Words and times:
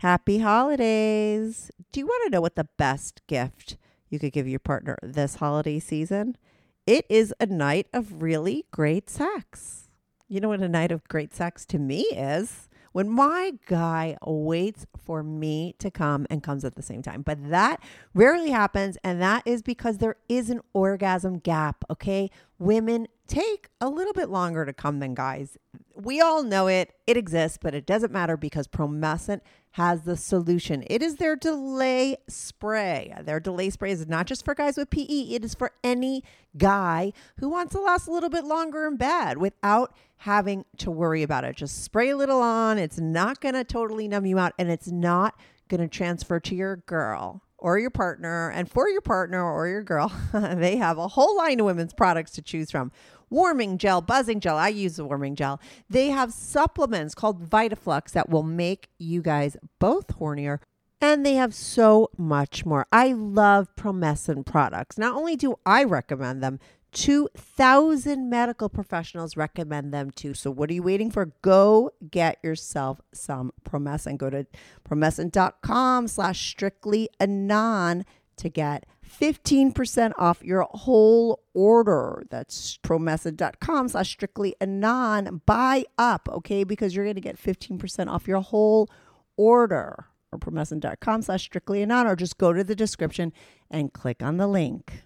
Happy 0.00 0.38
holidays. 0.38 1.70
Do 1.92 2.00
you 2.00 2.06
want 2.06 2.24
to 2.24 2.30
know 2.30 2.40
what 2.40 2.56
the 2.56 2.68
best 2.78 3.20
gift 3.26 3.76
you 4.08 4.18
could 4.18 4.32
give 4.32 4.48
your 4.48 4.58
partner 4.58 4.96
this 5.02 5.34
holiday 5.34 5.78
season? 5.78 6.38
It 6.86 7.04
is 7.10 7.34
a 7.38 7.44
night 7.44 7.86
of 7.92 8.22
really 8.22 8.64
great 8.70 9.10
sex. 9.10 9.90
You 10.26 10.40
know 10.40 10.48
what 10.48 10.62
a 10.62 10.70
night 10.70 10.90
of 10.90 11.06
great 11.08 11.34
sex 11.34 11.66
to 11.66 11.78
me 11.78 12.06
is? 12.12 12.70
When 12.92 13.10
my 13.10 13.52
guy 13.66 14.16
waits 14.26 14.86
for 14.96 15.22
me 15.22 15.74
to 15.78 15.90
come 15.90 16.26
and 16.30 16.42
comes 16.42 16.64
at 16.64 16.76
the 16.76 16.82
same 16.82 17.02
time. 17.02 17.20
But 17.20 17.50
that 17.50 17.82
rarely 18.14 18.50
happens. 18.50 18.96
And 19.04 19.20
that 19.20 19.42
is 19.44 19.60
because 19.60 19.98
there 19.98 20.16
is 20.30 20.48
an 20.48 20.62
orgasm 20.72 21.40
gap. 21.40 21.84
Okay. 21.90 22.30
Women 22.58 23.06
take 23.28 23.68
a 23.80 23.88
little 23.88 24.14
bit 24.14 24.30
longer 24.30 24.64
to 24.64 24.72
come 24.72 24.98
than 24.98 25.14
guys. 25.14 25.58
We 25.94 26.20
all 26.22 26.42
know 26.42 26.68
it. 26.68 26.94
It 27.06 27.16
exists, 27.16 27.58
but 27.60 27.74
it 27.74 27.86
doesn't 27.86 28.12
matter 28.12 28.36
because 28.36 28.66
Promescent 28.66 29.42
has 29.72 30.02
the 30.02 30.16
solution. 30.16 30.84
It 30.88 31.02
is 31.02 31.16
their 31.16 31.36
delay 31.36 32.16
spray. 32.28 33.14
Their 33.22 33.38
delay 33.38 33.70
spray 33.70 33.92
is 33.92 34.06
not 34.06 34.26
just 34.26 34.44
for 34.44 34.54
guys 34.54 34.76
with 34.76 34.90
PE, 34.90 35.04
it 35.04 35.44
is 35.44 35.54
for 35.54 35.72
any 35.84 36.24
guy 36.56 37.12
who 37.38 37.48
wants 37.48 37.72
to 37.74 37.80
last 37.80 38.08
a 38.08 38.10
little 38.10 38.30
bit 38.30 38.44
longer 38.44 38.86
in 38.86 38.96
bed 38.96 39.38
without 39.38 39.94
having 40.18 40.64
to 40.78 40.90
worry 40.90 41.22
about 41.22 41.44
it. 41.44 41.56
Just 41.56 41.84
spray 41.84 42.10
a 42.10 42.16
little 42.16 42.40
on. 42.40 42.78
It's 42.78 42.98
not 42.98 43.40
going 43.40 43.54
to 43.54 43.64
totally 43.64 44.08
numb 44.08 44.26
you 44.26 44.38
out 44.38 44.52
and 44.58 44.70
it's 44.70 44.88
not 44.88 45.38
going 45.68 45.80
to 45.80 45.88
transfer 45.88 46.40
to 46.40 46.54
your 46.54 46.76
girl 46.76 47.42
or 47.56 47.78
your 47.78 47.90
partner. 47.90 48.50
And 48.50 48.68
for 48.68 48.88
your 48.88 49.00
partner 49.00 49.42
or 49.42 49.68
your 49.68 49.82
girl, 49.82 50.12
they 50.32 50.76
have 50.76 50.98
a 50.98 51.08
whole 51.08 51.36
line 51.36 51.60
of 51.60 51.66
women's 51.66 51.94
products 51.94 52.32
to 52.32 52.42
choose 52.42 52.70
from 52.70 52.90
warming 53.30 53.78
gel, 53.78 54.00
buzzing 54.00 54.40
gel. 54.40 54.56
I 54.56 54.68
use 54.68 54.96
the 54.96 55.04
warming 55.04 55.36
gel. 55.36 55.60
They 55.88 56.08
have 56.08 56.32
supplements 56.32 57.14
called 57.14 57.48
Vitaflux 57.48 58.10
that 58.12 58.28
will 58.28 58.42
make 58.42 58.88
you 58.98 59.22
guys 59.22 59.56
both 59.78 60.08
hornier. 60.18 60.58
And 61.00 61.24
they 61.24 61.34
have 61.34 61.54
so 61.54 62.10
much 62.18 62.66
more. 62.66 62.86
I 62.92 63.12
love 63.12 63.74
Promescent 63.74 64.44
products. 64.44 64.98
Not 64.98 65.14
only 65.16 65.34
do 65.34 65.58
I 65.64 65.82
recommend 65.82 66.42
them, 66.42 66.60
2,000 66.92 68.28
medical 68.28 68.68
professionals 68.68 69.36
recommend 69.36 69.94
them 69.94 70.10
too. 70.10 70.34
So, 70.34 70.50
what 70.50 70.68
are 70.70 70.74
you 70.74 70.82
waiting 70.82 71.10
for? 71.10 71.32
Go 71.40 71.92
get 72.10 72.38
yourself 72.42 73.00
some 73.14 73.52
Promescent. 73.64 74.18
Go 74.18 74.28
to 74.28 74.46
promescent.com 74.88 76.08
slash 76.08 76.50
strictly 76.50 77.08
anon 77.20 78.04
to 78.36 78.48
get 78.48 78.86
15% 79.10 80.12
off 80.18 80.42
your 80.44 80.66
whole 80.70 81.42
order. 81.54 82.22
That's 82.30 82.78
promescent.com 82.78 83.88
slash 83.88 84.10
strictly 84.10 84.54
anon. 84.60 85.42
Buy 85.46 85.84
up, 85.98 86.28
okay? 86.30 86.64
Because 86.64 86.94
you're 86.94 87.04
going 87.04 87.16
to 87.16 87.20
get 87.20 87.36
15% 87.40 88.08
off 88.08 88.28
your 88.28 88.40
whole 88.40 88.88
order. 89.36 90.06
Or 90.32 90.38
promescent.com 90.38 91.22
slash 91.22 91.42
strictly 91.42 91.82
anon, 91.82 92.06
or 92.06 92.14
just 92.14 92.38
go 92.38 92.52
to 92.52 92.62
the 92.62 92.76
description 92.76 93.32
and 93.70 93.92
click 93.92 94.22
on 94.22 94.36
the 94.36 94.46
link. 94.46 95.02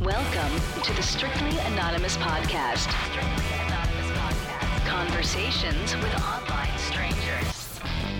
Welcome 0.00 0.82
to 0.82 0.94
the 0.94 1.02
Strictly 1.02 1.58
Anonymous 1.58 2.16
Podcast. 2.16 2.90
Strictly 3.10 3.44
Anonymous 3.66 4.10
Podcast. 4.16 4.86
Conversations 4.86 5.94
with 5.96 6.10
strangers. 6.14 6.49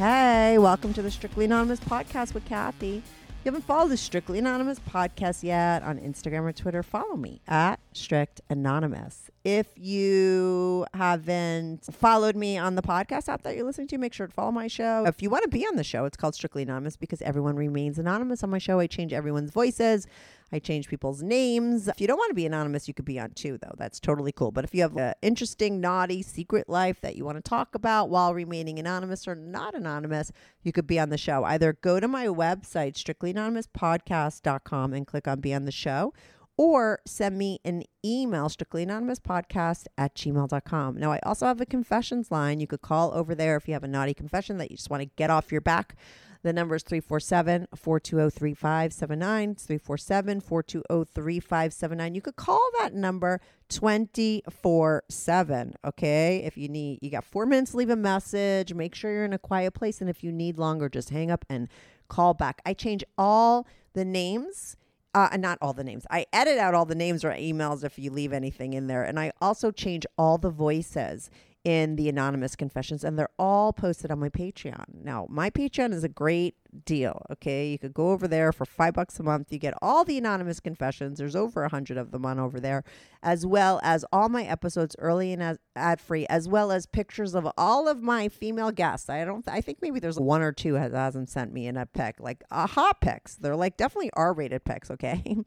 Hey, 0.00 0.56
welcome 0.56 0.94
to 0.94 1.02
the 1.02 1.10
Strictly 1.10 1.44
Anonymous 1.44 1.78
podcast 1.78 2.32
with 2.32 2.46
Kathy. 2.46 3.02
If 3.28 3.44
you 3.44 3.50
haven't 3.50 3.66
followed 3.66 3.90
the 3.90 3.98
Strictly 3.98 4.38
Anonymous 4.38 4.78
podcast 4.78 5.42
yet 5.42 5.82
on 5.82 5.98
Instagram 5.98 6.44
or 6.44 6.52
Twitter, 6.52 6.82
follow 6.82 7.18
me 7.18 7.42
at 7.46 7.80
Strict 7.92 8.40
Anonymous. 8.48 9.30
If 9.44 9.66
you 9.76 10.86
haven't 10.94 11.84
followed 11.94 12.34
me 12.34 12.56
on 12.56 12.76
the 12.76 12.82
podcast 12.82 13.28
app 13.28 13.42
that 13.42 13.56
you're 13.56 13.66
listening 13.66 13.88
to, 13.88 13.98
make 13.98 14.14
sure 14.14 14.26
to 14.26 14.32
follow 14.32 14.52
my 14.52 14.68
show. 14.68 15.04
If 15.06 15.20
you 15.20 15.28
want 15.28 15.42
to 15.42 15.50
be 15.50 15.66
on 15.66 15.76
the 15.76 15.84
show, 15.84 16.06
it's 16.06 16.16
called 16.16 16.34
Strictly 16.34 16.62
Anonymous 16.62 16.96
because 16.96 17.20
everyone 17.20 17.56
remains 17.56 17.98
anonymous 17.98 18.42
on 18.42 18.48
my 18.48 18.56
show. 18.56 18.78
I 18.78 18.86
change 18.86 19.12
everyone's 19.12 19.50
voices. 19.50 20.06
I 20.52 20.58
change 20.58 20.88
people's 20.88 21.22
names. 21.22 21.86
If 21.88 22.00
you 22.00 22.06
don't 22.06 22.18
want 22.18 22.30
to 22.30 22.34
be 22.34 22.46
anonymous, 22.46 22.88
you 22.88 22.94
could 22.94 23.04
be 23.04 23.20
on 23.20 23.30
too, 23.30 23.58
though. 23.58 23.74
That's 23.76 24.00
totally 24.00 24.32
cool. 24.32 24.50
But 24.50 24.64
if 24.64 24.74
you 24.74 24.82
have 24.82 24.96
an 24.96 25.14
interesting, 25.22 25.80
naughty, 25.80 26.22
secret 26.22 26.68
life 26.68 27.00
that 27.02 27.16
you 27.16 27.24
want 27.24 27.36
to 27.36 27.48
talk 27.48 27.74
about 27.74 28.10
while 28.10 28.34
remaining 28.34 28.78
anonymous 28.78 29.28
or 29.28 29.34
not 29.34 29.74
anonymous, 29.74 30.32
you 30.62 30.72
could 30.72 30.86
be 30.86 30.98
on 30.98 31.10
the 31.10 31.18
show. 31.18 31.44
Either 31.44 31.72
go 31.72 32.00
to 32.00 32.08
my 32.08 32.26
website, 32.26 32.94
strictlyanonymouspodcast.com, 32.94 34.92
and 34.92 35.06
click 35.06 35.28
on 35.28 35.40
Be 35.40 35.54
on 35.54 35.64
the 35.66 35.72
Show, 35.72 36.12
or 36.56 37.00
send 37.06 37.38
me 37.38 37.60
an 37.64 37.84
email, 38.04 38.48
strictlyanonymouspodcast 38.48 39.86
at 39.96 40.14
gmail.com. 40.14 40.96
Now, 40.98 41.12
I 41.12 41.20
also 41.22 41.46
have 41.46 41.60
a 41.60 41.66
confessions 41.66 42.30
line. 42.30 42.60
You 42.60 42.66
could 42.66 42.82
call 42.82 43.12
over 43.14 43.34
there 43.34 43.56
if 43.56 43.68
you 43.68 43.74
have 43.74 43.84
a 43.84 43.88
naughty 43.88 44.14
confession 44.14 44.58
that 44.58 44.70
you 44.70 44.76
just 44.76 44.90
want 44.90 45.02
to 45.02 45.08
get 45.16 45.30
off 45.30 45.52
your 45.52 45.60
back. 45.60 45.96
The 46.42 46.52
number 46.52 46.74
is 46.74 46.82
347 46.82 47.68
420 47.74 48.30
3579. 48.30 49.54
347 49.54 50.40
420 50.40 51.04
3579. 51.04 52.14
You 52.14 52.22
could 52.22 52.36
call 52.36 52.66
that 52.78 52.94
number 52.94 53.40
24 53.68 55.02
7. 55.08 55.74
Okay. 55.84 56.42
If 56.44 56.56
you 56.56 56.68
need, 56.68 57.00
you 57.02 57.10
got 57.10 57.24
four 57.24 57.44
minutes, 57.46 57.74
leave 57.74 57.90
a 57.90 57.96
message. 57.96 58.72
Make 58.72 58.94
sure 58.94 59.12
you're 59.12 59.24
in 59.24 59.32
a 59.32 59.38
quiet 59.38 59.74
place. 59.74 60.00
And 60.00 60.08
if 60.08 60.24
you 60.24 60.32
need 60.32 60.58
longer, 60.58 60.88
just 60.88 61.10
hang 61.10 61.30
up 61.30 61.44
and 61.48 61.68
call 62.08 62.34
back. 62.34 62.62
I 62.64 62.72
change 62.72 63.04
all 63.18 63.66
the 63.92 64.04
names. 64.04 64.76
Uh, 65.12 65.36
not 65.36 65.58
all 65.60 65.72
the 65.72 65.82
names. 65.82 66.06
I 66.08 66.26
edit 66.32 66.56
out 66.56 66.72
all 66.72 66.84
the 66.84 66.94
names 66.94 67.24
or 67.24 67.32
emails 67.32 67.82
if 67.82 67.98
you 67.98 68.12
leave 68.12 68.32
anything 68.32 68.74
in 68.74 68.86
there. 68.86 69.02
And 69.02 69.18
I 69.18 69.32
also 69.40 69.72
change 69.72 70.06
all 70.16 70.38
the 70.38 70.50
voices 70.50 71.30
in 71.64 71.96
the 71.96 72.08
anonymous 72.08 72.56
confessions 72.56 73.04
and 73.04 73.18
they're 73.18 73.28
all 73.38 73.72
posted 73.72 74.10
on 74.10 74.18
my 74.18 74.28
Patreon. 74.28 75.02
Now, 75.02 75.26
my 75.28 75.50
Patreon 75.50 75.92
is 75.92 76.04
a 76.04 76.08
great 76.08 76.54
deal, 76.84 77.24
okay? 77.30 77.68
You 77.68 77.78
could 77.78 77.94
go 77.94 78.10
over 78.10 78.28
there 78.28 78.52
for 78.52 78.64
5 78.64 78.94
bucks 78.94 79.18
a 79.18 79.22
month. 79.22 79.52
You 79.52 79.58
get 79.58 79.74
all 79.82 80.04
the 80.04 80.18
anonymous 80.18 80.60
confessions. 80.60 81.18
There's 81.18 81.36
over 81.36 81.60
a 81.60 81.64
100 81.64 81.96
of 81.96 82.10
them 82.10 82.24
on 82.26 82.38
over 82.38 82.60
there, 82.60 82.84
as 83.22 83.44
well 83.46 83.80
as 83.82 84.04
all 84.12 84.28
my 84.28 84.44
episodes 84.44 84.96
early 84.98 85.32
and 85.32 85.58
ad 85.76 86.00
free, 86.00 86.26
as 86.28 86.48
well 86.48 86.72
as 86.72 86.86
pictures 86.86 87.34
of 87.34 87.48
all 87.56 87.88
of 87.88 88.02
my 88.02 88.28
female 88.28 88.70
guests. 88.70 89.08
I 89.08 89.24
don't 89.24 89.46
I 89.48 89.60
think 89.60 89.78
maybe 89.82 90.00
there's 90.00 90.18
one 90.18 90.42
or 90.42 90.52
two 90.52 90.72
that 90.74 90.92
hasn't 90.92 91.30
sent 91.30 91.52
me 91.52 91.66
in 91.66 91.76
a 91.76 91.86
pic, 91.86 92.20
like 92.20 92.44
a 92.50 92.66
hot 92.66 93.00
pics. 93.00 93.36
They're 93.36 93.56
like 93.56 93.76
definitely 93.76 94.10
R-rated 94.14 94.64
pics, 94.64 94.90
okay? 94.90 95.36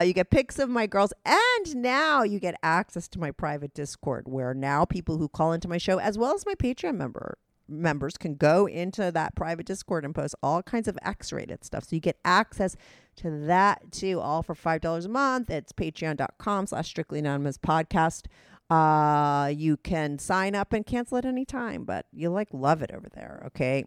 Uh, 0.00 0.04
you 0.04 0.14
get 0.14 0.30
pics 0.30 0.58
of 0.58 0.70
my 0.70 0.86
girls, 0.86 1.12
and 1.26 1.76
now 1.76 2.22
you 2.22 2.40
get 2.40 2.54
access 2.62 3.06
to 3.06 3.18
my 3.18 3.30
private 3.30 3.74
Discord, 3.74 4.26
where 4.26 4.54
now 4.54 4.86
people 4.86 5.18
who 5.18 5.28
call 5.28 5.52
into 5.52 5.68
my 5.68 5.76
show, 5.76 6.00
as 6.00 6.16
well 6.16 6.34
as 6.34 6.46
my 6.46 6.54
Patreon 6.54 6.96
member 6.96 7.36
members, 7.70 8.18
can 8.18 8.34
go 8.34 8.66
into 8.66 9.10
that 9.12 9.34
private 9.34 9.66
Discord 9.66 10.04
and 10.04 10.14
post 10.14 10.34
all 10.42 10.62
kinds 10.62 10.88
of 10.88 10.98
X-rated 11.02 11.64
stuff. 11.64 11.84
So 11.84 11.96
you 11.96 12.00
get 12.00 12.18
access 12.24 12.76
to 13.16 13.30
that 13.46 13.92
too, 13.92 14.20
all 14.20 14.42
for 14.42 14.54
five 14.54 14.80
dollars 14.80 15.06
a 15.06 15.08
month. 15.08 15.50
It's 15.50 15.72
Patreon.com/slash 15.72 16.86
Strictly 16.86 17.20
Anonymous 17.20 17.58
Podcast. 17.58 18.26
Uh, 18.68 19.48
you 19.48 19.76
can 19.76 20.18
sign 20.18 20.54
up 20.54 20.72
and 20.72 20.86
cancel 20.86 21.18
at 21.18 21.24
any 21.24 21.44
time, 21.44 21.84
but 21.84 22.06
you 22.12 22.30
like 22.30 22.48
love 22.52 22.82
it 22.82 22.90
over 22.92 23.08
there. 23.14 23.42
Okay. 23.46 23.84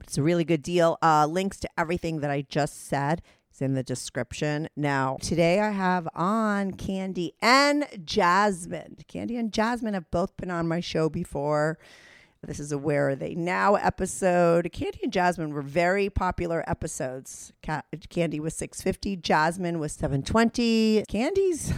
It's 0.00 0.16
a 0.16 0.22
really 0.22 0.44
good 0.44 0.62
deal. 0.62 0.96
Uh, 1.02 1.26
links 1.26 1.58
to 1.60 1.68
everything 1.76 2.20
that 2.20 2.30
I 2.30 2.42
just 2.42 2.86
said 2.86 3.20
It's 3.50 3.60
in 3.60 3.74
the 3.74 3.82
description. 3.82 4.68
Now, 4.76 5.18
today 5.20 5.58
I 5.60 5.70
have 5.70 6.08
on 6.14 6.72
Candy 6.72 7.34
and 7.42 7.86
Jasmine. 8.04 8.98
Candy 9.08 9.36
and 9.36 9.52
Jasmine 9.52 9.94
have 9.94 10.10
both 10.12 10.36
been 10.36 10.50
on 10.50 10.68
my 10.68 10.78
show 10.80 11.08
before. 11.08 11.76
This 12.46 12.60
is 12.60 12.70
a 12.70 12.78
Where 12.78 13.08
Are 13.10 13.16
They 13.16 13.34
Now 13.34 13.74
episode. 13.74 14.70
Candy 14.72 15.00
and 15.02 15.12
Jasmine 15.12 15.52
were 15.52 15.60
very 15.60 16.08
popular 16.08 16.62
episodes. 16.68 17.52
Ca- 17.64 17.82
Candy 18.10 18.38
was 18.38 18.54
650, 18.54 19.16
Jasmine 19.16 19.80
was 19.80 19.92
720. 19.92 21.04
Candy's 21.08 21.72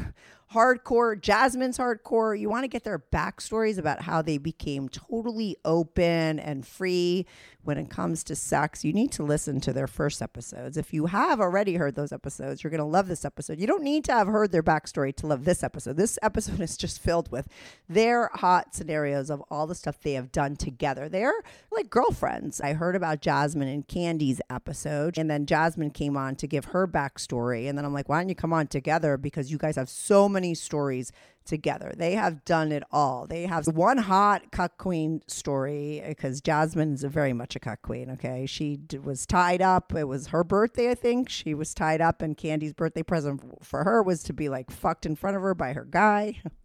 hardcore, 0.53 1.21
Jasmine's 1.21 1.79
hardcore. 1.79 2.39
You 2.39 2.49
want 2.49 2.65
to 2.65 2.69
get 2.69 2.83
their 2.83 2.99
backstories 2.99 3.79
about 3.79 4.03
how 4.03 4.21
they 4.21 4.39
became 4.39 4.89
totally 4.89 5.57
open 5.65 6.41
and 6.41 6.67
free 6.67 7.27
when 7.63 7.79
it 7.79 7.91
comes 7.91 8.25
to 8.25 8.35
sex. 8.35 8.85
You 8.85 8.93
need 8.93 9.13
to 9.13 9.23
listen 9.23 9.61
to 9.61 9.73
their 9.73 9.87
first 9.87 10.23
episodes. 10.23 10.77
If 10.77 10.93
you 10.93 11.07
have 11.07 11.41
already 11.41 11.75
heard 11.75 11.95
those 11.95 12.13
episodes, 12.13 12.63
you're 12.65 12.71
going 12.71 12.79
to 12.79 12.85
love 12.85 13.07
this 13.07 13.25
episode. 13.25 13.61
You 13.61 13.67
don't 13.67 13.83
need 13.83 14.05
to 14.05 14.13
have 14.13 14.27
heard 14.27 14.51
their 14.51 14.63
backstory 14.63 15.15
to 15.17 15.27
love 15.27 15.45
this 15.45 15.63
episode. 15.63 15.97
This 15.97 16.19
episode 16.23 16.61
is 16.61 16.77
just 16.77 17.01
filled 17.01 17.31
with 17.31 17.49
their 17.89 18.31
hot 18.35 18.75
scenarios 18.75 19.31
of 19.31 19.43
all 19.51 19.67
the 19.67 19.75
stuff 19.75 20.01
they 20.01 20.15
have 20.15 20.33
done 20.33 20.57
together. 20.57 21.09
They're 21.09 21.43
like 21.71 21.91
girlfriends. 21.91 22.61
I 22.61 22.73
heard 22.73 22.97
about 22.97 23.21
Jasmine 23.21 23.69
and 23.69 23.87
Candy's 23.87 24.41
episode, 24.49 25.19
and 25.19 25.31
then 25.31 25.47
Jasmine 25.47 25.91
came 25.91 26.17
on 26.17 26.37
to 26.37 26.47
give 26.47 26.67
her 26.67 26.89
backstory. 26.89 27.69
And 27.69 27.77
then 27.77 27.85
I'm 27.85 27.93
like, 27.93 28.09
why 28.09 28.21
don't 28.21 28.29
you 28.29 28.35
come 28.35 28.53
on 28.53 28.67
together? 28.67 29.17
Because 29.17 29.51
you 29.51 29.59
guys 29.59 29.77
have 29.77 29.89
so 29.89 30.29
many 30.29 30.40
stories 30.55 31.13
together. 31.45 31.93
They 31.97 32.15
have 32.15 32.45
done 32.45 32.73
it 32.73 32.83
all. 32.93 33.27
They 33.27 33.47
have 33.47 33.67
one 33.67 33.99
hot 33.99 34.53
cuck 34.53 34.79
queen 34.79 35.23
story 35.27 36.03
uh, 36.03 36.09
because 36.09 36.41
Jasmine 36.41 36.95
is 36.95 37.03
very 37.03 37.33
much 37.33 37.57
a 37.57 37.61
cuck 37.61 37.83
queen. 37.83 38.11
Okay, 38.11 38.47
she 38.47 38.77
d- 38.77 38.99
was 38.99 39.27
tied 39.27 39.61
up. 39.63 39.95
It 39.95 40.05
was 40.05 40.29
her 40.29 40.45
birthday, 40.45 40.91
I 40.91 40.95
think. 40.95 41.29
She 41.29 41.55
was 41.55 41.75
tied 41.75 42.01
up, 42.01 42.23
and 42.23 42.37
Candy's 42.37 42.73
birthday 42.73 43.03
present 43.03 43.65
for 43.65 43.85
her 43.85 44.03
was 44.03 44.23
to 44.25 44.33
be 44.33 44.49
like 44.49 44.71
fucked 44.71 45.07
in 45.07 45.17
front 45.17 45.37
of 45.37 45.43
her 45.43 45.55
by 45.55 45.73
her 45.73 45.85
guy. 45.85 46.41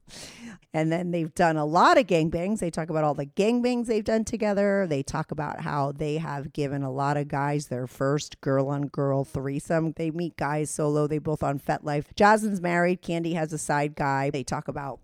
And 0.73 0.91
then 0.91 1.11
they've 1.11 1.33
done 1.33 1.55
a 1.55 1.65
lot 1.65 1.97
of 1.97 2.05
gangbangs. 2.05 2.59
They 2.59 2.69
talk 2.69 2.89
about 2.89 3.03
all 3.03 3.13
the 3.13 3.25
gangbangs 3.25 3.87
they've 3.87 4.03
done 4.03 4.25
together. 4.25 4.85
They 4.87 5.03
talk 5.03 5.31
about 5.31 5.61
how 5.61 5.93
they 5.93 6.17
have 6.17 6.51
given 6.51 6.83
a 6.83 6.91
lot 6.91 7.15
of 7.15 7.27
guys 7.27 7.67
their 7.67 7.87
first 7.87 8.41
girl 8.41 8.67
on 8.67 8.87
girl 8.87 9.23
threesome. 9.23 9.93
They 9.93 10.11
meet 10.11 10.35
guys 10.35 10.69
solo. 10.69 11.07
They 11.07 11.17
both 11.17 11.43
on 11.43 11.59
FetLife. 11.59 12.13
Jasmine's 12.15 12.61
married. 12.61 13.01
Candy 13.01 13.33
has 13.35 13.53
a 13.53 13.57
side 13.57 13.95
guy. 13.95 14.29
They 14.29 14.43
talk 14.43 14.67
about 14.67 14.99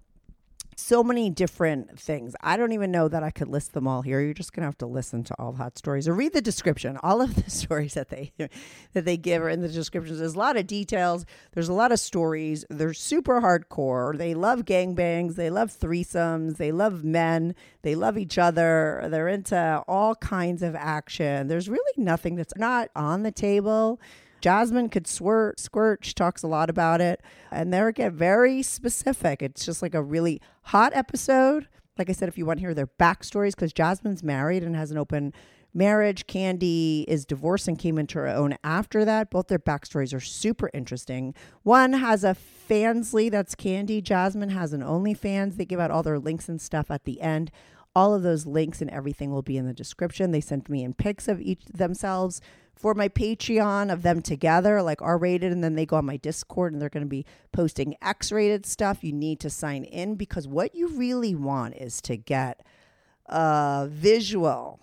so 0.75 1.03
many 1.03 1.29
different 1.29 1.99
things. 1.99 2.35
I 2.41 2.57
don't 2.57 2.71
even 2.71 2.91
know 2.91 3.07
that 3.07 3.23
I 3.23 3.29
could 3.29 3.47
list 3.47 3.73
them 3.73 3.87
all 3.87 4.01
here. 4.01 4.21
You're 4.21 4.33
just 4.33 4.53
gonna 4.53 4.67
have 4.67 4.77
to 4.79 4.85
listen 4.85 5.23
to 5.25 5.35
all 5.39 5.51
the 5.51 5.57
hot 5.57 5.77
stories 5.77 6.07
or 6.07 6.13
read 6.13 6.33
the 6.33 6.41
description. 6.41 6.97
All 7.03 7.21
of 7.21 7.35
the 7.35 7.49
stories 7.49 7.93
that 7.93 8.09
they 8.09 8.31
that 8.93 9.05
they 9.05 9.17
give 9.17 9.41
are 9.41 9.49
in 9.49 9.61
the 9.61 9.69
descriptions. 9.69 10.19
There's 10.19 10.35
a 10.35 10.39
lot 10.39 10.57
of 10.57 10.67
details. 10.67 11.25
There's 11.53 11.69
a 11.69 11.73
lot 11.73 11.91
of 11.91 11.99
stories. 11.99 12.65
They're 12.69 12.93
super 12.93 13.41
hardcore. 13.41 14.17
They 14.17 14.33
love 14.33 14.65
gangbangs. 14.65 15.35
They 15.35 15.49
love 15.49 15.71
threesomes. 15.77 16.57
They 16.57 16.71
love 16.71 17.03
men. 17.03 17.55
They 17.81 17.95
love 17.95 18.17
each 18.17 18.37
other. 18.37 19.07
They're 19.09 19.27
into 19.27 19.83
all 19.87 20.15
kinds 20.15 20.63
of 20.63 20.75
action. 20.75 21.47
There's 21.47 21.69
really 21.69 21.93
nothing 21.97 22.35
that's 22.35 22.55
not 22.57 22.89
on 22.95 23.23
the 23.23 23.31
table. 23.31 23.99
Jasmine 24.41 24.89
could 24.89 25.07
squirt. 25.07 25.59
She 26.01 26.13
talks 26.13 26.43
a 26.43 26.47
lot 26.47 26.69
about 26.69 26.99
it. 27.01 27.21
And 27.51 27.73
they 27.73 27.91
get 27.93 28.13
very 28.13 28.61
specific. 28.63 29.41
It's 29.41 29.65
just 29.65 29.81
like 29.81 29.93
a 29.93 30.01
really 30.01 30.41
hot 30.63 30.91
episode. 30.95 31.67
Like 31.97 32.09
I 32.09 32.13
said, 32.13 32.29
if 32.29 32.37
you 32.37 32.45
want 32.45 32.59
to 32.59 32.65
hear 32.65 32.73
their 32.73 32.87
backstories, 32.87 33.55
because 33.55 33.73
Jasmine's 33.73 34.23
married 34.23 34.63
and 34.63 34.75
has 34.75 34.91
an 34.91 34.97
open 34.97 35.33
marriage. 35.73 36.27
Candy 36.27 37.05
is 37.07 37.25
divorced 37.25 37.67
and 37.67 37.79
came 37.79 37.97
into 37.97 38.19
her 38.19 38.27
own 38.27 38.57
after 38.63 39.05
that. 39.05 39.29
Both 39.29 39.47
their 39.47 39.59
backstories 39.59 40.13
are 40.13 40.19
super 40.19 40.69
interesting. 40.73 41.33
One 41.63 41.93
has 41.93 42.23
a 42.23 42.35
fansly, 42.69 43.31
that's 43.31 43.55
Candy. 43.55 44.01
Jasmine 44.01 44.49
has 44.49 44.73
an 44.73 44.81
OnlyFans. 44.81 45.57
They 45.57 45.65
give 45.65 45.79
out 45.79 45.91
all 45.91 46.03
their 46.03 46.19
links 46.19 46.49
and 46.49 46.61
stuff 46.61 46.91
at 46.91 47.05
the 47.05 47.21
end. 47.21 47.51
All 47.95 48.13
of 48.13 48.23
those 48.23 48.45
links 48.45 48.81
and 48.81 48.89
everything 48.89 49.31
will 49.31 49.41
be 49.41 49.57
in 49.57 49.65
the 49.65 49.73
description. 49.73 50.31
They 50.31 50.41
sent 50.41 50.69
me 50.69 50.83
in 50.83 50.93
pics 50.93 51.27
of 51.27 51.41
each 51.41 51.65
themselves 51.65 52.41
for 52.75 52.93
my 52.93 53.09
Patreon 53.09 53.91
of 53.91 54.01
them 54.01 54.21
together, 54.21 54.81
like 54.81 55.01
R 55.01 55.17
rated, 55.17 55.51
and 55.51 55.63
then 55.63 55.75
they 55.75 55.85
go 55.85 55.97
on 55.97 56.05
my 56.05 56.17
Discord 56.17 56.73
and 56.73 56.81
they're 56.81 56.89
going 56.89 57.05
to 57.05 57.09
be 57.09 57.25
posting 57.51 57.95
X 58.01 58.31
rated 58.31 58.65
stuff. 58.65 59.03
You 59.03 59.13
need 59.13 59.39
to 59.41 59.49
sign 59.49 59.83
in 59.83 60.15
because 60.15 60.47
what 60.47 60.75
you 60.75 60.87
really 60.87 61.35
want 61.35 61.75
is 61.75 62.01
to 62.01 62.17
get 62.17 62.65
a 63.27 63.87
visual 63.89 64.79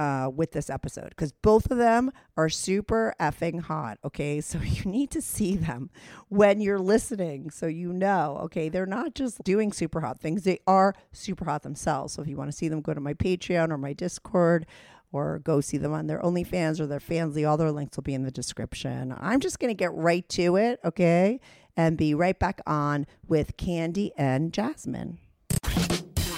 uh, 0.00 0.30
with 0.34 0.52
this 0.52 0.70
episode 0.70 1.10
because 1.10 1.30
both 1.30 1.70
of 1.70 1.76
them 1.76 2.10
are 2.34 2.48
super 2.48 3.14
effing 3.20 3.60
hot. 3.60 3.98
Okay. 4.04 4.40
So 4.50 4.58
you 4.58 4.90
need 4.90 5.10
to 5.12 5.22
see 5.22 5.54
them 5.54 5.90
when 6.28 6.60
you're 6.60 6.80
listening 6.80 7.50
so 7.50 7.66
you 7.66 7.92
know, 7.92 8.38
okay, 8.44 8.68
they're 8.68 8.86
not 8.86 9.14
just 9.14 9.44
doing 9.44 9.72
super 9.72 10.00
hot 10.00 10.18
things, 10.18 10.42
they 10.42 10.58
are 10.66 10.94
super 11.12 11.44
hot 11.44 11.62
themselves. 11.62 12.14
So 12.14 12.22
if 12.22 12.28
you 12.28 12.36
want 12.36 12.50
to 12.50 12.56
see 12.56 12.68
them, 12.68 12.80
go 12.80 12.94
to 12.94 13.00
my 13.00 13.14
Patreon 13.14 13.70
or 13.70 13.78
my 13.78 13.92
Discord 13.92 14.66
or 15.12 15.38
go 15.40 15.60
see 15.60 15.76
them 15.76 15.92
on 15.92 16.06
their 16.06 16.20
OnlyFans 16.20 16.80
or 16.80 16.86
their 16.86 17.00
Fansly. 17.00 17.48
All 17.48 17.56
their 17.56 17.72
links 17.72 17.96
will 17.96 18.02
be 18.02 18.14
in 18.14 18.22
the 18.22 18.30
description. 18.30 19.14
I'm 19.18 19.40
just 19.40 19.58
going 19.58 19.70
to 19.70 19.74
get 19.74 19.92
right 19.94 20.28
to 20.30 20.56
it, 20.56 20.80
okay? 20.84 21.40
And 21.76 21.96
be 21.96 22.14
right 22.14 22.38
back 22.38 22.60
on 22.66 23.06
with 23.26 23.56
Candy 23.56 24.12
and 24.16 24.52
Jasmine. 24.52 25.18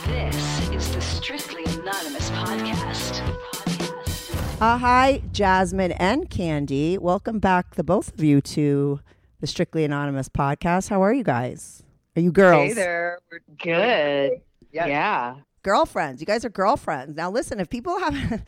This 0.06 0.70
is 0.70 0.94
the 0.94 1.00
Strictly 1.00 1.64
Anonymous 1.64 2.30
podcast. 2.30 3.20
Uh, 4.60 4.78
hi, 4.78 5.22
Jasmine 5.32 5.92
and 5.92 6.30
Candy. 6.30 6.96
Welcome 6.96 7.40
back, 7.40 7.74
the 7.74 7.82
both 7.82 8.14
of 8.14 8.22
you, 8.22 8.40
to 8.42 9.00
the 9.40 9.46
Strictly 9.46 9.84
Anonymous 9.84 10.28
podcast. 10.28 10.88
How 10.88 11.02
are 11.02 11.12
you 11.12 11.24
guys? 11.24 11.82
Are 12.14 12.20
you 12.20 12.30
girls? 12.30 12.68
Hey 12.68 12.72
there. 12.74 13.18
We're 13.30 13.40
good. 13.58 14.40
Yes. 14.70 14.88
Yeah. 14.88 15.34
Girlfriends. 15.62 16.20
You 16.20 16.26
guys 16.26 16.44
are 16.44 16.50
girlfriends. 16.50 17.16
Now, 17.16 17.30
listen, 17.30 17.60
if 17.60 17.70
people 17.70 17.98
haven't 18.00 18.42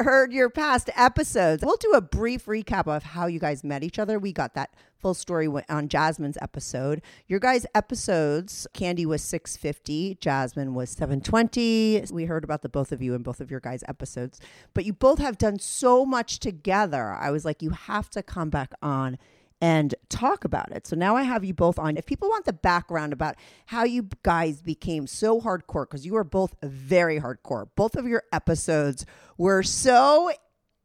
heard 0.00 0.32
your 0.32 0.50
past 0.50 0.90
episodes, 0.94 1.64
we'll 1.64 1.76
do 1.76 1.92
a 1.92 2.00
brief 2.00 2.46
recap 2.46 2.86
of 2.86 3.02
how 3.02 3.26
you 3.26 3.38
guys 3.38 3.64
met 3.64 3.82
each 3.82 3.98
other. 3.98 4.18
We 4.18 4.32
got 4.32 4.54
that 4.54 4.74
full 4.98 5.14
story 5.14 5.48
on 5.68 5.88
Jasmine's 5.88 6.38
episode. 6.42 7.02
Your 7.28 7.38
guys' 7.38 7.66
episodes, 7.74 8.66
Candy 8.72 9.06
was 9.06 9.22
650, 9.22 10.18
Jasmine 10.20 10.74
was 10.74 10.90
720. 10.90 12.04
We 12.10 12.24
heard 12.24 12.44
about 12.44 12.62
the 12.62 12.68
both 12.68 12.92
of 12.92 13.00
you 13.00 13.14
in 13.14 13.22
both 13.22 13.40
of 13.40 13.50
your 13.50 13.60
guys' 13.60 13.84
episodes, 13.88 14.40
but 14.74 14.84
you 14.84 14.92
both 14.92 15.18
have 15.18 15.38
done 15.38 15.58
so 15.58 16.04
much 16.04 16.38
together. 16.40 17.12
I 17.12 17.30
was 17.30 17.44
like, 17.44 17.62
you 17.62 17.70
have 17.70 18.10
to 18.10 18.22
come 18.22 18.50
back 18.50 18.72
on 18.82 19.18
and 19.60 19.94
talk 20.08 20.44
about 20.44 20.72
it. 20.72 20.86
So 20.86 20.96
now 20.96 21.16
I 21.16 21.22
have 21.22 21.44
you 21.44 21.54
both 21.54 21.78
on. 21.78 21.96
If 21.96 22.06
people 22.06 22.28
want 22.28 22.44
the 22.44 22.52
background 22.52 23.12
about 23.12 23.36
how 23.66 23.84
you 23.84 24.08
guys 24.22 24.62
became 24.62 25.06
so 25.06 25.40
hardcore, 25.40 25.88
because 25.88 26.06
you 26.06 26.16
are 26.16 26.24
both 26.24 26.54
very 26.62 27.20
hardcore, 27.20 27.66
both 27.76 27.96
of 27.96 28.06
your 28.06 28.22
episodes 28.32 29.06
were 29.36 29.62
so 29.62 30.30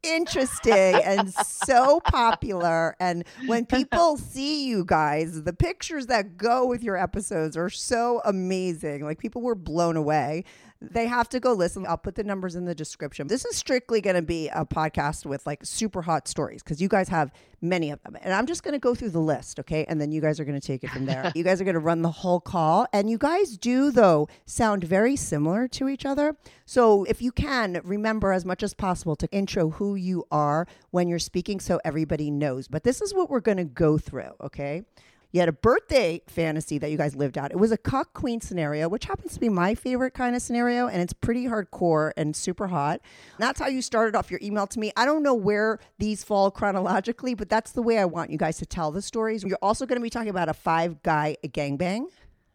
interesting 0.04 0.74
and 0.74 1.34
so 1.34 2.00
popular. 2.00 2.96
And 3.00 3.24
when 3.46 3.66
people 3.66 4.18
see 4.18 4.66
you 4.66 4.86
guys, 4.86 5.44
the 5.44 5.54
pictures 5.54 6.08
that 6.08 6.38
go 6.38 6.66
with 6.66 6.84
your 6.84 6.98
episodes 6.98 7.56
are 7.56 7.70
so 7.70 8.22
amazing. 8.26 9.04
Like 9.04 9.20
people 9.20 9.42
were 9.42 9.56
blown 9.56 9.96
away. 9.96 10.46
They 10.82 11.06
have 11.06 11.30
to 11.30 11.40
go 11.40 11.54
listen. 11.54 11.86
I'll 11.86 11.98
put 11.98 12.16
the 12.16 12.24
numbers 12.24 12.56
in 12.56 12.66
the 12.66 12.74
description. 12.74 13.28
This 13.28 13.46
is 13.46 13.56
strictly 13.56 14.02
going 14.02 14.16
to 14.16 14.24
be 14.24 14.48
a 14.50 14.66
podcast 14.66 15.28
with 15.28 15.46
like 15.46 15.64
super 15.64 16.02
hot 16.02 16.28
stories 16.28 16.64
because 16.64 16.82
you 16.82 16.88
guys 16.88 17.08
have 17.10 17.32
many 17.62 17.92
of 17.92 18.02
them. 18.02 18.18
And 18.20 18.34
I'm 18.34 18.48
just 18.48 18.64
going 18.64 18.74
to 18.74 18.80
go 18.80 18.96
through 18.96 19.12
the 19.12 19.20
list, 19.20 19.60
okay? 19.60 19.86
And 19.88 20.02
then 20.02 20.12
you 20.12 20.22
guys 20.22 20.40
are 20.40 20.46
going 20.46 20.60
to 20.60 20.66
take 20.66 20.84
it 20.84 20.90
from 20.90 21.06
there. 21.06 21.32
you 21.36 21.44
guys 21.44 21.62
are 21.62 21.66
going 21.66 21.76
to 21.76 21.80
run 21.80 22.02
the 22.02 22.10
whole 22.10 22.40
call. 22.40 22.88
And 22.92 23.12
you 23.12 23.20
guys 23.20 23.58
do, 23.58 23.92
though, 23.92 24.28
sound 24.48 24.84
very 24.84 25.16
similar 25.16 25.68
to 25.68 25.88
each 25.88 26.04
other. 26.04 26.36
So 26.66 27.04
if 27.04 27.22
you 27.22 27.32
can, 27.32 27.80
remember 27.84 28.32
as 28.34 28.44
much 28.44 28.64
as 28.64 28.74
possible 28.74 29.16
to 29.18 29.32
intro 29.32 29.70
who 29.70 29.94
you 29.94 30.26
are 30.32 30.66
when 30.90 31.08
you're 31.08 31.20
speaking 31.20 31.60
so 31.60 31.80
everybody 31.86 32.32
knows. 32.32 32.68
But 32.68 32.84
this 32.84 33.02
is 33.02 33.14
what 33.14 33.30
we're 33.30 33.40
going 33.40 33.58
to 33.58 33.66
go 33.66 34.00
through, 34.00 34.32
okay? 34.42 34.84
You 35.32 35.40
had 35.40 35.50
a 35.50 35.54
birthday 35.54 36.22
fantasy 36.28 36.78
that 36.78 36.92
you 36.92 36.98
guys 36.98 37.16
lived 37.16 37.38
out. 37.38 37.52
It 37.52 37.58
was 37.58 37.72
a 37.72 37.78
cuck 37.78 38.14
queen 38.14 38.42
scenario, 38.42 38.90
which 38.90 39.06
happens 39.06 39.34
to 39.34 39.40
be 39.40 39.50
my 39.50 39.76
favorite 39.76 40.14
kind 40.14 40.36
of 40.36 40.42
scenario, 40.42 40.88
and 40.88 41.02
it's 41.02 41.14
pretty 41.14 41.46
hardcore 41.46 42.12
and 42.18 42.36
super 42.36 42.68
hot. 42.68 43.00
And 43.38 43.48
that's 43.48 43.60
how 43.60 43.68
you 43.68 43.82
started 43.82 44.16
off 44.16 44.30
your 44.30 44.42
email 44.44 44.68
to 44.68 44.80
me. 44.80 44.92
I 44.98 45.06
don't 45.06 45.24
know 45.24 45.34
where 45.34 45.80
these 46.00 46.24
fall 46.24 46.52
chronologically, 46.52 47.34
but 47.34 47.50
that's 47.50 47.72
the 47.72 47.82
way 47.82 47.98
I 47.98 48.06
want 48.06 48.30
you 48.30 48.38
guys 48.38 48.58
to 48.58 48.66
tell 48.66 48.92
the 48.92 49.02
stories. 49.02 49.44
You're 49.44 49.58
also 49.62 49.86
going 49.86 50.00
to 50.00 50.04
be 50.04 50.10
talking 50.10 50.30
about 50.30 50.50
a 50.50 50.54
five 50.54 51.02
guy 51.02 51.38
gangbang 51.46 52.08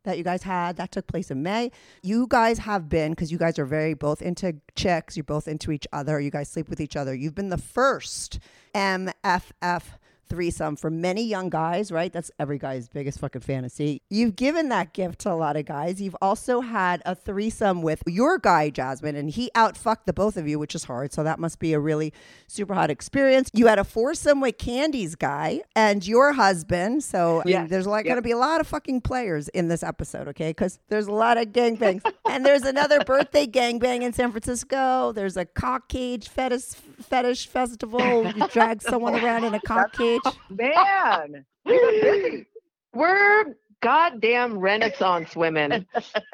that 0.06 0.16
you 0.16 0.24
guys 0.24 0.42
had 0.42 0.76
that 0.76 0.92
took 0.92 1.06
place 1.06 1.30
in 1.30 1.42
May. 1.42 1.70
You 2.02 2.26
guys 2.28 2.58
have 2.58 2.88
been 2.88 3.12
because 3.12 3.30
you 3.30 3.38
guys 3.38 3.58
are 3.58 3.66
very 3.66 3.92
both 3.92 4.22
into 4.22 4.56
chicks. 4.74 5.16
You're 5.16 5.24
both 5.24 5.48
into 5.48 5.72
each 5.72 5.86
other. 5.92 6.18
You 6.20 6.30
guys 6.30 6.48
sleep 6.48 6.68
with 6.68 6.80
each 6.80 6.96
other. 6.96 7.14
You've 7.14 7.34
been 7.34 7.50
the 7.50 7.58
first 7.58 8.38
MFF 8.74 9.82
threesome 10.28 10.76
for 10.76 10.90
many 10.90 11.22
young 11.24 11.48
guys, 11.50 11.90
right? 11.92 12.12
That's 12.12 12.30
every 12.38 12.58
guy's 12.58 12.88
biggest 12.88 13.18
fucking 13.20 13.42
fantasy. 13.42 14.02
You've 14.10 14.36
given 14.36 14.68
that 14.70 14.92
gift 14.92 15.20
to 15.20 15.32
a 15.32 15.34
lot 15.34 15.56
of 15.56 15.64
guys. 15.66 16.00
You've 16.00 16.16
also 16.20 16.60
had 16.60 17.02
a 17.06 17.14
threesome 17.14 17.82
with 17.82 18.02
your 18.06 18.38
guy, 18.38 18.70
Jasmine, 18.70 19.16
and 19.16 19.30
he 19.30 19.50
outfucked 19.54 20.04
the 20.06 20.12
both 20.12 20.36
of 20.36 20.46
you, 20.48 20.58
which 20.58 20.74
is 20.74 20.84
hard. 20.84 21.12
So 21.12 21.22
that 21.22 21.38
must 21.38 21.58
be 21.58 21.72
a 21.72 21.80
really 21.80 22.12
super 22.46 22.74
hot 22.74 22.90
experience. 22.90 23.50
You 23.52 23.66
had 23.66 23.78
a 23.78 23.84
foursome 23.84 24.40
with 24.40 24.58
Candy's 24.58 25.14
guy 25.14 25.60
and 25.74 26.06
your 26.06 26.32
husband. 26.32 27.04
So 27.04 27.42
I 27.42 27.48
mean, 27.48 27.68
there's 27.68 27.86
like 27.86 28.04
Yep. 28.06 28.10
going 28.12 28.22
to 28.22 28.26
be 28.26 28.32
a 28.32 28.38
lot 28.38 28.60
of 28.60 28.66
fucking 28.66 29.00
players 29.02 29.48
in 29.48 29.68
this 29.68 29.82
episode, 29.82 30.28
okay? 30.28 30.50
Because 30.50 30.78
there's 30.88 31.06
a 31.06 31.12
lot 31.12 31.38
of 31.38 31.48
gangbangs. 31.48 32.02
and 32.30 32.44
there's 32.44 32.62
another 32.62 33.00
birthday 33.04 33.46
gangbang 33.46 34.02
in 34.02 34.12
San 34.12 34.30
Francisco. 34.32 35.12
There's 35.12 35.36
a 35.36 35.44
cock 35.44 35.88
cage 35.88 36.28
fetish 36.28 36.64
fetish 37.08 37.46
festival. 37.48 38.26
You 38.32 38.48
drag 38.48 38.82
someone 38.82 39.14
around 39.14 39.44
in 39.44 39.54
a 39.54 39.60
cock 39.60 39.92
cage. 39.92 40.15
Man, 40.50 41.44
we've 41.64 41.80
been 41.80 42.00
busy. 42.00 42.46
We're 42.94 43.56
goddamn 43.82 44.58
Renaissance 44.58 45.36
women. 45.36 45.86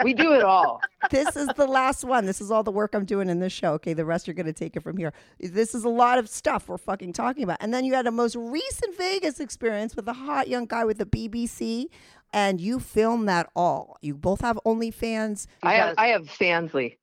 we 0.04 0.14
do 0.14 0.32
it 0.32 0.42
all. 0.42 0.80
This 1.10 1.36
is 1.36 1.48
the 1.56 1.66
last 1.66 2.04
one. 2.04 2.24
This 2.24 2.40
is 2.40 2.50
all 2.50 2.62
the 2.62 2.70
work 2.70 2.94
I'm 2.94 3.04
doing 3.04 3.28
in 3.28 3.40
this 3.40 3.52
show. 3.52 3.72
Okay, 3.74 3.92
the 3.94 4.04
rest 4.04 4.26
you're 4.26 4.34
going 4.34 4.46
to 4.46 4.52
take 4.52 4.76
it 4.76 4.82
from 4.82 4.96
here. 4.96 5.12
This 5.40 5.74
is 5.74 5.84
a 5.84 5.88
lot 5.88 6.18
of 6.18 6.28
stuff 6.28 6.68
we're 6.68 6.78
fucking 6.78 7.12
talking 7.12 7.42
about. 7.42 7.58
And 7.60 7.74
then 7.74 7.84
you 7.84 7.94
had 7.94 8.06
a 8.06 8.10
most 8.10 8.36
recent 8.36 8.96
Vegas 8.96 9.40
experience 9.40 9.96
with 9.96 10.06
a 10.08 10.12
hot 10.12 10.48
young 10.48 10.66
guy 10.66 10.84
with 10.84 10.98
the 10.98 11.06
BBC, 11.06 11.86
and 12.32 12.60
you 12.60 12.78
filmed 12.80 13.28
that 13.28 13.50
all. 13.56 13.96
You 14.00 14.14
both 14.14 14.40
have 14.40 14.58
OnlyFans. 14.64 15.46
I 15.62 15.74
have 15.74 15.88
Yes. 15.88 15.94
I 15.98 16.06
have 16.08 16.22
Fansly. 16.22 16.96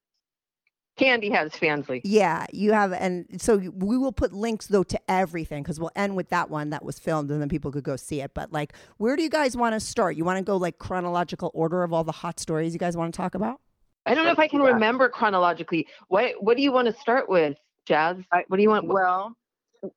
Candy 0.99 1.29
has 1.29 1.51
Fansly. 1.53 2.01
Yeah, 2.03 2.45
you 2.51 2.73
have, 2.73 2.91
and 2.91 3.25
so 3.41 3.57
we 3.57 3.97
will 3.97 4.11
put 4.11 4.33
links 4.33 4.67
though 4.67 4.83
to 4.83 4.99
everything 5.07 5.63
because 5.63 5.79
we'll 5.79 5.91
end 5.95 6.17
with 6.17 6.29
that 6.29 6.49
one 6.49 6.71
that 6.71 6.83
was 6.83 6.99
filmed, 6.99 7.31
and 7.31 7.41
then 7.41 7.47
people 7.47 7.71
could 7.71 7.85
go 7.85 7.95
see 7.95 8.19
it. 8.19 8.33
But 8.33 8.51
like, 8.51 8.73
where 8.97 9.15
do 9.15 9.23
you 9.23 9.29
guys 9.29 9.55
want 9.55 9.73
to 9.73 9.79
start? 9.79 10.17
You 10.17 10.25
want 10.25 10.37
to 10.37 10.43
go 10.43 10.57
like 10.57 10.77
chronological 10.77 11.51
order 11.53 11.83
of 11.83 11.93
all 11.93 12.03
the 12.03 12.11
hot 12.11 12.39
stories 12.39 12.73
you 12.73 12.79
guys 12.79 12.97
want 12.97 13.13
to 13.13 13.17
talk 13.17 13.33
about? 13.33 13.61
I 14.05 14.13
don't 14.13 14.25
know 14.25 14.31
if 14.31 14.39
I 14.39 14.47
can 14.47 14.61
remember 14.61 15.07
chronologically. 15.07 15.87
What 16.09 16.33
what 16.43 16.57
do 16.57 16.63
you 16.63 16.71
want 16.71 16.93
to 16.93 17.01
start 17.01 17.29
with, 17.29 17.57
Jazz? 17.85 18.17
What 18.47 18.57
do 18.57 18.61
you 18.61 18.69
want? 18.69 18.85
Well, 18.85 19.35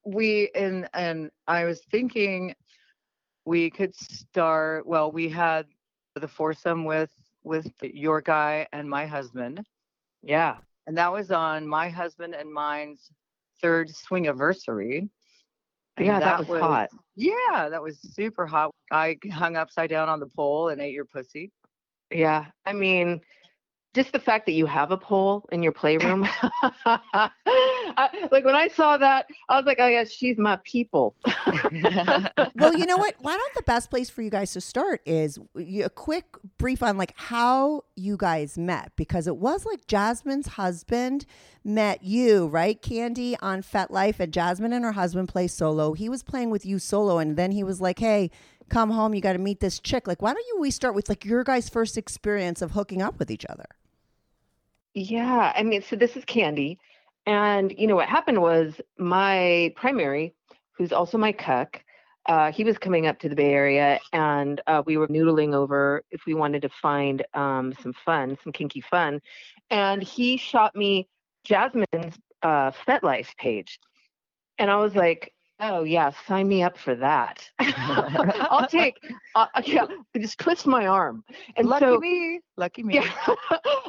we 0.05 0.51
and 0.55 0.89
and 0.95 1.31
I 1.49 1.65
was 1.65 1.83
thinking 1.91 2.55
we 3.45 3.71
could 3.71 3.95
start. 3.97 4.87
Well, 4.87 5.11
we 5.11 5.29
had 5.29 5.67
the 6.15 6.29
foursome 6.29 6.85
with 6.85 7.11
with 7.43 7.73
your 7.83 8.21
guy 8.21 8.69
and 8.73 8.89
my 8.89 9.07
husband, 9.07 9.67
yeah. 10.23 10.59
And 10.87 10.97
that 10.97 11.13
was 11.13 11.31
on 11.31 11.67
my 11.67 11.89
husband 11.89 12.35
and 12.35 12.53
mine's 12.53 13.11
third 13.61 13.95
swing 13.95 14.27
anniversary. 14.27 15.09
Yeah, 16.01 16.21
that, 16.21 16.49
was, 16.49 16.61
hot. 16.61 16.89
Yeah, 17.17 17.69
that 17.69 17.83
was 17.83 18.01
super 18.01 18.47
hot. 18.47 18.71
I 18.91 19.19
hung 19.31 19.57
upside 19.57 19.91
down 19.91 20.09
on 20.09 20.21
the 20.21 20.27
pole 20.27 20.69
and 20.71 20.81
ate 20.81 20.95
your 20.95 21.05
pussy. 21.05 21.53
Yeah. 22.11 22.47
I 22.65 22.73
mean, 22.73 23.21
just 23.95 24.13
the 24.13 24.19
fact 24.19 24.47
that 24.47 24.53
you 24.53 24.65
have 24.67 24.91
a 24.91 24.97
pole 24.97 25.47
in 25.53 25.63
your 25.63 25.73
playroom. 25.83 26.27
I, 26.85 28.29
like 28.31 28.45
when 28.45 28.55
I 28.55 28.69
saw 28.69 28.97
that, 28.97 29.27
I 29.49 29.57
was 29.57 29.67
like, 29.67 29.79
oh 29.81 29.87
yeah, 29.87 30.05
she's 30.05 30.39
my 30.39 30.59
people. 30.65 31.15
well, 32.55 32.77
you 32.77 32.87
know 32.87 32.97
what? 32.97 33.15
Why 33.19 33.37
don't 33.37 33.55
the 33.55 33.63
best 33.67 33.91
place 33.91 34.09
for 34.09 34.23
you 34.23 34.31
guys 34.31 34.53
to 34.53 34.61
start 34.61 35.03
is 35.05 35.39
a 35.57 35.91
quick 35.91 36.25
brief 36.59 36.83
on 36.83 36.97
like 36.97 37.13
how 37.17 37.85
you 37.97 38.17
guys 38.17 38.57
met 38.57 38.93
because 38.97 39.27
it 39.27 39.37
was 39.37 39.67
like 39.67 39.87
Jasmine's 39.87 40.49
husband 40.49 41.27
met 41.65 42.03
you, 42.03 42.47
right? 42.47 42.81
Candy 42.81 43.37
on 43.41 43.63
FetLife 43.63 44.19
and 44.21 44.33
Jasmine 44.33 44.73
and 44.73 44.85
her 44.85 44.93
husband 44.93 45.29
play 45.29 45.47
solo. 45.47 45.93
He 45.93 46.09
was 46.09 46.23
playing 46.23 46.51
with 46.51 46.65
you 46.65 46.79
solo 46.79 47.19
and 47.19 47.37
then 47.37 47.53
he 47.53 47.63
was 47.63 47.81
like, 47.81 47.99
"Hey, 47.99 48.31
come 48.71 48.91
home, 48.91 49.15
you 49.15 49.21
got 49.21 49.35
to 49.35 49.39
meet 49.39 49.61
this 49.61 49.79
chick." 49.79 50.07
Like, 50.07 50.23
why 50.23 50.33
don't 50.33 50.47
you 50.49 50.61
we 50.61 50.71
start 50.71 50.95
with 50.95 51.09
like 51.09 51.25
your 51.25 51.45
guys' 51.45 51.69
first 51.69 51.99
experience 51.99 52.63
of 52.63 52.73
hooking 52.73 53.03
up 53.03 53.19
with 53.19 53.31
each 53.31 53.45
other? 53.49 53.67
Yeah, 54.95 55.53
I 55.55 55.63
mean, 55.63 55.83
so 55.83 55.97
this 55.97 56.17
is 56.17 56.25
Candy. 56.25 56.79
And 57.27 57.73
you 57.79 57.87
know 57.87 57.97
what 57.97 58.09
happened 58.09 58.43
was 58.43 58.81
my 58.99 59.73
primary, 59.77 60.35
who's 60.77 60.93
also 60.93 61.17
my 61.17 61.33
cuck, 61.33 61.83
uh, 62.27 62.53
he 62.53 62.65
was 62.65 62.79
coming 62.79 63.07
up 63.07 63.19
to 63.21 63.29
the 63.29 63.35
Bay 63.35 63.53
Area 63.53 63.99
and 64.13 64.61
uh, 64.67 64.83
we 64.87 64.97
were 64.97 65.09
noodling 65.09 65.55
over 65.55 66.05
if 66.11 66.23
we 66.27 66.35
wanted 66.35 66.63
to 66.63 66.69
find 66.69 67.25
um, 67.35 67.75
some 67.83 67.93
fun, 68.05 68.39
some 68.43 68.53
kinky 68.53 68.81
fun. 68.81 69.21
And 69.71 70.03
he 70.03 70.37
shot 70.37 70.77
me 70.77 71.09
Jasmine's 71.45 72.17
uh, 72.43 72.71
FetLife 72.87 73.37
page. 73.37 73.81
And 74.59 74.71
I 74.71 74.77
was 74.77 74.95
like, 74.95 75.33
oh, 75.63 75.85
yeah, 75.85 76.11
sign 76.27 76.49
me 76.49 76.63
up 76.63 76.77
for 76.77 76.95
that. 76.97 77.49
I'll 77.59 78.67
take, 78.69 78.97
uh, 79.35 79.47
yeah, 79.65 79.87
just 80.19 80.39
twist 80.39 80.67
my 80.67 80.87
arm. 80.87 81.25
And 81.57 81.69
Lucky 81.69 81.85
so, 81.85 81.99
me. 81.99 82.41
Lucky 82.57 82.83
me. 82.85 82.95
yeah. 82.95 83.27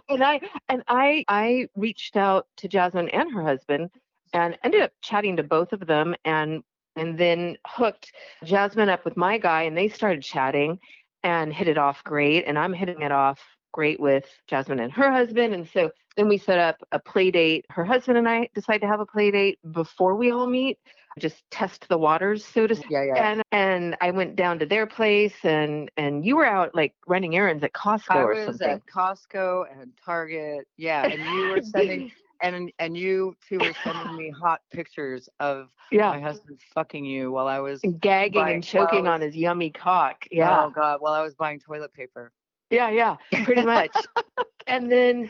and 0.10 0.24
I 0.24 0.40
and 0.70 0.84
I 0.88 1.26
I 1.28 1.68
reached 1.76 2.16
out 2.16 2.48
to 2.58 2.68
Jasmine 2.68 3.10
and 3.10 3.32
her 3.34 3.44
husband 3.44 3.90
and 4.34 4.58
ended 4.64 4.82
up 4.82 4.92
chatting 5.02 5.36
to 5.38 5.44
both 5.44 5.74
of 5.74 5.86
them 5.86 6.16
and 6.24 6.64
and 6.96 7.18
then 7.18 7.58
hooked 7.66 8.12
Jasmine 8.44 8.90
up 8.90 9.04
with 9.04 9.18
my 9.18 9.38
guy 9.38 9.64
and 9.64 9.76
they 9.76 9.90
started 9.90 10.22
chatting 10.22 10.80
and 11.24 11.54
hit 11.54 11.68
it 11.68 11.78
off 11.78 12.04
great 12.04 12.46
and 12.46 12.58
I'm 12.58 12.74
hitting 12.74 13.02
it 13.02 13.12
off 13.12 13.40
great 13.72 14.00
with 14.00 14.26
Jasmine 14.48 14.80
and 14.80 14.92
her 14.94 15.12
husband 15.12 15.56
and 15.56 15.68
so 15.68 15.90
then 16.16 16.28
we 16.28 16.38
set 16.38 16.60
up 16.60 16.78
a 16.92 17.00
play 17.00 17.32
date. 17.32 17.66
Her 17.70 17.84
husband 17.84 18.18
and 18.18 18.30
I 18.30 18.50
decide 18.54 18.80
to 18.82 18.88
have 18.88 19.00
a 19.00 19.06
play 19.06 19.32
date 19.32 19.60
before 19.72 20.16
we 20.16 20.32
all 20.32 20.48
meet, 20.48 20.78
just 21.20 21.44
test 21.52 21.88
the 21.90 21.98
waters, 21.98 22.44
so 22.46 22.68
to 22.68 22.76
speak 22.76 22.88
Yeah, 22.90 23.04
yeah. 23.04 23.32
and 23.32 23.44
and 23.52 23.98
I 24.02 24.12
went 24.12 24.36
down 24.36 24.60
to 24.60 24.66
their 24.66 24.86
place 24.88 25.36
and 25.44 25.90
and 25.98 26.26
you 26.26 26.36
were 26.36 26.46
out 26.46 26.74
like 26.76 26.94
running 27.08 27.36
errands 27.36 27.64
at 27.64 27.74
Costco 27.74 28.12
I 28.12 28.22
or 28.22 28.34
was 28.34 28.46
something. 28.46 28.70
at 28.70 28.82
Costco 28.86 29.66
and 29.72 29.92
Target. 30.04 30.68
Yeah, 30.78 31.06
and 31.06 31.22
you 31.22 31.50
were 31.50 31.62
sending 31.64 32.12
and 32.42 32.72
and 32.80 32.98
you 32.98 33.36
two 33.48 33.58
were 33.60 33.74
sending 33.84 34.16
me 34.18 34.30
hot 34.32 34.62
pictures 34.72 35.30
of 35.40 35.70
yeah. 35.92 36.10
my 36.12 36.20
husband 36.20 36.60
fucking 36.74 37.06
you 37.06 37.32
while 37.32 37.48
I 37.48 37.60
was 37.60 37.82
gagging 38.00 38.42
Right, 38.42 38.56
and 38.56 38.64
choking 38.64 39.04
well, 39.04 39.14
on 39.14 39.22
his 39.22 39.36
yummy 39.36 39.70
cock. 39.70 40.26
Yeah, 40.32 40.66
Oh 40.66 40.70
god, 40.70 41.00
while 41.02 41.14
I 41.14 41.22
was 41.22 41.36
buying 41.36 41.60
toilet 41.60 41.94
paper. 41.94 42.32
yeah, 42.70 42.90
yeah, 42.90 43.18
pretty 43.44 43.62
much. 43.64 43.92
and 44.68 44.92
then 44.92 45.30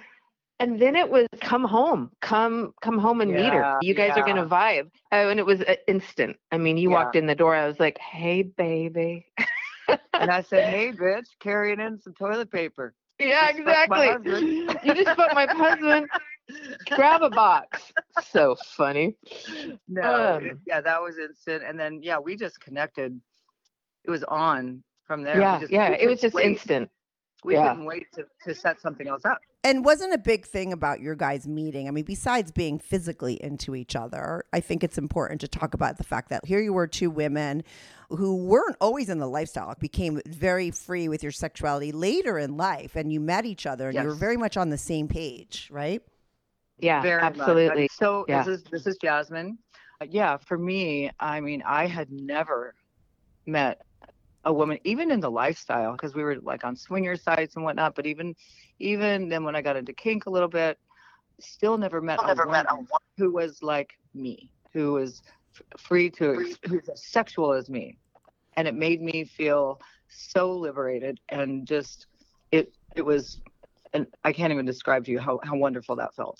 and 0.59 0.79
then 0.79 0.95
it 0.95 1.09
was 1.09 1.27
come 1.41 1.63
home, 1.63 2.11
come 2.21 2.73
come 2.81 2.97
home 2.97 3.21
and 3.21 3.31
meet 3.31 3.51
her. 3.53 3.79
You 3.81 3.93
guys 3.93 4.17
are 4.17 4.25
gonna 4.25 4.45
vibe. 4.45 4.89
Oh, 5.11 5.29
and 5.29 5.39
it 5.39 5.45
was 5.45 5.61
uh, 5.61 5.75
instant. 5.87 6.37
I 6.51 6.57
mean, 6.57 6.77
you 6.77 6.89
walked 6.89 7.15
in 7.15 7.25
the 7.25 7.35
door. 7.35 7.55
I 7.55 7.67
was 7.67 7.79
like, 7.79 7.97
"Hey, 7.99 8.43
baby." 8.43 9.27
And 10.13 10.31
I 10.31 10.41
said, 10.41 10.69
"Hey, 10.69 10.91
bitch, 10.99 11.27
carrying 11.39 11.79
in 11.79 11.99
some 11.99 12.13
toilet 12.13 12.51
paper." 12.51 12.93
Yeah, 13.19 13.47
Just 13.51 13.59
exactly. 13.59 14.07
you 14.83 14.93
just 14.95 15.15
fucked 15.15 15.35
my 15.35 15.45
husband. 15.45 16.07
Grab 16.89 17.21
a 17.21 17.29
box. 17.29 17.93
So 18.29 18.55
funny. 18.75 19.15
No, 19.87 20.35
Um, 20.37 20.59
yeah, 20.67 20.81
that 20.81 21.01
was 21.01 21.17
instant. 21.17 21.63
And 21.63 21.79
then 21.79 22.01
yeah, 22.01 22.19
we 22.19 22.35
just 22.35 22.59
connected. 22.59 23.19
It 24.03 24.11
was 24.11 24.23
on 24.25 24.83
from 25.07 25.23
there. 25.23 25.39
Yeah, 25.39 25.59
just- 25.59 25.71
yeah. 25.71 25.89
It 25.89 26.07
was 26.07 26.19
just 26.19 26.33
wait. 26.35 26.45
instant. 26.47 26.89
We 27.43 27.55
yeah. 27.55 27.69
couldn't 27.69 27.85
wait 27.85 28.07
to, 28.13 28.25
to 28.45 28.55
set 28.55 28.79
something 28.81 29.07
else 29.07 29.25
up. 29.25 29.39
And 29.65 29.85
wasn't 29.85 30.13
a 30.13 30.17
big 30.17 30.45
thing 30.45 30.73
about 30.73 30.99
your 30.99 31.15
guys 31.15 31.47
meeting. 31.47 31.87
I 31.87 31.91
mean, 31.91 32.03
besides 32.03 32.51
being 32.51 32.79
physically 32.79 33.41
into 33.41 33.75
each 33.75 33.95
other, 33.95 34.43
I 34.51 34.59
think 34.59 34.83
it's 34.83 34.97
important 34.97 35.39
to 35.41 35.47
talk 35.47 35.73
about 35.73 35.97
the 35.97 36.03
fact 36.03 36.29
that 36.29 36.45
here 36.45 36.59
you 36.59 36.73
were 36.73 36.85
two 36.85 37.09
women 37.09 37.63
who 38.09 38.35
weren't 38.45 38.75
always 38.81 39.07
in 39.09 39.19
the 39.19 39.27
lifestyle, 39.27 39.73
became 39.79 40.19
very 40.27 40.69
free 40.69 41.07
with 41.07 41.23
your 41.23 41.31
sexuality 41.31 41.91
later 41.93 42.37
in 42.37 42.57
life, 42.57 42.95
and 42.95 43.11
you 43.11 43.19
met 43.19 43.45
each 43.45 43.65
other 43.65 43.87
and 43.89 43.97
you 43.97 44.03
were 44.03 44.13
very 44.13 44.37
much 44.37 44.57
on 44.57 44.69
the 44.69 44.77
same 44.77 45.07
page, 45.07 45.69
right? 45.71 46.01
Yeah, 46.79 47.01
Very 47.01 47.21
much. 47.21 47.39
absolutely. 47.39 47.87
So 47.91 48.25
Yeah. 48.27 48.43
this 48.43 48.59
is 48.59 48.63
this 48.65 48.85
is 48.87 48.97
Jasmine. 48.97 49.57
Uh, 50.01 50.07
yeah, 50.09 50.37
for 50.37 50.57
me, 50.57 51.09
I 51.19 51.39
mean, 51.39 51.63
I 51.65 51.87
had 51.87 52.11
never 52.11 52.75
met 53.45 53.81
a 54.45 54.53
woman, 54.53 54.77
even 54.83 55.11
in 55.11 55.19
the 55.19 55.31
lifestyle, 55.31 55.93
because 55.93 56.15
we 56.15 56.23
were 56.23 56.37
like 56.41 56.63
on 56.63 56.75
swinger 56.75 57.15
sites 57.15 57.55
and 57.55 57.63
whatnot. 57.63 57.95
But 57.95 58.05
even 58.05 58.35
even 58.79 59.29
then, 59.29 59.43
when 59.43 59.55
I 59.55 59.61
got 59.61 59.75
into 59.75 59.93
kink 59.93 60.25
a 60.25 60.29
little 60.29 60.49
bit, 60.49 60.77
still 61.39 61.77
never 61.77 62.01
met 62.01 62.19
a 62.21 62.35
woman 62.35 62.65
who 63.17 63.31
was 63.31 63.61
like 63.61 63.91
me, 64.13 64.49
who 64.73 64.93
was 64.93 65.21
free 65.77 66.09
to 66.11 66.39
ex- 66.41 66.59
who's 66.67 66.89
as 66.89 67.05
sexual 67.05 67.53
as 67.53 67.69
me, 67.69 67.97
and 68.55 68.67
it 68.67 68.75
made 68.75 69.01
me 69.01 69.23
feel 69.23 69.79
so 70.09 70.51
liberated 70.51 71.19
and 71.29 71.67
just 71.67 72.07
it 72.51 72.73
it 72.95 73.05
was. 73.05 73.39
And 73.95 74.07
I 74.23 74.33
can't 74.33 74.51
even 74.51 74.65
describe 74.65 75.05
to 75.05 75.11
you 75.11 75.19
how, 75.19 75.39
how 75.43 75.55
wonderful 75.55 75.95
that 75.97 76.15
felt. 76.15 76.39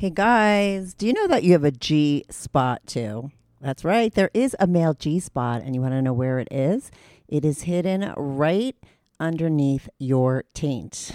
Hey 0.00 0.10
guys, 0.10 0.94
do 0.94 1.08
you 1.08 1.12
know 1.12 1.26
that 1.26 1.42
you 1.42 1.50
have 1.54 1.64
a 1.64 1.72
G 1.72 2.24
spot 2.30 2.82
too? 2.86 3.32
That's 3.60 3.84
right, 3.84 4.14
there 4.14 4.30
is 4.32 4.54
a 4.60 4.66
male 4.68 4.94
G 4.94 5.18
spot, 5.18 5.62
and 5.62 5.74
you 5.74 5.80
want 5.80 5.92
to 5.92 6.00
know 6.00 6.12
where 6.12 6.38
it 6.38 6.46
is? 6.52 6.92
It 7.26 7.44
is 7.44 7.62
hidden 7.62 8.14
right 8.16 8.76
underneath 9.20 9.88
your 9.98 10.44
taint. 10.54 11.12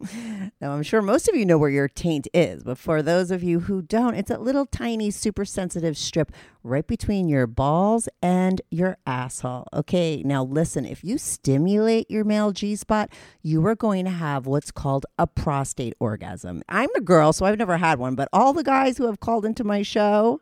now, 0.60 0.72
I'm 0.72 0.82
sure 0.82 1.02
most 1.02 1.28
of 1.28 1.34
you 1.34 1.46
know 1.46 1.58
where 1.58 1.70
your 1.70 1.88
taint 1.88 2.28
is, 2.34 2.62
but 2.62 2.78
for 2.78 3.02
those 3.02 3.30
of 3.30 3.42
you 3.42 3.60
who 3.60 3.82
don't, 3.82 4.14
it's 4.14 4.30
a 4.30 4.38
little 4.38 4.66
tiny, 4.66 5.10
super 5.10 5.44
sensitive 5.44 5.96
strip 5.96 6.32
right 6.62 6.86
between 6.86 7.28
your 7.28 7.46
balls 7.46 8.08
and 8.22 8.60
your 8.70 8.96
asshole. 9.06 9.66
Okay, 9.72 10.22
now 10.24 10.42
listen, 10.42 10.84
if 10.84 11.04
you 11.04 11.18
stimulate 11.18 12.10
your 12.10 12.24
male 12.24 12.52
G 12.52 12.76
spot, 12.76 13.10
you 13.42 13.64
are 13.66 13.76
going 13.76 14.04
to 14.04 14.10
have 14.10 14.46
what's 14.46 14.70
called 14.70 15.06
a 15.18 15.26
prostate 15.26 15.94
orgasm. 16.00 16.62
I'm 16.68 16.94
a 16.96 17.00
girl, 17.00 17.32
so 17.32 17.46
I've 17.46 17.58
never 17.58 17.76
had 17.76 17.98
one, 17.98 18.14
but 18.14 18.28
all 18.32 18.52
the 18.52 18.64
guys 18.64 18.98
who 18.98 19.06
have 19.06 19.20
called 19.20 19.44
into 19.44 19.64
my 19.64 19.82
show, 19.82 20.40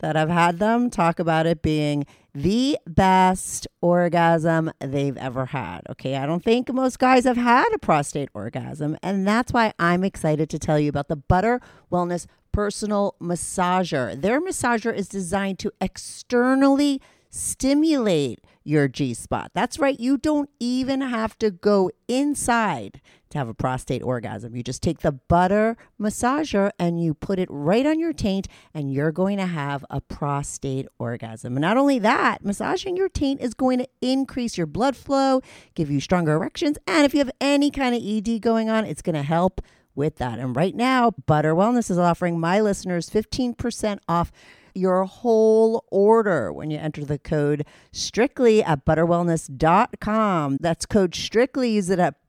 that 0.00 0.16
I've 0.16 0.28
had 0.28 0.58
them 0.58 0.90
talk 0.90 1.18
about 1.18 1.46
it 1.46 1.62
being 1.62 2.04
the 2.36 2.78
best 2.86 3.66
orgasm 3.80 4.70
they've 4.78 5.16
ever 5.16 5.46
had. 5.46 5.80
Okay, 5.88 6.16
I 6.16 6.26
don't 6.26 6.44
think 6.44 6.70
most 6.70 6.98
guys 6.98 7.24
have 7.24 7.38
had 7.38 7.72
a 7.72 7.78
prostate 7.78 8.28
orgasm, 8.34 8.98
and 9.02 9.26
that's 9.26 9.54
why 9.54 9.72
I'm 9.78 10.04
excited 10.04 10.50
to 10.50 10.58
tell 10.58 10.78
you 10.78 10.90
about 10.90 11.08
the 11.08 11.16
Butter 11.16 11.62
Wellness 11.90 12.26
Personal 12.52 13.14
Massager. 13.20 14.20
Their 14.20 14.40
massager 14.40 14.94
is 14.94 15.08
designed 15.08 15.58
to 15.60 15.72
externally 15.80 17.00
stimulate 17.30 18.40
your 18.64 18.86
G 18.86 19.14
spot. 19.14 19.52
That's 19.54 19.78
right, 19.78 19.98
you 19.98 20.18
don't 20.18 20.50
even 20.60 21.00
have 21.00 21.38
to 21.38 21.50
go 21.50 21.90
inside 22.06 23.00
to 23.30 23.38
have 23.38 23.48
a 23.48 23.54
prostate 23.54 24.02
orgasm. 24.02 24.54
You 24.56 24.62
just 24.62 24.82
take 24.82 25.00
the 25.00 25.12
butter 25.12 25.76
massager 26.00 26.70
and 26.78 27.02
you 27.02 27.14
put 27.14 27.38
it 27.38 27.48
right 27.50 27.86
on 27.86 27.98
your 27.98 28.12
taint, 28.12 28.48
and 28.74 28.92
you're 28.92 29.12
going 29.12 29.38
to 29.38 29.46
have 29.46 29.84
a 29.90 30.00
prostate 30.00 30.86
orgasm. 30.98 31.54
And 31.54 31.62
not 31.62 31.76
only 31.76 31.98
that, 32.00 32.44
massaging 32.44 32.96
your 32.96 33.08
taint 33.08 33.40
is 33.40 33.54
going 33.54 33.78
to 33.78 33.88
increase 34.00 34.56
your 34.56 34.66
blood 34.66 34.96
flow, 34.96 35.40
give 35.74 35.90
you 35.90 36.00
stronger 36.00 36.34
erections, 36.34 36.78
and 36.86 37.04
if 37.04 37.14
you 37.14 37.18
have 37.18 37.30
any 37.40 37.70
kind 37.70 37.94
of 37.94 38.02
ED 38.04 38.40
going 38.40 38.68
on, 38.68 38.84
it's 38.84 39.02
going 39.02 39.14
to 39.14 39.22
help 39.22 39.60
with 39.94 40.16
that. 40.16 40.38
And 40.38 40.54
right 40.54 40.74
now, 40.74 41.12
Butter 41.26 41.54
Wellness 41.54 41.90
is 41.90 41.98
offering 41.98 42.38
my 42.38 42.60
listeners 42.60 43.08
15% 43.08 43.98
off 44.08 44.30
your 44.74 45.04
whole 45.04 45.84
order 45.90 46.52
when 46.52 46.70
you 46.70 46.76
enter 46.78 47.02
the 47.02 47.18
code 47.18 47.64
strictly 47.92 48.62
at 48.62 48.84
butterwellness.com. 48.84 50.58
That's 50.60 50.84
code 50.84 51.14
strictly. 51.14 51.70
Use 51.70 51.88
it 51.88 51.98
at 51.98 52.28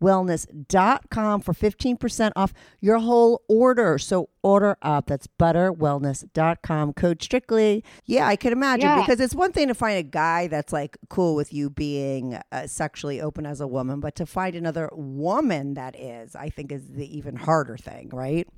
butterwellness.com 0.00 1.40
for 1.40 1.52
15% 1.52 2.32
off 2.36 2.52
your 2.80 2.98
whole 2.98 3.42
order. 3.48 3.98
So 3.98 4.28
order 4.42 4.76
up. 4.82 5.06
That's 5.06 5.26
butterwellness.com. 5.26 6.92
Code 6.94 7.22
strictly. 7.22 7.84
Yeah, 8.06 8.26
I 8.26 8.36
could 8.36 8.52
imagine 8.52 8.88
Yeah. 8.88 9.00
because 9.00 9.20
it's 9.20 9.34
one 9.34 9.52
thing 9.52 9.68
to 9.68 9.74
find 9.74 9.98
a 9.98 10.02
guy 10.02 10.46
that's 10.48 10.72
like 10.72 10.96
cool 11.08 11.34
with 11.34 11.52
you 11.52 11.70
being 11.70 12.38
uh, 12.52 12.66
sexually 12.66 13.20
open 13.20 13.46
as 13.46 13.60
a 13.60 13.66
woman, 13.66 14.00
but 14.00 14.14
to 14.16 14.26
find 14.26 14.54
another 14.56 14.90
woman 14.92 15.74
that 15.74 15.98
is, 15.98 16.34
I 16.34 16.48
think, 16.48 16.72
is 16.72 16.88
the 16.88 17.16
even 17.16 17.36
harder 17.36 17.76
thing, 17.76 18.10
right? 18.12 18.48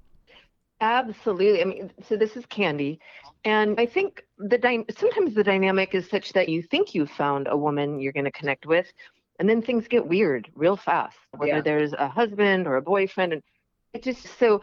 Absolutely. 0.81 1.61
I 1.63 1.65
mean, 1.65 1.93
so 2.09 2.17
this 2.17 2.37
is 2.37 2.45
Candy, 2.47 2.99
and 3.45 3.79
I 3.79 3.87
think 3.87 4.25
the 4.39 4.59
dy- 4.59 4.85
sometimes 4.97 5.33
the 5.33 5.45
dynamic 5.45 5.95
is 5.95 6.09
such 6.11 6.33
that 6.33 6.49
you 6.49 6.61
think 6.61 6.93
you've 6.93 7.11
found 7.11 7.47
a 7.49 7.57
woman 7.57 8.01
you're 8.01 8.13
going 8.13 8.25
to 8.25 8.33
connect 8.33 8.67
with, 8.67 8.93
and 9.39 9.49
then 9.49 9.63
things 9.63 9.89
get 9.89 10.07
weird 10.07 10.51
real 10.55 10.77
fast. 10.77 11.19
Whether 11.37 11.57
Yeah. 11.57 11.61
there's 11.63 11.93
a 11.93 12.09
husband 12.09 12.67
or 12.67 12.77
a 12.77 12.83
boyfriend, 12.83 13.33
and 13.35 13.43
it 13.93 14.03
just 14.03 14.27
so 14.39 14.63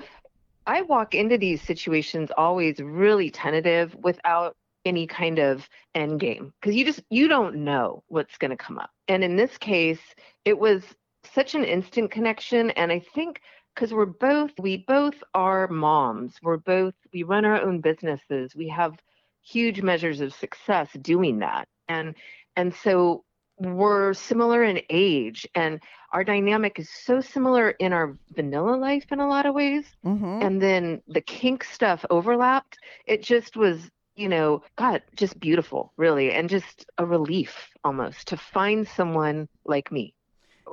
I 0.65 0.81
walk 0.83 1.15
into 1.15 1.37
these 1.37 1.61
situations 1.61 2.31
always 2.37 2.79
really 2.79 3.29
tentative 3.29 3.95
without 3.95 4.55
any 4.85 5.07
kind 5.07 5.39
of 5.39 5.67
end 5.95 6.19
game 6.19 6.53
because 6.61 6.75
you 6.75 6.85
just 6.85 7.01
you 7.09 7.27
don't 7.27 7.57
know 7.57 8.03
what's 8.07 8.37
going 8.37 8.51
to 8.51 8.57
come 8.57 8.79
up. 8.79 8.91
And 9.07 9.23
in 9.23 9.35
this 9.35 9.57
case, 9.57 10.01
it 10.45 10.57
was 10.57 10.83
such 11.23 11.55
an 11.55 11.65
instant 11.65 12.11
connection, 12.11 12.71
and 12.71 12.91
I 12.91 12.99
think 12.99 13.41
because 13.75 13.93
we're 13.93 14.05
both 14.05 14.51
we 14.59 14.77
both 14.87 15.23
are 15.33 15.67
moms 15.67 16.35
we're 16.41 16.57
both 16.57 16.93
we 17.13 17.23
run 17.23 17.45
our 17.45 17.61
own 17.61 17.79
businesses 17.79 18.55
we 18.55 18.67
have 18.67 18.93
huge 19.41 19.81
measures 19.81 20.19
of 20.19 20.33
success 20.33 20.89
doing 21.01 21.39
that 21.39 21.67
and 21.87 22.15
and 22.57 22.73
so 22.73 23.23
we're 23.59 24.13
similar 24.13 24.63
in 24.63 24.81
age 24.89 25.47
and 25.55 25.81
our 26.11 26.23
dynamic 26.23 26.79
is 26.79 26.89
so 26.89 27.21
similar 27.21 27.71
in 27.71 27.93
our 27.93 28.17
vanilla 28.33 28.75
life 28.75 29.05
in 29.11 29.19
a 29.19 29.27
lot 29.27 29.45
of 29.45 29.53
ways. 29.53 29.85
Mm-hmm. 30.05 30.41
and 30.41 30.61
then 30.61 31.01
the 31.07 31.21
kink 31.21 31.63
stuff 31.63 32.05
overlapped. 32.09 32.77
It 33.05 33.21
just 33.21 33.55
was 33.55 33.89
you 34.15 34.27
know 34.27 34.61
god 34.75 35.01
just 35.15 35.39
beautiful 35.39 35.93
really 35.95 36.33
and 36.33 36.49
just 36.49 36.85
a 36.97 37.05
relief 37.05 37.69
almost 37.85 38.27
to 38.27 38.37
find 38.37 38.87
someone 38.87 39.47
like 39.65 39.91
me. 39.91 40.13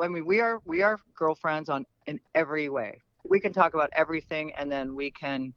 I 0.01 0.09
mean, 0.09 0.27
we 0.27 0.41
are 0.41 0.61
we 0.65 0.83
are 0.83 0.99
girlfriends 1.15 1.69
on 1.69 1.87
in 2.07 2.21
every 2.35 2.69
way. 2.69 3.01
We 3.29 3.41
can 3.41 3.53
talk 3.53 3.75
about 3.75 3.91
everything, 3.93 4.53
and 4.55 4.71
then 4.71 4.95
we 4.95 5.11
can 5.11 5.53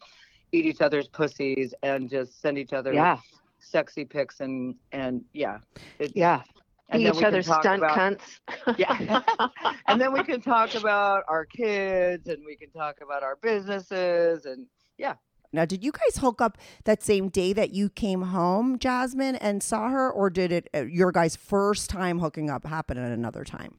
eat 0.51 0.65
each 0.65 0.81
other's 0.81 1.07
pussies 1.07 1.73
and 1.83 2.09
just 2.09 2.41
send 2.41 2.57
each 2.57 2.73
other 2.73 2.93
yeah. 2.93 3.19
sexy 3.59 4.05
pics 4.05 4.39
and 4.39 4.75
and 4.91 5.23
yeah, 5.33 5.59
it's, 5.99 6.15
yeah 6.15 6.41
And 6.91 7.03
Be 7.03 7.07
each 7.09 7.13
we 7.15 7.19
can 7.19 7.27
other's 7.27 7.45
stunt 7.45 7.83
about- 7.83 7.97
cunts 7.97 8.39
Yeah, 8.77 9.21
and 9.87 10.01
then 10.01 10.11
we 10.11 10.23
can 10.23 10.41
talk 10.41 10.73
about 10.75 11.23
our 11.27 11.45
kids, 11.45 12.27
and 12.27 12.43
we 12.45 12.55
can 12.55 12.71
talk 12.71 12.97
about 13.03 13.21
our 13.23 13.35
businesses, 13.41 14.45
and 14.45 14.65
yeah. 14.97 15.13
Now, 15.51 15.65
did 15.65 15.83
you 15.83 15.91
guys 15.91 16.17
hook 16.17 16.41
up 16.41 16.57
that 16.85 17.01
same 17.01 17.29
day 17.29 17.53
that 17.53 17.71
you 17.71 17.89
came 17.89 18.21
home, 18.21 18.77
Jasmine, 18.77 19.35
and 19.37 19.63
saw 19.63 19.89
her, 19.89 20.11
or 20.11 20.29
did 20.29 20.51
it 20.51 20.67
uh, 20.75 20.81
your 20.83 21.11
guys' 21.11 21.35
first 21.35 21.89
time 21.89 22.19
hooking 22.19 22.49
up 22.49 22.65
happen 22.65 22.97
at 22.97 23.11
another 23.11 23.43
time? 23.43 23.75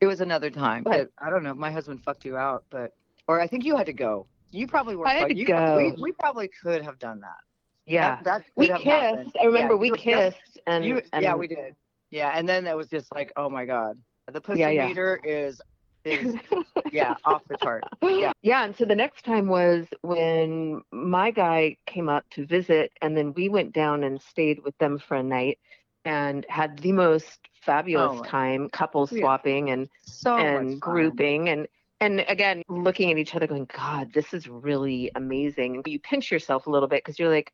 it 0.00 0.06
was 0.06 0.20
another 0.20 0.50
time. 0.50 0.82
But- 0.82 1.10
But 1.18 1.26
I 1.26 1.30
don't 1.30 1.42
know 1.42 1.52
if 1.52 1.56
my 1.56 1.70
husband 1.70 2.02
fucked 2.04 2.24
you 2.26 2.36
out, 2.36 2.64
but 2.70 2.92
or 3.28 3.40
I 3.40 3.46
think 3.46 3.64
you 3.64 3.76
had 3.76 3.86
to 3.86 3.94
go. 3.94 4.26
You 4.50 4.66
probably 4.66 4.94
were. 4.96 5.06
I 5.08 5.14
had 5.14 5.28
to 5.28 5.34
you, 5.36 5.46
go. 5.46 5.76
We, 5.76 5.92
we 6.00 6.12
probably 6.12 6.48
could 6.62 6.82
have 6.82 6.98
done 6.98 7.20
that. 7.20 7.38
yeah 7.86 8.16
That, 8.16 8.24
that 8.24 8.44
we 8.56 8.68
kissed 8.68 8.84
happened. 8.84 9.32
i 9.40 9.44
remember 9.44 9.74
Yeah, 9.74 9.78
we 9.80 9.86
you 9.88 9.94
just- 9.94 10.04
kissed 10.04 10.60
and, 10.66 10.84
You, 10.84 11.00
and 11.14 11.22
yeah, 11.22 11.34
we 11.34 11.46
did. 11.48 11.74
Yeah, 12.16 12.32
and 12.34 12.48
then 12.48 12.64
that 12.64 12.76
was 12.76 12.88
just 12.88 13.14
like, 13.14 13.32
oh 13.36 13.50
my 13.50 13.66
god, 13.66 13.98
the 14.32 14.40
pussy 14.40 14.60
Yeah, 14.60 14.70
yeah. 14.70 14.88
meter 14.88 15.20
is 15.24 15.60
is 16.04 16.34
yeah 16.92 17.14
off 17.24 17.42
the 17.48 17.56
chart. 17.56 17.82
Yeah. 18.02 18.32
yeah 18.42 18.64
and 18.64 18.76
so 18.76 18.84
the 18.84 18.94
next 18.94 19.24
time 19.24 19.48
was 19.48 19.86
when 20.02 20.82
my 20.92 21.30
guy 21.30 21.76
came 21.86 22.08
up 22.08 22.24
to 22.32 22.46
visit 22.46 22.92
and 23.02 23.16
then 23.16 23.32
we 23.34 23.48
went 23.48 23.72
down 23.72 24.04
and 24.04 24.20
stayed 24.20 24.60
with 24.64 24.76
them 24.78 24.98
for 24.98 25.16
a 25.16 25.22
night 25.22 25.58
and 26.04 26.46
had 26.48 26.78
the 26.78 26.92
most 26.92 27.40
fabulous 27.64 28.12
Oh, 28.12 28.22
time 28.22 28.68
couple 28.70 29.06
yeah. 29.10 29.18
swapping 29.18 29.70
and 29.70 29.88
So 30.04 30.36
and 30.38 30.80
grouping 30.80 31.48
and 31.48 31.66
and 32.00 32.24
again 32.28 32.62
looking 32.68 33.10
at 33.10 33.18
each 33.18 33.34
other 33.34 33.46
going 33.46 33.66
god 33.76 34.12
this 34.12 34.32
is 34.32 34.48
really 34.48 35.10
amazing 35.16 35.82
you 35.86 35.98
pinch 35.98 36.30
yourself 36.30 36.66
a 36.66 36.70
little 36.70 36.88
bit 36.88 37.02
because 37.04 37.18
you're 37.18 37.30
like 37.30 37.52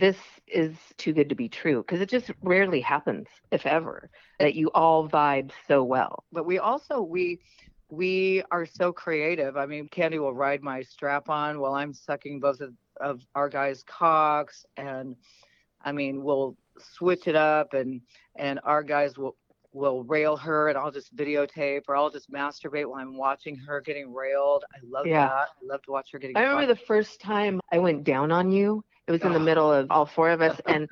this 0.00 0.18
is 0.48 0.76
too 0.98 1.12
good 1.12 1.28
to 1.30 1.36
be 1.36 1.48
true 1.48 1.82
because 1.82 2.00
it 2.00 2.08
just 2.10 2.30
rarely 2.42 2.80
happens 2.80 3.28
if 3.52 3.66
ever 3.66 4.10
that 4.40 4.54
you 4.54 4.70
all 4.74 5.08
vibe 5.08 5.52
so 5.68 5.84
well 5.84 6.24
But 6.32 6.46
we 6.46 6.58
also 6.58 7.02
we 7.02 7.40
we 7.90 8.42
are 8.50 8.66
so 8.66 8.92
creative. 8.92 9.56
I 9.56 9.66
mean, 9.66 9.88
Candy 9.88 10.18
will 10.18 10.34
ride 10.34 10.62
my 10.62 10.82
strap 10.82 11.28
on 11.28 11.60
while 11.60 11.74
I'm 11.74 11.92
sucking 11.92 12.40
both 12.40 12.60
of, 12.60 12.74
of 13.00 13.20
our 13.34 13.48
guys' 13.48 13.82
cocks, 13.84 14.64
and 14.76 15.16
I 15.82 15.92
mean, 15.92 16.22
we'll 16.22 16.56
switch 16.78 17.26
it 17.28 17.36
up, 17.36 17.74
and 17.74 18.00
and 18.36 18.60
our 18.64 18.82
guys 18.82 19.18
will 19.18 19.36
will 19.72 20.04
rail 20.04 20.36
her, 20.36 20.68
and 20.68 20.78
I'll 20.78 20.90
just 20.92 21.14
videotape, 21.16 21.82
or 21.88 21.96
I'll 21.96 22.10
just 22.10 22.30
masturbate 22.30 22.86
while 22.86 23.00
I'm 23.00 23.16
watching 23.16 23.56
her 23.56 23.80
getting 23.80 24.12
railed. 24.12 24.64
I 24.74 24.78
love 24.88 25.06
Yeah. 25.06 25.28
that. 25.28 25.48
I 25.48 25.64
love 25.64 25.82
to 25.82 25.92
watch 25.92 26.10
her 26.12 26.18
getting. 26.18 26.36
I 26.36 26.42
remember 26.42 26.66
fucked. 26.66 26.80
the 26.80 26.86
first 26.86 27.20
time 27.20 27.60
I 27.72 27.78
went 27.78 28.04
down 28.04 28.30
on 28.32 28.50
you. 28.50 28.84
It 29.10 29.14
was 29.14 29.22
in 29.22 29.32
the 29.32 29.40
middle 29.40 29.72
of 29.72 29.90
all 29.90 30.06
four 30.06 30.30
of 30.30 30.40
us, 30.40 30.60
and 30.68 30.88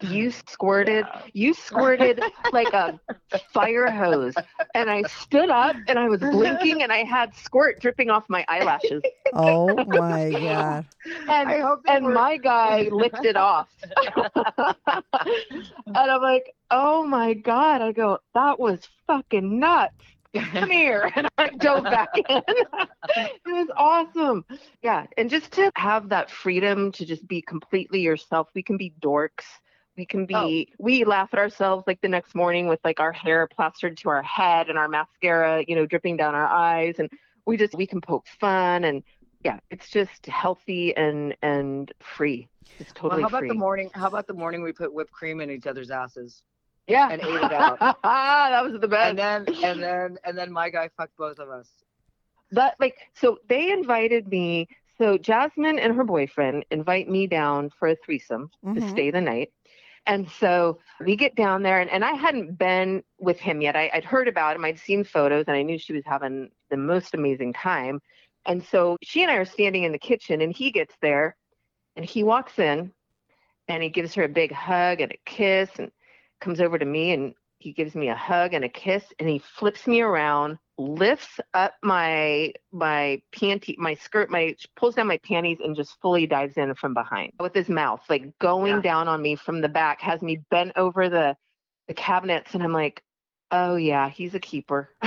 you 0.00 0.32
squirted, 0.32 1.06
you 1.34 1.54
squirted 1.54 2.20
like 2.52 2.72
a 2.72 2.98
fire 3.52 3.88
hose. 3.88 4.34
And 4.74 4.90
I 4.90 5.04
stood 5.04 5.50
up 5.50 5.76
and 5.86 5.96
I 5.96 6.08
was 6.08 6.18
blinking 6.18 6.82
and 6.82 6.90
I 6.90 7.04
had 7.04 7.32
squirt 7.36 7.80
dripping 7.80 8.10
off 8.10 8.24
my 8.28 8.44
eyelashes. 8.48 9.04
Oh 9.32 9.76
my 9.84 10.30
god. 10.32 10.84
And, 11.28 11.48
I 11.48 11.60
hope 11.60 11.84
they 11.84 11.92
and 11.92 12.06
were- 12.06 12.12
my 12.12 12.38
guy 12.38 12.88
licked 12.90 13.24
it 13.24 13.36
off. 13.36 13.68
and 14.16 15.76
I'm 15.86 16.20
like, 16.22 16.56
oh 16.72 17.06
my 17.06 17.34
God. 17.34 17.82
I 17.82 17.92
go, 17.92 18.18
that 18.34 18.58
was 18.58 18.80
fucking 19.06 19.60
nuts. 19.60 19.94
Come 20.34 20.70
here. 20.70 21.10
And 21.16 21.28
I 21.38 21.48
dove 21.50 21.84
back 21.84 22.08
in. 22.16 22.24
it 22.48 23.40
was 23.46 23.68
awesome. 23.76 24.44
Yeah. 24.82 25.06
And 25.16 25.30
just 25.30 25.52
to 25.52 25.70
have 25.76 26.08
that 26.08 26.30
freedom 26.30 26.92
to 26.92 27.06
just 27.06 27.26
be 27.28 27.40
completely 27.40 28.00
yourself. 28.00 28.48
We 28.54 28.62
can 28.62 28.76
be 28.76 28.92
dorks. 29.00 29.44
We 29.96 30.06
can 30.06 30.26
be, 30.26 30.68
oh. 30.72 30.74
we 30.78 31.04
laugh 31.04 31.28
at 31.32 31.38
ourselves 31.38 31.84
like 31.86 32.00
the 32.00 32.08
next 32.08 32.34
morning 32.34 32.66
with 32.66 32.80
like 32.84 32.98
our 32.98 33.12
hair 33.12 33.46
plastered 33.46 33.96
to 33.98 34.08
our 34.08 34.22
head 34.22 34.68
and 34.68 34.76
our 34.76 34.88
mascara, 34.88 35.64
you 35.68 35.76
know, 35.76 35.86
dripping 35.86 36.16
down 36.16 36.34
our 36.34 36.46
eyes. 36.46 36.96
And 36.98 37.08
we 37.46 37.56
just, 37.56 37.74
we 37.74 37.86
can 37.86 38.00
poke 38.00 38.26
fun 38.40 38.84
and 38.84 39.04
yeah, 39.44 39.60
it's 39.70 39.90
just 39.90 40.26
healthy 40.26 40.96
and, 40.96 41.36
and 41.42 41.92
free. 42.00 42.48
It's 42.78 42.92
Well, 42.94 43.10
totally 43.10 43.22
how 43.22 43.28
about 43.28 43.40
free. 43.40 43.48
the 43.48 43.54
morning? 43.54 43.90
How 43.94 44.08
about 44.08 44.26
the 44.26 44.34
morning 44.34 44.62
we 44.62 44.72
put 44.72 44.92
whipped 44.92 45.12
cream 45.12 45.40
in 45.40 45.50
each 45.50 45.66
other's 45.66 45.90
asses, 45.90 46.42
yeah. 46.86 47.08
and 47.10 47.20
ate 47.22 47.28
it 47.28 47.52
out. 47.52 47.78
that 47.80 48.64
was 48.64 48.80
the 48.80 48.88
best. 48.88 49.10
and 49.10 49.18
then 49.18 49.46
and 49.64 49.82
then 49.82 50.18
and 50.24 50.36
then 50.38 50.52
my 50.52 50.70
guy 50.70 50.88
fucked 50.96 51.16
both 51.16 51.38
of 51.38 51.48
us. 51.48 51.68
But 52.52 52.74
like 52.78 52.96
so 53.14 53.38
they 53.48 53.70
invited 53.72 54.28
me 54.28 54.68
so 54.98 55.18
jasmine 55.18 55.78
and 55.78 55.94
her 55.96 56.04
boyfriend 56.04 56.64
invite 56.70 57.08
me 57.08 57.26
down 57.26 57.70
for 57.78 57.88
a 57.88 57.96
threesome 57.96 58.50
to 58.64 58.80
Mhm. 58.80 58.90
stay 58.90 59.10
the 59.10 59.20
night 59.20 59.52
and 60.06 60.30
so 60.30 60.78
we 61.04 61.16
get 61.16 61.34
down 61.34 61.64
there 61.64 61.80
and, 61.80 61.90
and 61.90 62.04
i 62.04 62.12
hadn't 62.12 62.56
been 62.56 63.02
with 63.18 63.40
him 63.40 63.60
yet 63.60 63.74
I, 63.74 63.90
i'd 63.94 64.04
heard 64.04 64.28
about 64.28 64.54
him 64.54 64.64
i'd 64.64 64.78
seen 64.78 65.02
photos 65.02 65.46
and 65.48 65.56
i 65.56 65.62
knew 65.62 65.78
she 65.78 65.94
was 65.94 66.04
having 66.06 66.50
the 66.70 66.76
most 66.76 67.12
amazing 67.14 67.54
time 67.54 68.00
and 68.46 68.62
so 68.62 68.96
she 69.02 69.22
and 69.24 69.32
i 69.32 69.34
are 69.34 69.44
standing 69.44 69.82
in 69.82 69.90
the 69.90 69.98
kitchen 69.98 70.40
and 70.40 70.54
he 70.56 70.70
gets 70.70 70.94
there 71.02 71.34
and 71.96 72.04
he 72.04 72.22
walks 72.22 72.60
in 72.60 72.92
and 73.66 73.82
he 73.82 73.88
gives 73.88 74.14
her 74.14 74.22
a 74.22 74.28
big 74.28 74.52
hug 74.52 75.00
and 75.00 75.10
a 75.10 75.18
kiss 75.26 75.70
and 75.78 75.90
comes 76.44 76.60
over 76.60 76.78
to 76.78 76.84
me 76.84 77.12
and 77.12 77.34
he 77.58 77.72
gives 77.72 77.94
me 77.94 78.08
a 78.08 78.14
hug 78.14 78.52
and 78.54 78.64
a 78.64 78.68
kiss 78.68 79.04
and 79.18 79.28
he 79.28 79.38
flips 79.38 79.86
me 79.86 80.02
around 80.02 80.58
lifts 80.76 81.40
up 81.54 81.74
my 81.82 82.52
my 82.72 83.22
panty 83.34 83.76
my 83.78 83.94
skirt 83.94 84.28
my 84.28 84.54
pulls 84.76 84.96
down 84.96 85.06
my 85.06 85.18
panties 85.18 85.58
and 85.62 85.76
just 85.76 85.96
fully 86.02 86.26
dives 86.26 86.56
in 86.56 86.74
from 86.74 86.92
behind 86.92 87.32
with 87.40 87.54
his 87.54 87.68
mouth 87.68 88.02
like 88.10 88.36
going 88.40 88.74
Yeah. 88.76 88.80
down 88.82 89.08
on 89.08 89.22
me 89.22 89.36
from 89.36 89.60
the 89.60 89.68
back 89.68 90.00
has 90.00 90.20
me 90.20 90.40
bent 90.50 90.72
over 90.76 91.08
the 91.08 91.36
the 91.88 91.94
cabinets 91.94 92.54
and 92.54 92.62
i'm 92.62 92.72
like 92.72 93.02
oh 93.52 93.76
yeah 93.76 94.08
he's 94.08 94.34
a 94.34 94.40
keeper. 94.40 94.90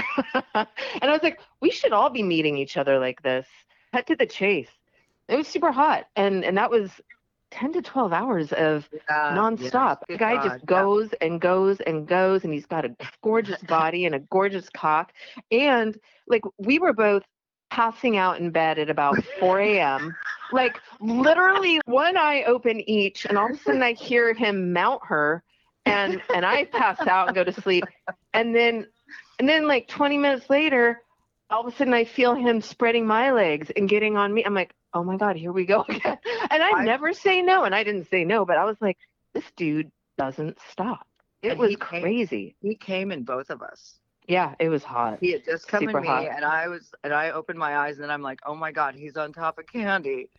And 0.56 1.04
i 1.04 1.12
was 1.12 1.22
like 1.22 1.40
we 1.62 1.70
should 1.70 1.92
all 1.92 2.10
be 2.10 2.24
meeting 2.24 2.58
each 2.58 2.78
other 2.78 2.98
like 2.98 3.22
this. 3.22 3.46
Cut 3.94 4.08
to 4.08 4.16
the 4.16 4.26
chase. 4.26 4.70
It 5.28 5.36
was 5.36 5.48
super 5.48 5.72
hot 5.74 6.06
and 6.16 6.46
and 6.46 6.58
that 6.58 6.72
was 6.72 6.90
10 7.52 7.74
to 7.74 7.82
12 7.82 8.14
hours 8.14 8.52
of 8.54 8.90
Yeah, 8.92 9.32
nonstop. 9.36 10.00
the 10.08 10.18
guy 10.18 10.36
good 10.36 10.44
just 10.50 10.66
God, 10.68 10.70
yeah. 10.70 10.82
goes 10.82 11.14
and 11.22 11.42
goes 11.42 11.80
and 11.82 12.08
goes, 12.08 12.44
and 12.44 12.54
he's 12.54 12.66
got 12.66 12.86
a 12.86 12.96
gorgeous 13.24 13.62
body 13.68 14.06
and 14.06 14.16
a 14.16 14.20
gorgeous 14.20 14.70
cock. 14.70 15.14
And 15.52 15.98
like 16.28 16.42
we 16.58 16.80
were 16.80 16.94
both 16.94 17.24
passing 17.70 18.18
out 18.18 18.40
in 18.40 18.52
bed 18.52 18.80
at 18.80 18.90
about 18.90 19.24
4 19.40 19.60
a.m. 19.62 20.16
like 20.52 20.80
literally 21.00 21.80
one 21.86 22.18
eye 22.18 22.44
open 22.44 22.80
each, 22.90 23.26
and 23.26 23.38
all 23.38 23.48
of 23.50 23.56
a 23.56 23.58
sudden 23.58 23.82
I 23.84 23.94
hear 23.94 24.34
him 24.34 24.74
mount 24.74 25.02
her, 25.06 25.44
and 25.86 26.22
and 26.34 26.46
I 26.46 26.66
pass 26.66 27.00
out 27.08 27.28
and 27.28 27.36
go 27.36 27.44
to 27.44 27.52
sleep, 27.52 27.86
and 28.34 28.56
then 28.56 28.88
and 29.40 29.48
then 29.48 29.68
like 29.68 29.88
20 29.88 30.18
minutes 30.18 30.50
later. 30.50 31.02
All 31.50 31.66
of 31.66 31.74
a 31.74 31.78
sudden, 31.78 31.94
I 31.94 32.04
feel 32.04 32.36
him 32.36 32.60
spreading 32.60 33.08
my 33.08 33.32
legs 33.32 33.72
and 33.74 33.88
getting 33.88 34.18
on 34.18 34.34
me. 34.34 34.44
I'm 34.44 34.54
like, 34.54 34.74
"Oh 34.94 35.04
my 35.04 35.18
god, 35.18 35.36
here 35.36 35.52
we 35.52 35.66
go 35.66 35.82
again!" 35.90 36.18
And 36.52 36.64
I 36.64 36.72
I- 36.80 36.84
never 36.86 37.14
say 37.14 37.42
no, 37.42 37.64
and 37.64 37.74
I 37.76 37.84
didn't 37.84 38.10
say 38.10 38.24
no, 38.26 38.46
but 38.46 38.58
I 38.58 38.66
was 38.66 38.78
like, 38.82 38.98
"This 39.34 39.50
dude 39.56 39.92
doesn't 40.18 40.58
stop." 40.72 41.08
It 41.44 41.58
was 41.58 41.70
he 41.72 41.76
came- 41.76 42.02
crazy. 42.02 42.56
He 42.62 42.76
came 42.76 43.12
in 43.12 43.24
both 43.24 43.50
of 43.50 43.62
us. 43.62 44.00
Yeah, 44.28 44.56
it 44.60 44.68
was 44.70 44.84
hot. 44.84 45.20
He 45.22 45.32
had 45.32 45.46
just 45.46 45.68
come 45.68 45.82
Super 45.86 45.98
in 46.00 46.02
me, 46.04 46.08
hot. 46.10 46.26
and 46.26 46.44
I 46.44 46.68
was, 46.68 46.92
and 47.04 47.14
I 47.14 47.30
opened 47.32 47.58
my 47.60 47.78
eyes, 47.78 47.96
and 47.96 48.04
then 48.04 48.12
I'm 48.12 48.22
like, 48.22 48.40
oh 48.46 48.56
my 48.56 48.72
god, 48.74 48.96
he's 48.96 49.16
on 49.16 49.32
top 49.32 49.58
of 49.58 49.68
Candy, 49.68 50.30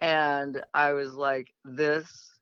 and 0.00 0.62
I 0.74 0.92
was 0.92 1.14
like, 1.14 1.52
this 1.64 2.32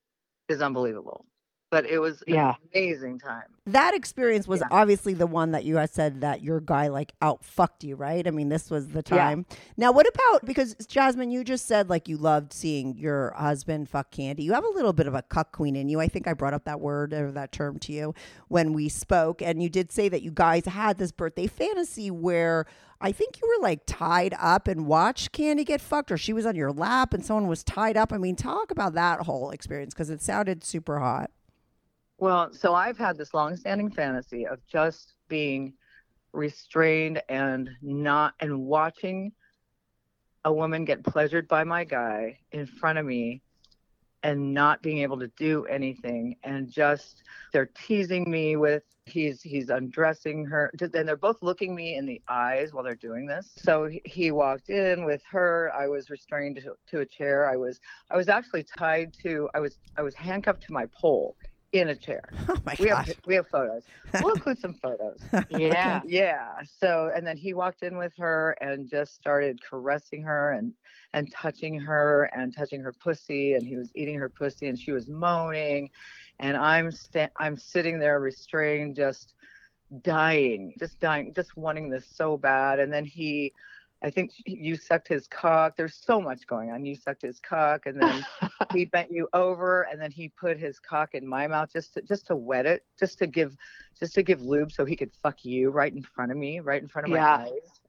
is 0.49 0.63
unbelievable. 0.63 1.27
But 1.69 1.85
it 1.87 1.99
was 1.99 2.23
an 2.29 2.35
Yeah. 2.35 2.55
amazing 2.73 3.19
time. 3.19 3.43
That 3.67 3.93
experience 3.93 4.47
was 4.47 4.61
Yeah. 4.61 4.69
obviously 4.71 5.15
the 5.15 5.27
one 5.27 5.51
that 5.51 5.65
you 5.65 5.77
had 5.79 5.91
said 5.91 6.21
that 6.21 6.41
your 6.41 6.61
guy 6.61 6.87
like 6.87 7.13
out 7.21 7.43
fucked 7.45 7.83
you, 7.83 7.97
right? 7.97 8.25
I 8.25 8.31
mean, 8.31 8.49
this 8.51 8.71
was 8.71 8.91
the 8.91 9.03
Yeah. 9.05 9.17
time. 9.19 9.47
Now, 9.77 9.91
what 9.91 10.07
about 10.07 10.45
because 10.45 10.77
Jasmine, 10.87 11.33
you 11.33 11.43
just 11.43 11.67
said 11.67 11.91
like 11.91 12.09
you 12.09 12.19
loved 12.19 12.53
seeing 12.53 12.97
your 12.97 13.33
husband 13.33 13.89
fuck 13.89 14.13
Candy. 14.13 14.45
You 14.45 14.53
have 14.53 14.65
a 14.65 14.69
little 14.71 14.93
bit 14.93 15.09
of 15.09 15.15
a 15.15 15.23
cuck 15.23 15.51
queen 15.51 15.75
in 15.75 15.89
you. 15.89 15.99
I 16.01 16.07
think 16.07 16.29
I 16.29 16.35
brought 16.35 16.55
up 16.55 16.65
that 16.67 16.81
word 16.81 17.13
or 17.13 17.33
that 17.33 17.51
term 17.51 17.81
to 17.81 17.93
you 17.93 18.15
when 18.47 18.73
we 18.73 18.89
spoke, 18.89 19.43
and 19.43 19.61
you 19.61 19.69
did 19.69 19.91
say 19.91 20.09
that 20.09 20.23
you 20.23 20.31
guys 20.31 20.67
had 20.67 20.99
this 20.99 21.11
birthday 21.11 21.49
fantasy 21.49 22.13
where 22.13 22.65
I 23.01 23.11
think 23.11 23.41
you 23.43 23.49
were 23.49 23.63
like 23.63 23.81
tied 23.87 24.35
up 24.41 24.69
and 24.69 24.87
watched 24.87 25.33
Candy 25.33 25.65
get 25.65 25.81
fucked, 25.81 26.13
or 26.13 26.17
she 26.17 26.33
was 26.33 26.47
on 26.47 26.55
your 26.55 26.71
lap 26.73 27.13
and 27.13 27.25
someone 27.27 27.49
was 27.49 27.65
tied 27.65 27.97
up. 27.97 28.13
I 28.13 28.19
mean, 28.19 28.37
talk 28.37 28.71
about 28.71 28.95
that 28.95 29.23
whole 29.23 29.51
experience 29.51 29.93
because 29.93 30.11
it 30.11 30.23
sounded 30.23 30.63
super 30.63 31.01
hot. 31.01 31.31
Well, 32.19 32.53
so 32.53 32.75
I've 32.75 32.97
had 32.97 33.19
this 33.19 33.35
long-standing 33.35 33.91
fantasy 33.91 34.47
of 34.47 34.67
just 34.67 35.15
being 35.29 35.75
restrained 36.33 37.23
and 37.29 37.71
not 37.83 38.35
and 38.41 38.61
watching 38.67 39.33
a 40.45 40.53
woman 40.53 40.85
get 40.85 41.03
pleasured 41.03 41.49
by 41.49 41.65
my 41.65 41.85
guy 41.85 42.39
in 42.53 42.67
front 42.67 42.99
of 42.99 43.05
me 43.05 43.43
and 44.23 44.55
not 44.55 44.83
being 44.83 44.99
able 44.99 45.19
to 45.19 45.29
do 45.37 45.67
anything 45.67 46.37
and 46.43 46.71
just 46.71 47.23
they're 47.53 47.71
teasing 47.87 48.31
me 48.31 48.57
with 48.57 48.83
he's 49.05 49.43
he's 49.43 49.69
undressing 49.69 50.45
her 50.45 50.71
and 50.81 51.09
they're 51.09 51.17
both 51.17 51.41
looking 51.43 51.75
me 51.75 51.97
in 51.97 52.07
the 52.07 52.21
eyes 52.29 52.73
while 52.73 52.83
they're 52.83 52.95
doing 52.95 53.27
this. 53.27 53.53
So 53.57 53.89
he, 54.05 54.31
walked 54.31 54.69
in 54.69 55.05
with 55.05 55.23
her. 55.31 55.71
I 55.75 55.87
was 55.87 56.11
restrained 56.11 56.57
to, 56.57 56.75
to 56.91 57.01
a 57.01 57.07
chair. 57.07 57.49
I 57.49 57.57
was 57.57 57.81
i 58.11 58.17
was 58.17 58.29
actually 58.29 58.65
tied 58.65 59.13
to 59.23 59.49
i 59.55 59.61
was 59.61 59.79
i 59.97 60.03
was 60.03 60.15
handcuffed 60.15 60.63
to 60.63 60.73
my 60.73 60.87
pole 60.87 61.37
in 61.81 61.89
a 61.89 61.97
chair. 61.97 62.23
Oh 62.49 62.57
my 62.65 62.77
we 62.79 62.89
god! 62.89 63.07
have 63.07 63.17
we 63.27 63.35
have 63.35 63.49
photos. 63.49 63.83
We'll 64.23 64.35
include 64.35 64.59
some 64.61 64.75
photos. 64.75 65.19
Yeah. 65.51 66.01
yeah. 66.07 66.53
So 66.81 67.11
and 67.15 67.27
then 67.27 67.37
he 67.37 67.55
walked 67.55 67.83
in 67.83 67.97
with 67.97 68.13
her 68.19 68.57
and 68.61 68.89
just 68.89 69.15
started 69.15 69.61
caressing 69.69 70.23
her 70.23 70.53
and 70.53 70.73
and 71.13 71.31
touching 71.33 71.79
her 71.81 72.31
and 72.37 72.55
touching 72.57 72.81
her 72.83 72.93
pussy. 72.93 73.55
And 73.55 73.67
he 73.67 73.77
was 73.77 73.91
eating 73.95 74.17
her 74.17 74.29
pussy 74.29 74.69
and 74.69 74.79
she 74.79 74.93
was 74.93 75.09
moaning. 75.09 75.91
And 76.39 76.57
I'm 76.57 76.91
sta- 76.93 77.31
I'm 77.37 77.57
sitting 77.57 77.99
there 77.99 78.21
restrained 78.21 78.97
just 78.97 79.35
dying 80.03 80.75
just 80.79 80.99
dying 81.01 81.33
just 81.35 81.57
wanting 81.57 81.89
this 81.91 82.07
so 82.13 82.37
bad. 82.37 82.79
And 82.79 82.93
then 82.93 83.05
he 83.05 83.53
I 84.03 84.11
think 84.11 84.33
you 84.47 84.77
sucked 84.77 85.09
his 85.09 85.27
cock. 85.27 85.77
There's 85.77 85.95
so 85.97 86.21
much 86.21 86.47
going 86.47 86.71
on. 86.71 86.85
You 86.85 86.95
sucked 86.95 87.23
his 87.23 87.41
cock, 87.41 87.87
and 87.87 88.01
then 88.01 88.25
he 88.73 88.85
bent 88.85 89.11
you 89.11 89.29
over, 89.33 89.83
and 89.83 90.01
then 90.01 90.11
he 90.11 90.29
put 90.29 90.59
his 90.59 90.79
cock 90.79 91.15
in 91.15 91.27
my 91.27 91.47
mouth 91.47 91.73
just 91.73 91.95
to 91.95 92.03
just 92.03 92.27
to 92.29 92.37
wet 92.37 92.67
it, 92.67 92.85
just 92.99 93.19
to 93.19 93.27
give 93.27 93.57
just 93.99 94.15
to 94.15 94.23
give 94.23 94.43
lube 94.43 94.71
so 94.71 94.85
he 94.85 94.97
could 94.97 95.13
fuck 95.23 95.45
you 95.45 95.71
right 95.71 95.93
in 95.93 96.03
front 96.03 96.31
of 96.31 96.37
me, 96.37 96.61
right 96.61 96.83
in 96.83 96.89
front 96.89 97.07
of 97.07 97.11
my 97.11 97.19
Yeah. 97.19 97.37
eyes. 97.39 97.81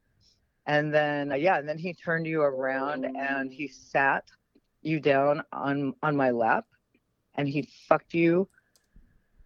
And 0.65 0.93
then 0.93 1.31
uh, 1.31 1.35
yeah, 1.35 1.57
and 1.59 1.67
then 1.67 1.77
he 1.77 1.93
turned 1.93 2.25
you 2.25 2.41
around 2.41 3.05
and 3.15 3.51
he 3.51 3.67
sat 3.67 4.25
you 4.81 4.99
down 4.99 5.43
on 5.51 5.93
on 6.01 6.15
my 6.15 6.31
lap 6.31 6.65
and 7.35 7.47
he 7.47 7.67
fucked 7.87 8.13
you 8.13 8.47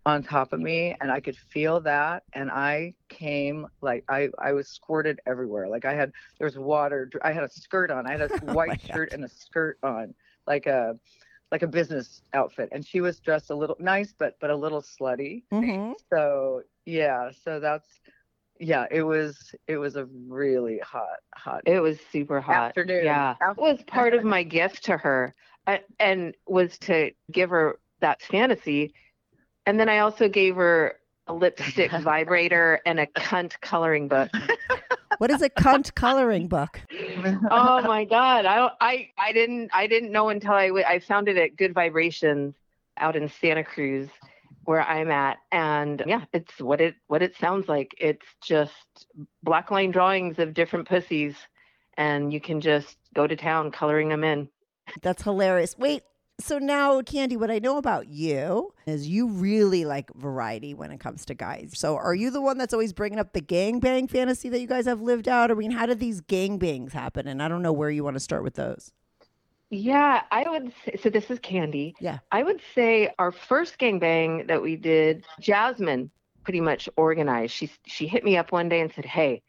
on 0.05 0.23
top 0.23 0.51
of 0.51 0.59
me 0.59 0.95
and 0.99 1.11
I 1.11 1.19
could 1.19 1.37
feel 1.37 1.79
that 1.81 2.23
and 2.33 2.49
I 2.49 2.95
came 3.09 3.67
like 3.81 4.03
I 4.09 4.29
I 4.39 4.53
was 4.53 4.67
squirted 4.67 5.19
everywhere. 5.27 5.67
Like 5.67 5.85
I 5.85 5.93
had 5.93 6.11
there 6.39 6.45
was 6.45 6.57
water 6.57 7.09
I 7.23 7.31
had 7.31 7.43
a 7.43 7.49
skirt 7.49 7.91
on. 7.91 8.07
I 8.07 8.11
had 8.13 8.21
a 8.21 8.27
white 8.53 8.81
shirt 8.81 9.13
and 9.13 9.23
a 9.23 9.29
skirt 9.29 9.77
on 9.83 10.13
like 10.47 10.65
a 10.65 10.97
like 11.51 11.61
a 11.61 11.67
business 11.67 12.21
outfit 12.33 12.69
and 12.71 12.85
she 12.85 13.01
was 13.01 13.19
dressed 13.19 13.49
a 13.49 13.55
little 13.55 13.75
nice 13.79 14.13
but 14.17 14.37
but 14.39 14.49
a 14.49 14.55
little 14.55 14.81
slutty 14.81 15.43
hmm 15.51 15.91
so 16.09 16.61
yeah 16.85 17.29
so 17.43 17.59
that's 17.59 17.99
yeah 18.59 18.85
it 18.89 19.03
was 19.03 19.53
it 19.67 19.77
was 19.77 19.95
a 19.97 20.05
really 20.27 20.79
hot 20.79 21.19
hot 21.35 21.61
It 21.65 21.79
was 21.79 21.99
super 22.11 22.39
hot. 22.39 22.67
Afternoon. 22.69 23.05
Yeah. 23.05 23.35
That 23.39 23.57
was 23.57 23.81
part 23.87 24.13
of 24.13 24.23
my 24.35 24.43
gift 24.43 24.83
to 24.85 24.97
her 24.97 25.35
and 25.99 26.35
was 26.47 26.77
to 26.79 27.11
give 27.31 27.49
her 27.49 27.79
that 27.99 28.21
fantasy. 28.21 28.93
And 29.65 29.79
then 29.79 29.89
I 29.89 29.99
also 29.99 30.27
gave 30.27 30.55
her 30.55 30.95
a 31.27 31.33
lipstick 31.33 31.91
vibrator 32.01 32.79
and 32.85 32.99
a 32.99 33.07
cunt 33.07 33.59
coloring 33.61 34.07
book. 34.07 34.29
What 35.17 35.29
is 35.29 35.43
a 35.43 35.51
cunt 35.51 35.93
coloring 35.93 36.47
book? 36.47 36.81
oh 37.51 37.83
my 37.83 38.05
god, 38.05 38.47
I 38.47 38.71
I 38.81 39.09
I 39.19 39.31
didn't 39.33 39.69
I 39.71 39.85
didn't 39.85 40.11
know 40.11 40.29
until 40.29 40.53
I 40.53 40.71
I 40.87 40.97
found 40.97 41.27
it 41.27 41.37
at 41.37 41.55
Good 41.55 41.75
Vibrations 41.75 42.55
out 42.97 43.15
in 43.15 43.29
Santa 43.29 43.63
Cruz 43.63 44.09
where 44.63 44.81
I'm 44.81 45.11
at 45.11 45.37
and 45.51 46.01
yeah, 46.07 46.25
it's 46.33 46.59
what 46.59 46.81
it 46.81 46.95
what 47.05 47.21
it 47.21 47.35
sounds 47.37 47.67
like. 47.67 47.93
It's 47.99 48.25
just 48.41 48.73
black 49.43 49.69
line 49.69 49.91
drawings 49.91 50.39
of 50.39 50.55
different 50.55 50.87
pussies 50.87 51.35
and 51.97 52.33
you 52.33 52.41
can 52.41 52.59
just 52.59 52.97
go 53.13 53.27
to 53.27 53.35
town 53.35 53.69
coloring 53.69 54.09
them 54.09 54.23
in. 54.23 54.49
That's 55.03 55.21
hilarious. 55.21 55.77
Wait, 55.77 56.01
so 56.39 56.57
now, 56.57 57.01
Candy, 57.01 57.37
what 57.37 57.51
I 57.51 57.59
know 57.59 57.77
about 57.77 58.07
you 58.07 58.73
is 58.85 59.07
you 59.07 59.27
really 59.27 59.85
like 59.85 60.13
variety 60.15 60.73
when 60.73 60.91
it 60.91 60.99
comes 60.99 61.25
to 61.25 61.33
guys. 61.33 61.73
So, 61.75 61.95
are 61.95 62.15
you 62.15 62.31
the 62.31 62.41
one 62.41 62.57
that's 62.57 62.73
always 62.73 62.93
bringing 62.93 63.19
up 63.19 63.33
the 63.33 63.41
gangbang 63.41 64.09
fantasy 64.09 64.49
that 64.49 64.59
you 64.59 64.67
guys 64.67 64.85
have 64.85 65.01
lived 65.01 65.27
out? 65.27 65.51
I 65.51 65.53
mean, 65.53 65.71
how 65.71 65.85
did 65.85 65.99
these 65.99 66.21
gangbangs 66.21 66.93
happen? 66.93 67.27
And 67.27 67.43
I 67.43 67.47
don't 67.47 67.61
know 67.61 67.73
where 67.73 67.91
you 67.91 68.03
want 68.03 68.15
to 68.15 68.19
start 68.19 68.43
with 68.43 68.55
those. 68.55 68.91
Yeah, 69.69 70.23
I 70.31 70.43
would 70.49 70.73
say, 70.83 70.99
so 71.01 71.09
this 71.09 71.31
is 71.31 71.39
Candy. 71.39 71.95
Yeah. 71.99 72.19
I 72.31 72.43
would 72.43 72.59
say 72.75 73.13
our 73.17 73.31
first 73.31 73.79
gangbang 73.79 74.47
that 74.47 74.61
we 74.61 74.75
did, 74.75 75.23
Jasmine 75.39 76.11
pretty 76.43 76.59
much 76.59 76.89
organized. 76.97 77.53
She 77.53 77.71
she 77.85 78.05
hit 78.05 78.23
me 78.23 78.35
up 78.35 78.51
one 78.51 78.67
day 78.67 78.81
and 78.81 78.91
said, 78.91 79.05
"Hey, 79.05 79.41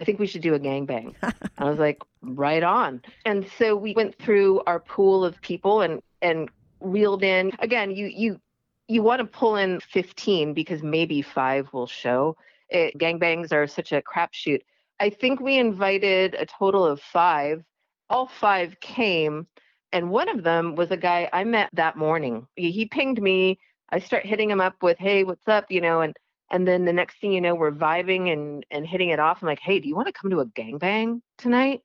I 0.00 0.04
think 0.04 0.20
we 0.20 0.28
should 0.28 0.42
do 0.42 0.54
a 0.54 0.60
gangbang." 0.60 1.14
I 1.58 1.64
was 1.64 1.80
like, 1.80 2.00
"Right 2.22 2.62
on." 2.62 3.02
And 3.24 3.46
so 3.58 3.74
we 3.74 3.94
went 3.94 4.16
through 4.16 4.62
our 4.66 4.78
pool 4.78 5.24
of 5.24 5.40
people 5.40 5.80
and 5.80 6.00
and 6.24 6.48
reeled 6.80 7.22
in. 7.22 7.52
Again, 7.60 7.90
you 7.90 8.06
you 8.06 8.40
you 8.88 9.02
want 9.02 9.20
to 9.20 9.26
pull 9.26 9.56
in 9.56 9.80
15 9.80 10.52
because 10.52 10.82
maybe 10.82 11.22
5 11.22 11.72
will 11.72 11.86
show. 11.86 12.36
It, 12.68 12.98
gangbangs 12.98 13.52
are 13.52 13.66
such 13.66 13.92
a 13.92 14.02
crapshoot. 14.02 14.60
I 15.00 15.10
think 15.10 15.40
we 15.40 15.58
invited 15.58 16.34
a 16.34 16.46
total 16.46 16.84
of 16.84 17.00
5. 17.00 17.62
All 18.10 18.26
5 18.26 18.80
came 18.80 19.46
and 19.94 20.10
one 20.10 20.28
of 20.28 20.42
them 20.42 20.74
was 20.74 20.90
a 20.90 20.96
guy 20.96 21.30
I 21.32 21.44
met 21.44 21.70
that 21.74 21.96
morning. 21.96 22.48
He, 22.56 22.72
he 22.72 22.86
pinged 22.86 23.22
me. 23.22 23.60
I 23.90 24.00
start 24.00 24.26
hitting 24.26 24.50
him 24.50 24.60
up 24.60 24.74
with, 24.82 24.98
"Hey, 24.98 25.22
what's 25.22 25.46
up?" 25.46 25.66
you 25.70 25.80
know, 25.80 26.00
and 26.00 26.14
and 26.50 26.66
then 26.66 26.84
the 26.84 26.92
next 26.92 27.20
thing 27.20 27.32
you 27.32 27.40
know, 27.40 27.54
we're 27.54 27.70
vibing 27.70 28.32
and 28.32 28.66
and 28.72 28.84
hitting 28.86 29.10
it 29.10 29.20
off. 29.20 29.38
I'm 29.40 29.46
like, 29.46 29.60
"Hey, 29.60 29.78
do 29.78 29.88
you 29.88 29.94
want 29.94 30.08
to 30.08 30.12
come 30.12 30.30
to 30.32 30.40
a 30.40 30.46
gangbang 30.46 31.20
tonight?" 31.38 31.82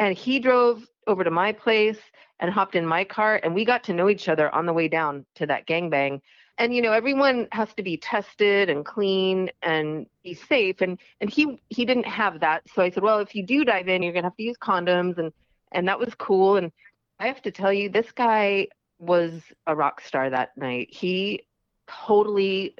And 0.00 0.16
he 0.16 0.40
drove 0.40 0.84
over 1.06 1.22
to 1.22 1.30
my 1.30 1.52
place 1.52 1.98
and 2.40 2.50
hopped 2.50 2.74
in 2.74 2.86
my 2.86 3.04
car 3.04 3.38
and 3.44 3.54
we 3.54 3.66
got 3.66 3.84
to 3.84 3.92
know 3.92 4.08
each 4.08 4.28
other 4.28 4.52
on 4.54 4.64
the 4.64 4.72
way 4.72 4.88
down 4.88 5.26
to 5.36 5.46
that 5.46 5.66
gangbang. 5.66 6.22
And 6.56 6.74
you 6.74 6.82
know 6.82 6.92
everyone 6.92 7.48
has 7.52 7.72
to 7.74 7.82
be 7.82 7.98
tested 7.98 8.70
and 8.70 8.84
clean 8.84 9.50
and 9.62 10.06
be 10.24 10.34
safe 10.34 10.80
and 10.80 10.98
and 11.20 11.30
he 11.30 11.60
he 11.68 11.84
didn't 11.84 12.06
have 12.06 12.40
that. 12.40 12.62
So 12.74 12.82
i 12.82 12.90
said 12.90 13.02
well 13.02 13.18
if 13.18 13.34
you 13.34 13.44
do 13.46 13.64
dive 13.64 13.88
in 13.88 14.02
you're 14.02 14.12
going 14.12 14.24
to 14.24 14.28
have 14.28 14.36
to 14.36 14.42
use 14.42 14.56
condoms 14.56 15.18
and 15.18 15.32
and 15.72 15.86
that 15.86 16.00
was 16.00 16.14
cool. 16.14 16.56
And 16.56 16.72
i 17.18 17.26
have 17.26 17.42
to 17.42 17.50
tell 17.50 17.72
you 17.72 17.90
this 17.90 18.10
guy 18.10 18.68
was 18.98 19.42
a 19.66 19.76
rock 19.76 20.00
star 20.00 20.30
that 20.30 20.56
night. 20.56 20.88
He 20.90 21.44
totally 22.06 22.74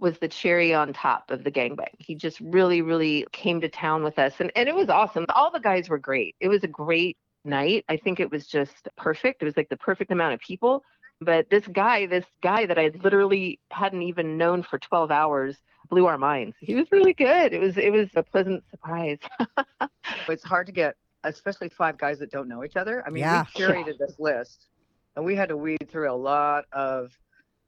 was 0.00 0.18
the 0.18 0.28
cherry 0.28 0.74
on 0.74 0.92
top 0.92 1.30
of 1.30 1.44
the 1.44 1.50
gangbang. 1.50 1.94
He 1.98 2.14
just 2.14 2.40
really, 2.40 2.82
really 2.82 3.26
came 3.32 3.60
to 3.60 3.68
town 3.68 4.02
with 4.02 4.18
us. 4.18 4.34
And, 4.40 4.52
and 4.56 4.68
it 4.68 4.74
was 4.74 4.88
awesome. 4.88 5.26
All 5.34 5.50
the 5.50 5.60
guys 5.60 5.88
were 5.88 5.98
great. 5.98 6.34
It 6.40 6.48
was 6.48 6.62
a 6.64 6.68
great 6.68 7.16
night. 7.44 7.84
I 7.88 7.96
think 7.96 8.20
it 8.20 8.30
was 8.30 8.46
just 8.46 8.88
perfect. 8.96 9.42
It 9.42 9.46
was 9.46 9.56
like 9.56 9.68
the 9.68 9.76
perfect 9.76 10.10
amount 10.10 10.34
of 10.34 10.40
people. 10.40 10.82
But 11.20 11.48
this 11.48 11.66
guy, 11.66 12.06
this 12.06 12.26
guy 12.42 12.66
that 12.66 12.78
I 12.78 12.90
literally 13.02 13.58
hadn't 13.70 14.02
even 14.02 14.36
known 14.36 14.62
for 14.62 14.78
12 14.78 15.10
hours 15.10 15.56
blew 15.88 16.06
our 16.06 16.18
minds. 16.18 16.56
He 16.60 16.74
was 16.74 16.86
really 16.92 17.14
good. 17.14 17.52
It 17.54 17.60
was 17.60 17.78
it 17.78 17.90
was 17.90 18.08
a 18.16 18.22
pleasant 18.22 18.64
surprise. 18.70 19.18
it's 20.28 20.44
hard 20.44 20.66
to 20.66 20.72
get, 20.72 20.96
especially 21.24 21.70
five 21.70 21.96
guys 21.96 22.18
that 22.18 22.30
don't 22.30 22.48
know 22.48 22.64
each 22.64 22.76
other. 22.76 23.02
I 23.06 23.10
mean, 23.10 23.22
Yeah. 23.22 23.44
we 23.56 23.62
curated 23.62 23.96
this 23.98 24.16
list, 24.18 24.66
and 25.14 25.24
we 25.24 25.34
had 25.34 25.48
to 25.48 25.56
weed 25.56 25.88
through 25.88 26.10
a 26.10 26.14
lot 26.14 26.64
of, 26.72 27.16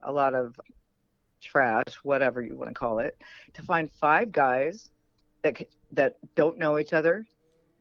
a 0.03 0.13
lot 0.13 0.35
of 0.35 0.61
trash, 1.41 1.99
whatever 2.03 2.43
you 2.43 2.57
want 2.57 2.71
to 2.71 2.75
call 2.75 2.99
it, 2.99 3.17
to 3.55 3.63
find 3.63 3.91
five 3.93 4.33
guys 4.33 4.91
that 5.43 5.57
that 5.93 6.17
don't 6.35 6.59
know 6.59 6.79
each 6.79 6.93
other. 6.93 7.27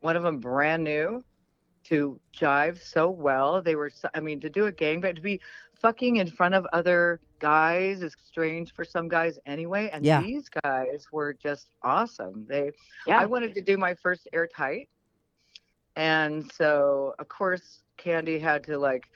One 0.02 0.16
of 0.16 0.24
them 0.24 0.40
brand 0.40 0.84
new, 0.84 1.24
to 1.86 2.20
jive 2.38 2.82
so 2.82 3.10
well. 3.10 3.62
They 3.62 3.76
were, 3.76 3.90
so- 3.90 4.10
I 4.14 4.20
mean, 4.20 4.40
to 4.42 4.50
do 4.50 4.66
a 4.68 4.72
gangbang, 4.72 5.16
to 5.16 5.22
be 5.22 5.40
fucking 5.74 6.18
in 6.18 6.28
front 6.28 6.54
of 6.56 6.66
other 6.74 7.20
guys 7.40 8.02
is 8.02 8.16
strange 8.26 8.74
for 8.74 8.84
some 8.84 9.08
guys 9.08 9.40
anyway. 9.46 9.90
And 9.94 10.06
Yeah. 10.06 10.22
these 10.22 10.50
guys 10.64 11.06
were 11.12 11.34
just 11.34 11.68
awesome. 11.84 12.46
They 12.48 12.72
yeah. 13.06 13.20
I 13.20 13.26
wanted 13.26 13.54
to 13.56 13.62
do 13.62 13.78
my 13.78 13.94
first 13.96 14.28
airtight. 14.34 14.90
And 15.96 16.52
so, 16.52 17.16
of 17.20 17.28
course, 17.28 17.84
Candy 17.98 18.38
had 18.40 18.64
to 18.66 18.78
like 18.78 19.10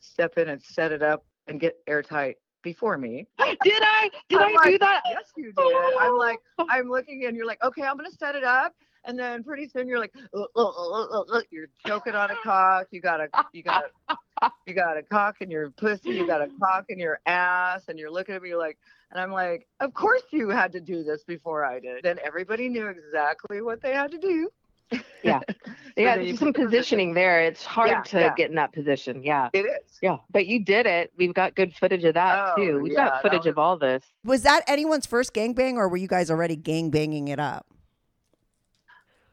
step 0.00 0.38
in 0.38 0.48
and 0.48 0.62
set 0.62 0.92
it 0.92 1.02
up 1.02 1.24
and 1.48 1.60
get 1.60 1.78
airtight 1.86 2.38
before 2.62 2.98
me. 2.98 3.26
did 3.38 3.82
I? 3.82 4.10
Did 4.28 4.40
I'm 4.40 4.58
I 4.58 4.64
do 4.64 4.70
like, 4.72 4.80
that? 4.80 5.02
Yes, 5.06 5.32
you 5.36 5.52
did. 5.52 5.76
I'm 6.00 6.16
like, 6.16 6.38
I'm 6.70 6.88
looking 6.88 7.24
and 7.26 7.36
you're 7.36 7.46
like, 7.46 7.62
okay, 7.62 7.82
I'm 7.82 7.96
going 7.96 8.10
to 8.10 8.16
set 8.16 8.34
it 8.34 8.44
up. 8.44 8.74
And 9.04 9.18
then 9.18 9.42
pretty 9.42 9.68
soon 9.68 9.88
you're 9.88 9.98
like, 9.98 10.14
"Uh, 10.32 10.44
uh, 10.54 10.62
uh, 10.64 11.06
uh, 11.06 11.24
uh," 11.32 11.40
you're 11.50 11.66
choking 11.84 12.14
on 12.14 12.30
a 12.30 12.36
cock. 12.44 12.86
You 12.92 13.00
got 13.00 13.20
a, 13.20 13.28
you 13.52 13.64
got 13.64 13.84
a, 14.08 14.16
you 14.66 14.74
got 14.74 14.96
a 14.96 15.02
cock 15.02 15.36
in 15.40 15.50
your 15.50 15.70
pussy. 15.70 16.10
You 16.10 16.24
got 16.24 16.40
a 16.40 16.48
cock 16.60 16.84
in 16.88 17.00
your 17.00 17.18
ass. 17.26 17.82
And 17.88 17.98
you're 17.98 18.12
looking 18.12 18.36
at 18.36 18.42
me 18.42 18.54
like, 18.54 18.78
and 19.10 19.20
I'm 19.20 19.32
like, 19.32 19.66
of 19.80 19.92
course 19.92 20.22
you 20.30 20.50
had 20.50 20.70
to 20.72 20.80
do 20.80 21.02
this 21.02 21.24
before 21.24 21.64
I 21.64 21.80
did. 21.80 22.04
Then 22.04 22.18
everybody 22.24 22.68
knew 22.68 22.86
exactly 22.86 23.60
what 23.60 23.82
they 23.82 23.92
had 23.92 24.12
to 24.12 24.18
do. 24.18 24.50
Yeah. 25.22 25.40
Yeah, 25.94 26.16
there's 26.16 26.38
some 26.38 26.54
put 26.54 26.56
the 26.56 26.64
positioning 26.64 27.12
there. 27.12 27.42
It's 27.42 27.62
hard 27.66 27.90
Yeah, 27.90 28.00
to 28.04 28.20
yeah. 28.20 28.34
get 28.34 28.48
in 28.48 28.56
that 28.56 28.72
position. 28.72 29.22
Yeah. 29.22 29.50
It 29.52 29.66
is. 29.66 29.98
Yeah. 30.00 30.16
But 30.30 30.46
you 30.46 30.64
did 30.64 30.86
it. 30.86 31.12
We've 31.18 31.34
got 31.34 31.54
good 31.54 31.74
footage 31.74 32.02
of 32.04 32.14
that 32.14 32.54
Oh, 32.56 32.56
too. 32.56 32.80
We've 32.80 32.92
yeah, 32.92 33.10
got 33.10 33.20
footage 33.22 33.40
was- 33.40 33.46
of 33.48 33.58
all 33.58 33.76
this. 33.76 34.02
Was 34.24 34.42
that 34.44 34.62
anyone's 34.66 35.04
first 35.04 35.34
gangbang, 35.34 35.74
or 35.74 35.90
were 35.90 35.98
you 35.98 36.08
guys 36.08 36.30
already 36.30 36.56
gangbanging 36.56 37.28
it 37.28 37.38
up? 37.38 37.66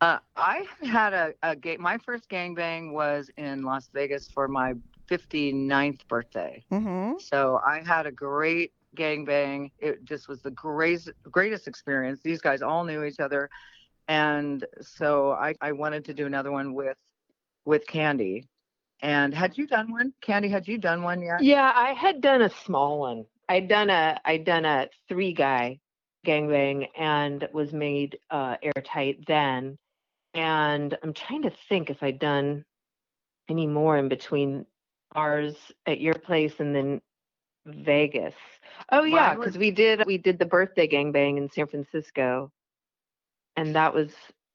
Uh, 0.01 0.19
I 0.35 0.65
had 0.83 1.13
a, 1.13 1.33
a 1.43 1.55
gang. 1.55 1.81
My 1.81 1.97
first 1.97 2.29
gangbang 2.29 2.91
was 2.91 3.29
in 3.37 3.63
Las 3.63 3.89
Vegas 3.93 4.29
for 4.29 4.49
my 4.49 4.73
59th 5.09 6.07
birthday. 6.09 6.63
Mm-hmm. 6.71 7.19
So 7.19 7.61
I 7.65 7.81
had 7.85 8.05
a 8.05 8.11
great 8.11 8.73
gangbang. 8.97 9.71
It 9.79 10.03
just 10.03 10.27
was 10.27 10.41
the 10.41 10.51
greatest 10.51 11.09
greatest 11.23 11.67
experience. 11.67 12.19
These 12.21 12.41
guys 12.41 12.61
all 12.61 12.83
knew 12.83 13.03
each 13.03 13.19
other, 13.19 13.49
and 14.09 14.65
so 14.81 15.31
I, 15.31 15.53
I 15.61 15.71
wanted 15.71 16.05
to 16.05 16.13
do 16.13 16.25
another 16.25 16.51
one 16.51 16.73
with 16.73 16.97
with 17.65 17.87
Candy. 17.87 18.49
And 19.01 19.33
had 19.33 19.57
you 19.57 19.65
done 19.65 19.91
one, 19.91 20.13
Candy? 20.19 20.49
Had 20.49 20.67
you 20.67 20.77
done 20.77 21.03
one 21.03 21.21
yet? 21.21 21.41
Yeah, 21.41 21.71
I 21.73 21.93
had 21.93 22.19
done 22.19 22.41
a 22.41 22.49
small 22.49 22.99
one. 22.99 23.25
I'd 23.47 23.69
done 23.69 23.89
a 23.89 24.19
I'd 24.25 24.43
done 24.43 24.65
a 24.65 24.89
three 25.07 25.31
guy 25.31 25.79
gangbang 26.25 26.87
and 26.97 27.47
was 27.53 27.71
made 27.71 28.17
uh, 28.29 28.57
airtight 28.61 29.25
then. 29.27 29.77
And 30.33 30.97
I'm 31.01 31.13
trying 31.13 31.43
to 31.43 31.51
think 31.69 31.89
if 31.89 32.03
I'd 32.03 32.19
done 32.19 32.65
any 33.47 33.67
more 33.67 33.97
in 33.97 34.09
between 34.09 34.65
ours 35.15 35.55
at 35.85 36.01
your 36.01 36.13
place 36.13 36.53
and 36.59 36.75
then 36.75 37.01
Vegas. 37.65 38.35
Oh 38.91 39.03
yeah, 39.03 39.35
because 39.35 39.57
we 39.57 39.71
did 39.71 40.03
we 40.05 40.17
did 40.17 40.39
the 40.39 40.45
birthday 40.45 40.87
gangbang 40.87 41.37
in 41.37 41.49
San 41.51 41.67
Francisco, 41.67 42.51
and 43.59 43.75
that 43.75 43.93
was 43.93 44.09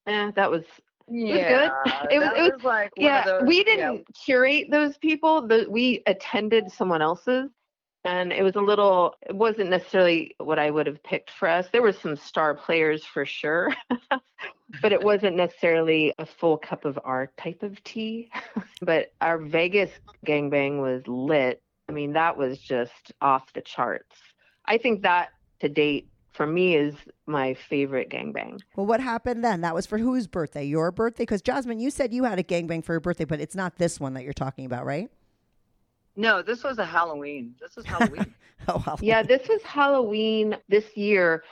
eh, 0.06 0.30
that 0.34 0.50
was 0.50 0.64
Yeah, 1.08 1.70
It 2.10 2.18
was- 2.18 2.28
that 2.28 2.36
it 2.36 2.52
was- 2.52 2.64
like 2.64 2.90
one 2.96 3.06
of 3.06 3.12
yeah, 3.12 3.24
those- 3.24 3.42
we 3.46 3.62
didn't 3.64 4.06
curate 4.24 4.70
those 4.70 4.96
people. 4.98 5.46
The, 5.46 5.66
we 5.68 6.02
attended 6.06 6.70
someone 6.72 7.02
else's, 7.02 7.50
and 8.04 8.32
it 8.32 8.42
was 8.42 8.56
a 8.56 8.60
little. 8.60 9.14
It 9.28 9.34
wasn't 9.36 9.68
necessarily 9.70 10.34
what 10.38 10.58
I 10.58 10.70
would 10.70 10.86
have 10.86 11.02
picked 11.02 11.30
for 11.30 11.46
us. 11.48 11.66
There 11.72 11.82
were 11.82 11.92
some 11.92 12.16
star 12.16 12.54
players 12.54 13.04
for 13.04 13.26
sure, 13.26 13.74
but 14.82 14.92
it 14.92 15.02
wasn't 15.10 15.36
necessarily 15.36 16.14
a 16.18 16.24
full 16.26 16.56
cup 16.56 16.84
of 16.86 16.98
our 17.04 17.30
type 17.36 17.62
of 17.62 17.82
tea. 17.84 18.30
but 18.80 19.12
our 19.20 19.38
Vegas 19.38 19.90
gangbang 20.26 20.80
was 20.80 21.02
lit. 21.06 21.60
I 21.88 21.92
mean, 21.92 22.14
that 22.14 22.38
was 22.38 22.58
just 22.58 23.12
off 23.20 23.52
the 23.52 23.60
charts. 23.60 24.16
I 24.64 24.78
think 24.78 25.02
that 25.02 25.28
to 25.60 25.68
date 25.68 26.08
for 26.34 26.46
me 26.46 26.76
is 26.76 26.94
my 27.26 27.54
favorite 27.54 28.10
gangbang. 28.10 28.60
Well, 28.76 28.86
what 28.86 29.00
happened 29.00 29.44
then? 29.44 29.62
That 29.62 29.74
was 29.74 29.86
for 29.86 29.98
whose 29.98 30.26
birthday? 30.26 30.64
Your 30.64 30.90
birthday? 30.90 31.22
Because 31.22 31.40
Jasmine, 31.40 31.78
you 31.78 31.90
said 31.90 32.12
you 32.12 32.24
had 32.24 32.38
a 32.38 32.42
gangbang 32.42 32.84
for 32.84 32.92
your 32.92 33.00
birthday, 33.00 33.24
but 33.24 33.40
it's 33.40 33.54
not 33.54 33.76
this 33.76 33.98
one 33.98 34.14
that 34.14 34.24
you're 34.24 34.32
talking 34.32 34.66
about, 34.66 34.84
right? 34.84 35.10
No, 36.16 36.42
this 36.42 36.62
was 36.62 36.78
a 36.78 36.84
Halloween. 36.84 37.54
This 37.60 37.76
was 37.76 37.86
Halloween. 37.86 38.34
Oh, 38.66 38.82
well. 38.86 38.98
Yeah, 39.02 39.22
this 39.22 39.46
was 39.46 39.60
Halloween 39.62 40.56
this 40.68 40.96
year. 40.96 41.44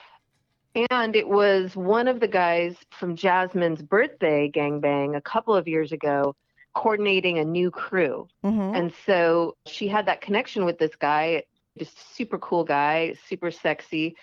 And 0.91 1.15
it 1.15 1.29
was 1.29 1.77
one 1.77 2.09
of 2.09 2.21
the 2.21 2.29
guys 2.29 2.77
from 2.91 3.17
Jasmine's 3.17 3.83
birthday 3.83 4.51
gangbang 4.51 5.15
a 5.15 5.21
couple 5.21 5.55
of 5.55 5.69
years 5.69 5.93
ago 5.93 6.35
coordinating 6.75 7.39
a 7.39 7.45
new 7.45 7.71
crew. 7.71 8.29
Mhm. 8.43 8.75
And 8.75 8.95
so 9.05 9.57
she 9.67 9.89
had 9.89 10.07
that 10.07 10.23
connection 10.23 10.65
with 10.65 10.79
this 10.79 10.95
guy, 10.97 11.43
just 11.77 12.15
super 12.17 12.39
cool 12.39 12.65
guy, 12.65 13.15
super 13.29 13.51
sexy. 13.51 14.17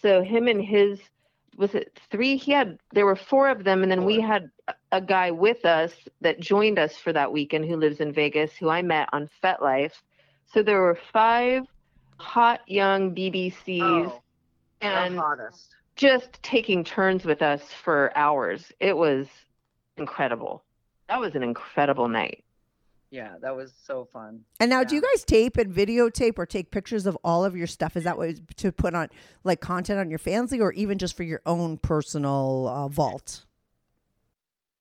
So 0.00 0.22
him 0.22 0.48
and 0.48 0.62
his 0.62 1.00
was 1.56 1.74
it 1.74 1.98
three? 2.10 2.36
He 2.36 2.52
had 2.52 2.78
there 2.92 3.06
were 3.06 3.16
four 3.16 3.48
of 3.48 3.64
them, 3.64 3.82
and 3.82 3.90
then 3.90 4.04
we 4.04 4.20
had 4.20 4.50
a- 4.92 5.00
guy 5.00 5.30
with 5.30 5.64
us 5.64 5.92
that 6.20 6.40
joined 6.40 6.78
us 6.78 6.96
for 6.96 7.12
that 7.12 7.32
weekend 7.32 7.64
who 7.64 7.76
lives 7.76 8.00
in 8.00 8.12
Vegas, 8.12 8.56
who 8.56 8.68
I 8.68 8.82
met 8.82 9.08
on 9.12 9.28
FetLife. 9.42 9.92
So 10.46 10.62
there 10.62 10.80
were 10.80 10.98
five 11.12 11.64
hot 12.18 12.60
young 12.66 13.14
BBCs, 13.14 14.10
Oh, 14.10 14.22
and 14.80 15.20
just 15.96 16.42
taking 16.42 16.84
turns 16.84 17.24
with 17.24 17.42
us 17.42 17.72
for 17.72 18.12
hours. 18.16 18.72
It 18.80 18.96
was 18.96 19.26
incredible. 19.96 20.62
That 21.08 21.20
was 21.20 21.34
an 21.34 21.42
incredible 21.42 22.08
night. 22.08 22.44
Yeah, 23.10 23.36
that 23.40 23.54
was 23.54 23.72
so 23.84 24.04
fun. 24.12 24.40
And 24.58 24.68
now, 24.68 24.82
do 24.82 24.94
you 24.96 25.00
guys 25.00 25.24
tape 25.24 25.56
and 25.56 25.72
videotape 25.72 26.38
or 26.38 26.46
take 26.46 26.70
pictures 26.70 27.06
of 27.06 27.16
all 27.22 27.44
of 27.44 27.56
your 27.56 27.68
stuff? 27.68 27.96
Is 27.96 28.04
that 28.04 28.18
what 28.18 28.34
to 28.58 28.72
put 28.72 28.94
on 28.94 29.08
like 29.44 29.60
content 29.60 30.00
on 30.00 30.10
your 30.10 30.18
Fansly 30.18 30.60
or 30.60 30.72
even 30.72 30.98
just 30.98 31.16
for 31.16 31.22
your 31.22 31.40
own 31.46 31.78
personal 31.78 32.66
uh, 32.68 32.88
vault? 32.88 33.44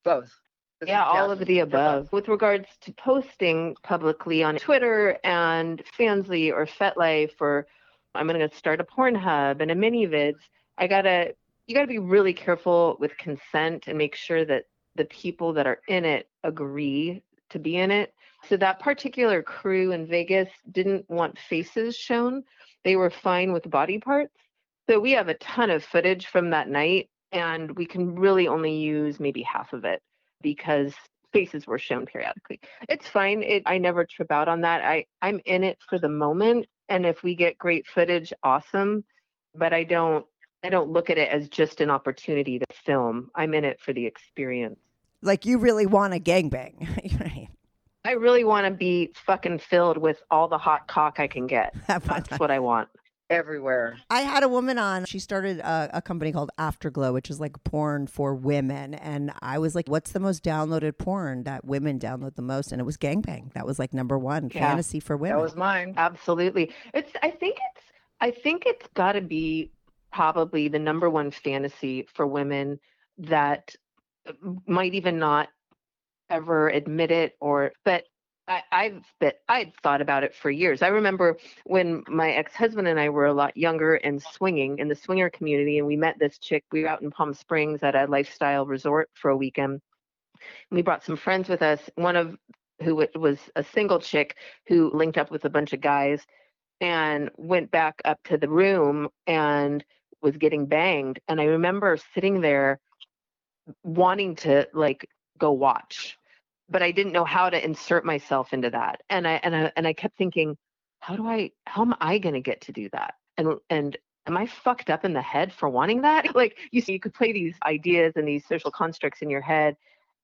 Both. 0.04 0.34
This 0.80 0.90
Yeah, 0.90 1.04
is 1.04 1.08
all 1.08 1.30
Jasmine. 1.30 1.32
of 1.42 1.48
the 1.48 1.60
For 1.60 1.66
both. 1.66 1.74
above. 1.74 2.12
With 2.14 2.28
regards 2.28 2.68
to 2.82 2.94
posting 2.94 3.76
publicly 3.84 4.44
on 4.44 4.58
Twitter 4.58 5.18
and 5.24 5.82
Fansly 5.98 6.52
or 6.52 6.66
FetLife, 6.66 7.40
or 7.40 7.68
I'm 8.16 8.28
going 8.28 8.40
to 8.48 8.56
start 8.56 8.82
a 8.82 8.84
Pornhub 8.84 9.62
and 9.62 9.72
a 9.72 9.76
ManyVids, 9.76 10.40
I 10.78 10.88
gotta 10.88 11.36
you 11.68 11.76
gotta 11.76 11.88
be 11.88 12.00
really 12.00 12.34
careful 12.34 12.98
with 13.00 13.16
consent 13.18 13.86
and 13.88 13.98
make 13.98 14.16
sure 14.16 14.46
that 14.46 14.66
the 14.96 15.06
people 15.06 15.54
that 15.54 15.68
are 15.68 15.80
in 15.88 16.06
it 16.06 16.28
agree 16.44 17.22
to 17.50 17.60
be 17.60 17.78
in 17.78 17.92
it. 17.92 18.14
So 18.50 18.58
that 18.58 18.80
particular 18.80 19.42
crew 19.42 19.92
in 19.92 20.08
Vegas 20.08 20.50
didn't 20.72 21.10
want 21.10 21.38
faces 21.40 21.96
shown; 21.96 22.44
they 22.84 22.96
were 22.96 23.10
fine 23.10 23.54
with 23.54 23.70
body 23.70 24.00
parts. 24.00 24.34
So 24.90 25.00
we 25.00 25.12
have 25.12 25.30
a 25.30 25.36
ton 25.36 25.70
of 25.70 25.84
footage 25.84 26.28
from 26.28 26.52
that 26.52 26.70
night, 26.70 27.10
and 27.32 27.72
we 27.78 27.86
can 27.86 28.16
really 28.16 28.48
only 28.48 28.78
use 28.78 29.20
maybe 29.20 29.42
half 29.42 29.74
of 29.74 29.86
it 29.86 30.02
because 30.42 30.94
faces 31.34 31.68
were 31.68 31.80
shown 31.80 32.06
periodically. 32.06 32.60
It's 32.88 33.08
fine. 33.08 33.44
It 33.44 33.64
I 33.66 33.78
never 33.78 34.06
trip 34.06 34.32
out 34.32 34.48
on 34.48 34.62
that. 34.62 34.84
I 34.84 35.06
I'm 35.22 35.42
in 35.46 35.64
it 35.64 35.78
for 35.90 36.00
the 36.00 36.10
moment 36.10 36.68
and 36.90 37.06
if 37.06 37.24
we 37.24 37.36
get 37.36 37.58
great 37.58 37.88
footage, 37.88 38.32
awesome, 38.44 39.04
but 39.56 39.74
I 39.74 39.84
don't 39.84 40.26
I 40.64 40.70
don't 40.70 40.90
look 40.90 41.10
at 41.10 41.18
it 41.18 41.30
as 41.30 41.48
just 41.50 41.80
an 41.82 41.92
opportunity 41.92 42.58
to 42.60 42.66
film. 42.86 43.30
I'm 43.36 43.54
in 43.54 43.66
it 43.66 43.80
for 43.80 43.94
the 43.94 44.06
experience. 44.06 44.80
Like 45.22 45.46
you 45.46 45.60
really 45.60 45.86
want 45.86 46.14
a 46.14 46.20
gangbang? 46.20 47.48
I 48.06 48.12
really 48.12 48.44
want 48.44 48.65
to 48.65 48.72
be 48.72 49.12
fucking 49.26 49.60
filled 49.60 49.98
with 49.98 50.22
all 50.32 50.48
the 50.48 50.58
hot 50.58 50.88
cock 50.88 51.20
I 51.20 51.28
can 51.28 51.48
get. 51.48 51.76
Have 51.88 52.04
fun. 52.04 52.24
That's 52.28 52.39
what 52.39 52.52
I 52.52 52.60
want. 52.60 52.88
Everywhere. 53.32 53.98
I 54.12 54.22
had 54.22 54.44
a 54.44 54.48
woman 54.48 54.78
on. 54.78 55.06
She 55.06 55.18
started 55.18 55.58
a, 55.60 55.89
a 55.94 56.02
company 56.04 56.32
called 56.32 56.52
Afterglow, 56.60 57.12
which 57.12 57.32
is 57.32 57.39
like 57.39 57.62
porn 57.63 58.06
for 58.06 58.36
women. 58.36 58.94
And 58.94 59.32
I 59.41 59.58
was 59.58 59.74
like, 59.74 59.88
"What's 59.88 60.12
the 60.12 60.20
most 60.20 60.44
downloaded 60.44 61.00
porn 61.00 61.44
that 61.46 61.65
women 61.65 61.98
download 61.98 62.36
the 62.36 62.44
most?" 62.44 62.72
And 62.72 62.80
it 62.80 62.84
was 62.84 62.98
gangbang. 62.98 63.52
That 63.54 63.65
was 63.65 63.80
like 63.80 63.96
number 63.96 64.20
one 64.20 64.52
Yeah. 64.54 64.68
fantasy 64.70 65.00
for 65.00 65.18
women. 65.18 65.38
That 65.38 65.44
was 65.44 65.56
mine. 65.56 65.96
Absolutely. 65.98 66.72
It's 66.94 67.12
I 67.24 67.32
think 67.32 67.58
it's 67.74 67.86
I 68.22 68.30
think 68.30 68.63
it's 68.68 68.86
got 68.94 69.13
to 69.13 69.22
be 69.22 69.72
probably 70.13 70.68
the 70.68 70.80
number 70.80 71.10
one 71.10 71.32
fantasy 71.32 72.08
for 72.13 72.28
women 72.28 72.80
that 73.18 73.76
uh, 74.30 74.34
might 74.68 74.94
even 74.94 75.18
not 75.18 75.50
ever 76.30 76.70
admit 76.70 77.12
it 77.12 77.36
or 77.40 77.72
but 77.84 78.06
I, 78.48 78.62
I've 78.72 79.04
but 79.20 79.38
I'd 79.50 79.74
thought 79.82 80.02
about 80.02 80.24
it 80.24 80.36
for 80.36 80.52
years. 80.52 80.82
I 80.82 80.88
remember 80.88 81.38
when 81.66 82.04
my 82.08 82.32
ex-husband 82.32 82.88
and 82.88 83.00
I 83.00 83.10
were 83.10 83.26
a 83.26 83.34
lot 83.34 83.58
younger 83.58 83.96
and 83.96 84.22
swinging 84.22 84.78
in 84.78 84.88
the 84.88 84.96
swinger 84.96 85.30
community, 85.30 85.80
and 85.80 85.88
we 85.88 85.98
met 85.98 86.20
this 86.20 86.38
chick. 86.38 86.64
We 86.72 86.84
were 86.84 86.90
out 86.90 87.02
in 87.02 87.10
Palm 87.10 87.34
Springs 87.34 87.82
at 87.82 87.96
a 87.96 88.06
lifestyle 88.06 88.66
resort 88.66 89.10
for 89.14 89.32
a 89.32 89.38
weekend. 89.38 89.82
We 90.70 90.84
brought 90.84 91.04
some 91.04 91.18
friends 91.18 91.50
with 91.50 91.62
us. 91.62 91.90
One 91.96 92.16
of 92.16 92.38
who 92.84 93.08
was 93.16 93.40
a 93.56 93.64
single 93.64 94.00
chick 94.00 94.36
who 94.68 94.92
linked 94.94 95.18
up 95.18 95.32
with 95.32 95.46
a 95.46 95.50
bunch 95.50 95.74
of 95.74 95.82
guys 95.82 96.22
and 96.82 97.32
went 97.38 97.72
back 97.72 98.02
up 98.04 98.20
to 98.26 98.38
the 98.38 98.50
room 98.50 99.08
and 99.26 99.84
was 100.22 100.38
getting 100.38 100.66
banged. 100.66 101.20
And 101.28 101.40
I 101.40 101.46
remember 101.46 101.98
sitting 102.14 102.42
there 102.42 102.80
wanting 103.84 104.36
to 104.36 104.68
like 104.74 105.08
go 105.38 105.52
watch, 105.52 106.17
but 106.69 106.82
I 106.82 106.91
didn't 106.91 107.13
know 107.13 107.26
how 107.26 107.50
to 107.50 107.63
insert 107.63 108.06
myself 108.06 108.54
into 108.54 108.69
that. 108.69 109.02
And 109.10 109.28
I 109.28 109.39
and 109.43 109.56
I 109.56 109.71
and 109.76 109.88
I 109.88 109.93
kept 109.93 110.17
thinking, 110.17 110.58
how 111.00 111.15
do 111.15 111.28
I 111.28 111.52
how 111.65 111.82
am 111.82 111.95
I 112.00 112.17
gonna 112.17 112.41
get 112.41 112.62
to 112.62 112.71
do 112.71 112.89
that? 112.93 113.15
And 113.38 113.56
and 113.69 113.98
am 114.28 114.38
I 114.38 114.48
fucked 114.48 114.89
up 114.89 115.06
in 115.06 115.13
the 115.13 115.21
head 115.21 115.54
for 115.54 115.69
wanting 115.69 116.02
that? 116.02 116.26
Like 116.36 116.58
you 116.71 116.82
see, 116.82 116.93
you 116.93 117.00
could 117.00 117.13
play 117.13 117.32
these 117.32 117.56
ideas 117.65 118.13
and 118.15 118.28
these 118.28 118.45
social 118.45 118.71
constructs 118.71 119.21
in 119.21 119.30
your 119.30 119.41
head. 119.41 119.78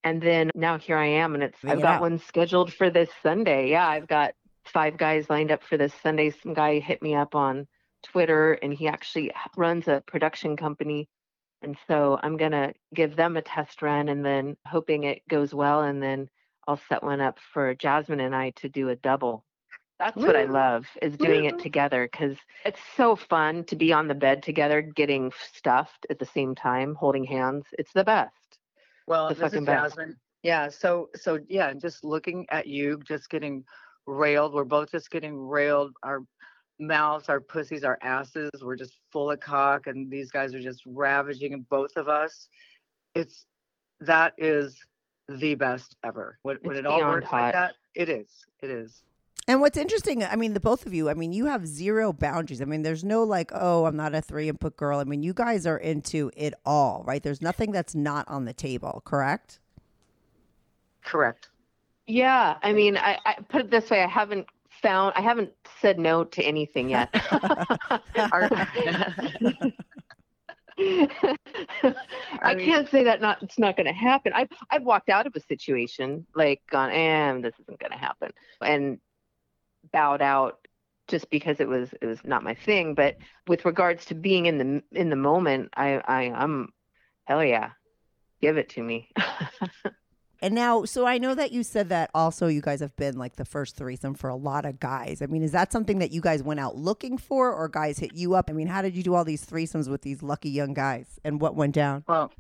And 0.03 0.21
then 0.21 0.49
now 0.55 0.79
here 0.79 0.97
I 0.97 1.05
am, 1.05 1.35
and 1.35 1.43
it's 1.43 1.59
I've 1.63 1.81
got 1.81 2.01
one 2.01 2.17
scheduled 2.17 2.73
for 2.73 2.89
this 2.89 3.09
Sunday. 3.21 3.69
Yeah, 3.69 3.87
I've 3.87 4.07
got 4.07 4.33
five 4.65 4.97
guys 4.97 5.29
lined 5.29 5.51
up 5.51 5.63
for 5.63 5.77
this 5.77 5.93
Sunday. 6.01 6.31
Some 6.31 6.55
guy 6.55 6.79
hit 6.79 7.03
me 7.03 7.13
up 7.13 7.35
on 7.35 7.67
Twitter, 8.03 8.53
and 8.53 8.73
he 8.73 8.87
actually 8.87 9.31
runs 9.55 9.87
a 9.87 10.01
production 10.07 10.57
company. 10.57 11.07
And 11.61 11.77
so 11.87 12.19
I'm 12.23 12.37
gonna 12.37 12.73
give 12.93 13.15
them 13.15 13.37
a 13.37 13.41
test 13.41 13.81
run, 13.81 14.09
and 14.09 14.25
then 14.25 14.57
hoping 14.65 15.03
it 15.03 15.27
goes 15.27 15.53
well, 15.53 15.81
and 15.83 16.01
then 16.01 16.29
I'll 16.67 16.81
set 16.89 17.03
one 17.03 17.21
up 17.21 17.37
for 17.53 17.73
Jasmine 17.75 18.19
and 18.19 18.35
I 18.35 18.51
to 18.57 18.69
do 18.69 18.89
a 18.89 18.95
double. 18.95 19.45
That's 19.99 20.17
what 20.17 20.35
I 20.35 20.45
love 20.45 20.87
is 20.99 21.15
doing 21.15 21.45
it 21.45 21.59
together 21.59 22.09
because 22.11 22.35
it's 22.65 22.79
so 22.97 23.15
fun 23.15 23.65
to 23.65 23.75
be 23.75 23.93
on 23.93 24.07
the 24.07 24.15
bed 24.15 24.41
together, 24.41 24.81
getting 24.81 25.31
stuffed 25.53 26.07
at 26.09 26.17
the 26.17 26.25
same 26.25 26.55
time, 26.55 26.95
holding 26.95 27.23
hands. 27.23 27.65
It's 27.77 27.93
the 27.93 28.03
best. 28.03 28.57
Well, 29.05 29.29
The 29.29 29.35
this 29.35 29.53
is 29.53 29.63
best. 29.63 29.95
Jasmine. 29.95 30.17
Yeah. 30.41 30.69
So 30.69 31.09
so 31.15 31.39
yeah, 31.47 31.73
just 31.73 32.03
looking 32.03 32.47
at 32.49 32.65
you, 32.65 32.99
just 33.03 33.29
getting 33.29 33.63
railed. 34.07 34.53
We're 34.53 34.63
both 34.63 34.91
just 34.91 35.11
getting 35.11 35.37
railed. 35.37 35.93
Our 36.01 36.23
mouths, 36.81 37.29
our 37.29 37.39
pussies, 37.39 37.83
our 37.83 37.97
asses. 38.01 38.49
We're 38.61 38.75
just 38.75 38.97
full 39.11 39.31
of 39.31 39.39
cock, 39.39 39.87
and 39.87 40.09
these 40.09 40.31
guys 40.31 40.53
are 40.53 40.61
just 40.61 40.81
ravaging 40.85 41.65
both 41.69 41.95
of 41.95 42.09
us. 42.09 42.49
It's 43.15 43.45
that 44.01 44.33
is 44.37 44.77
the 45.29 45.55
best 45.55 45.95
ever. 46.03 46.37
When, 46.41 46.57
when 46.63 46.75
it 46.75 46.85
all 46.85 46.97
beyond 46.97 47.13
works 47.13 47.27
hot. 47.27 47.41
like 47.41 47.53
that, 47.53 47.75
it 47.95 48.09
is. 48.09 48.27
It 48.61 48.69
is. 48.69 49.03
And 49.47 49.59
what's 49.59 49.77
interesting, 49.77 50.23
I 50.23 50.35
mean, 50.35 50.53
the 50.53 50.59
both 50.59 50.85
of 50.85 50.93
you, 50.93 51.09
I 51.09 51.13
mean, 51.13 51.33
you 51.33 51.45
have 51.45 51.65
zero 51.65 52.13
boundaries. 52.13 52.61
I 52.61 52.65
mean, 52.65 52.83
there's 52.83 53.03
no 53.03 53.23
like, 53.23 53.51
oh, 53.53 53.85
I'm 53.85 53.95
not 53.95 54.13
a 54.13 54.21
three 54.21 54.47
input 54.47 54.77
girl. 54.77 54.99
I 54.99 55.03
mean, 55.03 55.23
you 55.23 55.33
guys 55.33 55.65
are 55.65 55.77
into 55.77 56.31
it 56.35 56.53
all, 56.65 57.03
right? 57.05 57.21
There's 57.21 57.41
nothing 57.41 57.71
that's 57.71 57.95
not 57.95 58.27
on 58.27 58.45
the 58.45 58.53
table, 58.53 59.01
correct? 59.03 59.59
Correct. 61.03 61.49
Yeah, 62.05 62.57
I 62.61 62.73
mean, 62.73 62.97
I, 62.97 63.17
I 63.25 63.33
put 63.49 63.61
it 63.61 63.71
this 63.71 63.89
way: 63.89 64.03
I 64.03 64.07
haven't 64.07 64.47
found, 64.81 65.13
I 65.15 65.21
haven't 65.21 65.51
said 65.81 65.99
no 65.99 66.23
to 66.23 66.43
anything 66.43 66.89
yet. 66.89 67.09
Our- 68.17 68.49
I 72.43 72.55
can't 72.55 72.89
say 72.89 73.03
that 73.03 73.21
not 73.21 73.43
it's 73.43 73.59
not 73.59 73.75
going 73.77 73.87
to 73.87 73.93
happen. 73.93 74.33
I've 74.33 74.49
I've 74.69 74.83
walked 74.83 75.09
out 75.09 75.27
of 75.27 75.35
a 75.35 75.41
situation 75.41 76.25
like 76.35 76.61
gone, 76.69 76.91
and 76.91 77.43
this 77.43 77.53
isn't 77.61 77.79
going 77.79 77.91
to 77.91 77.97
happen, 77.97 78.31
and 78.61 78.99
bowed 79.91 80.21
out 80.21 80.65
just 81.07 81.29
because 81.29 81.59
it 81.59 81.67
was 81.67 81.93
it 82.01 82.05
was 82.05 82.23
not 82.23 82.43
my 82.43 82.55
thing. 82.55 82.95
But 82.95 83.17
with 83.47 83.65
regards 83.65 84.05
to 84.05 84.15
being 84.15 84.45
in 84.45 84.57
the 84.57 84.83
in 84.91 85.09
the 85.09 85.15
moment, 85.15 85.69
I 85.75 86.01
I 86.05 86.31
I'm 86.31 86.69
hell 87.25 87.43
yeah, 87.43 87.71
give 88.41 88.57
it 88.57 88.69
to 88.69 88.81
me. 88.81 89.09
And 90.41 90.55
now, 90.55 90.85
so 90.85 91.05
I 91.05 91.19
know 91.19 91.35
that 91.35 91.51
you 91.51 91.61
said 91.61 91.89
that 91.89 92.09
also 92.15 92.47
you 92.47 92.61
guys 92.61 92.79
have 92.79 92.95
been 92.95 93.15
like 93.17 93.35
the 93.35 93.45
first 93.45 93.75
threesome 93.75 94.15
for 94.15 94.27
a 94.29 94.35
lot 94.35 94.65
of 94.65 94.79
guys. 94.79 95.21
I 95.21 95.27
mean, 95.27 95.43
is 95.43 95.51
that 95.51 95.71
something 95.71 95.99
that 95.99 96.11
you 96.11 96.19
guys 96.19 96.41
went 96.41 96.59
out 96.59 96.75
looking 96.75 97.19
for 97.19 97.53
or 97.53 97.67
guys 97.67 97.99
hit 97.99 98.15
you 98.15 98.33
up? 98.33 98.49
I 98.49 98.53
mean, 98.53 98.67
how 98.67 98.81
did 98.81 98.95
you 98.95 99.03
do 99.03 99.13
all 99.13 99.23
these 99.23 99.45
threesomes 99.45 99.87
with 99.87 100.01
these 100.01 100.23
lucky 100.23 100.49
young 100.49 100.73
guys 100.73 101.19
and 101.23 101.39
what 101.39 101.55
went 101.55 101.75
down? 101.75 102.03
Well, 102.07 102.31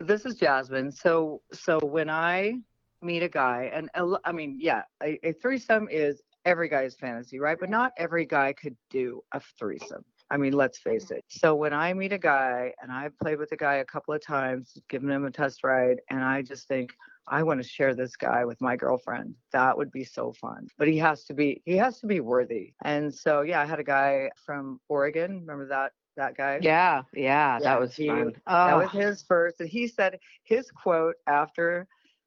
this 0.00 0.24
is 0.24 0.36
Jasmine. 0.36 0.90
So, 0.90 1.42
so 1.52 1.78
when 1.78 2.08
I 2.08 2.54
meet 3.02 3.22
a 3.22 3.28
guy, 3.28 3.70
and 3.74 3.90
I 4.24 4.32
mean, 4.32 4.56
yeah, 4.58 4.82
a, 5.02 5.18
a 5.22 5.32
threesome 5.32 5.88
is 5.90 6.22
every 6.46 6.70
guy's 6.70 6.94
fantasy, 6.94 7.38
right? 7.38 7.58
But 7.60 7.68
not 7.68 7.92
every 7.98 8.24
guy 8.24 8.54
could 8.54 8.76
do 8.88 9.22
a 9.32 9.40
threesome. 9.58 10.04
I 10.30 10.36
mean, 10.36 10.52
let's 10.52 10.78
face 10.78 11.10
it. 11.10 11.24
So 11.28 11.54
when 11.54 11.72
I 11.72 11.92
meet 11.94 12.12
a 12.12 12.18
guy, 12.18 12.72
and 12.82 12.92
I've 12.92 13.18
played 13.18 13.38
with 13.38 13.52
a 13.52 13.56
guy 13.56 13.76
a 13.76 13.84
couple 13.84 14.14
of 14.14 14.22
times, 14.22 14.76
given 14.88 15.10
him 15.10 15.24
a 15.24 15.30
test 15.30 15.64
ride, 15.64 16.00
and 16.10 16.22
I 16.22 16.42
just 16.42 16.68
think 16.68 16.94
I 17.30 17.42
want 17.42 17.62
to 17.62 17.68
share 17.68 17.94
this 17.94 18.16
guy 18.16 18.44
with 18.44 18.60
my 18.60 18.76
girlfriend. 18.76 19.34
That 19.52 19.76
would 19.76 19.90
be 19.92 20.04
so 20.04 20.32
fun. 20.32 20.68
But 20.78 20.88
he 20.88 20.98
has 20.98 21.24
to 21.24 21.34
be 21.34 21.62
he 21.64 21.76
has 21.76 22.00
to 22.00 22.06
be 22.06 22.20
worthy. 22.20 22.72
And 22.84 23.14
so 23.14 23.42
yeah, 23.42 23.60
I 23.60 23.64
had 23.66 23.78
a 23.80 23.84
guy 23.84 24.30
from 24.44 24.80
Oregon. 24.88 25.40
Remember 25.40 25.66
that 25.68 25.92
that 26.16 26.36
guy? 26.36 26.58
yeah, 26.62 27.02
yeah, 27.14 27.54
Yeah, 27.54 27.58
that 27.60 27.80
was 27.80 27.94
he- 27.94 28.08
fun. 28.08 28.34
That 28.46 28.76
was 28.76 28.90
his 28.90 29.22
first. 29.22 29.60
And 29.60 29.68
he 29.68 29.86
said 29.86 30.18
his 30.42 30.70
quote 30.70 31.14
after 31.26 31.86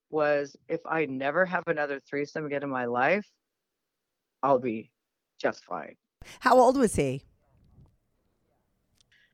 was, 0.10 0.56
If 0.70 0.82
I 0.86 1.06
never 1.06 1.46
have 1.46 1.64
another 1.68 2.00
threesome 2.00 2.46
again 2.46 2.64
in 2.64 2.70
my 2.70 2.86
life, 2.86 3.28
I'll 4.44 4.60
be 4.60 4.92
just 5.40 5.64
fine. 5.66 5.96
How 6.40 6.58
old 6.58 6.78
was 6.78 6.96
he? 6.96 7.24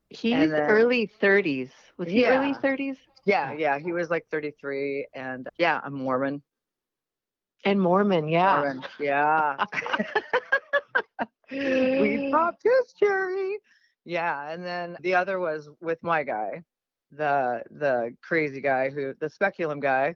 He's 0.09 0.51
then- 0.51 0.69
early 0.69 1.07
30s. 1.21 1.69
Was 1.97 2.09
he 2.09 2.25
early 2.25 2.53
30s? 2.53 2.97
Yeah, 3.27 3.51
yeah. 3.51 3.77
He 3.77 3.91
was 3.91 4.09
like 4.09 4.25
33, 4.31 5.07
and 5.13 5.47
yeah, 5.59 5.81
I'm 5.83 5.93
Mormon. 5.93 6.41
And 7.65 7.81
Mormon, 7.81 8.29
yeah. 8.29 8.55
Mormon. 8.61 8.83
Yeah. 8.99 9.65
we 11.51 12.31
popped 12.31 12.63
his 12.63 12.93
cherry. 12.99 13.57
Yeah, 14.05 14.49
and 14.49 14.63
then 14.63 14.95
the 15.01 15.15
other 15.15 15.39
was 15.39 15.69
with 15.81 15.99
my 16.01 16.23
guy, 16.23 16.63
the 17.11 17.63
the 17.71 18.15
crazy 18.23 18.61
guy 18.61 18.89
who 18.89 19.13
the 19.19 19.29
speculum 19.29 19.81
guy, 19.81 20.15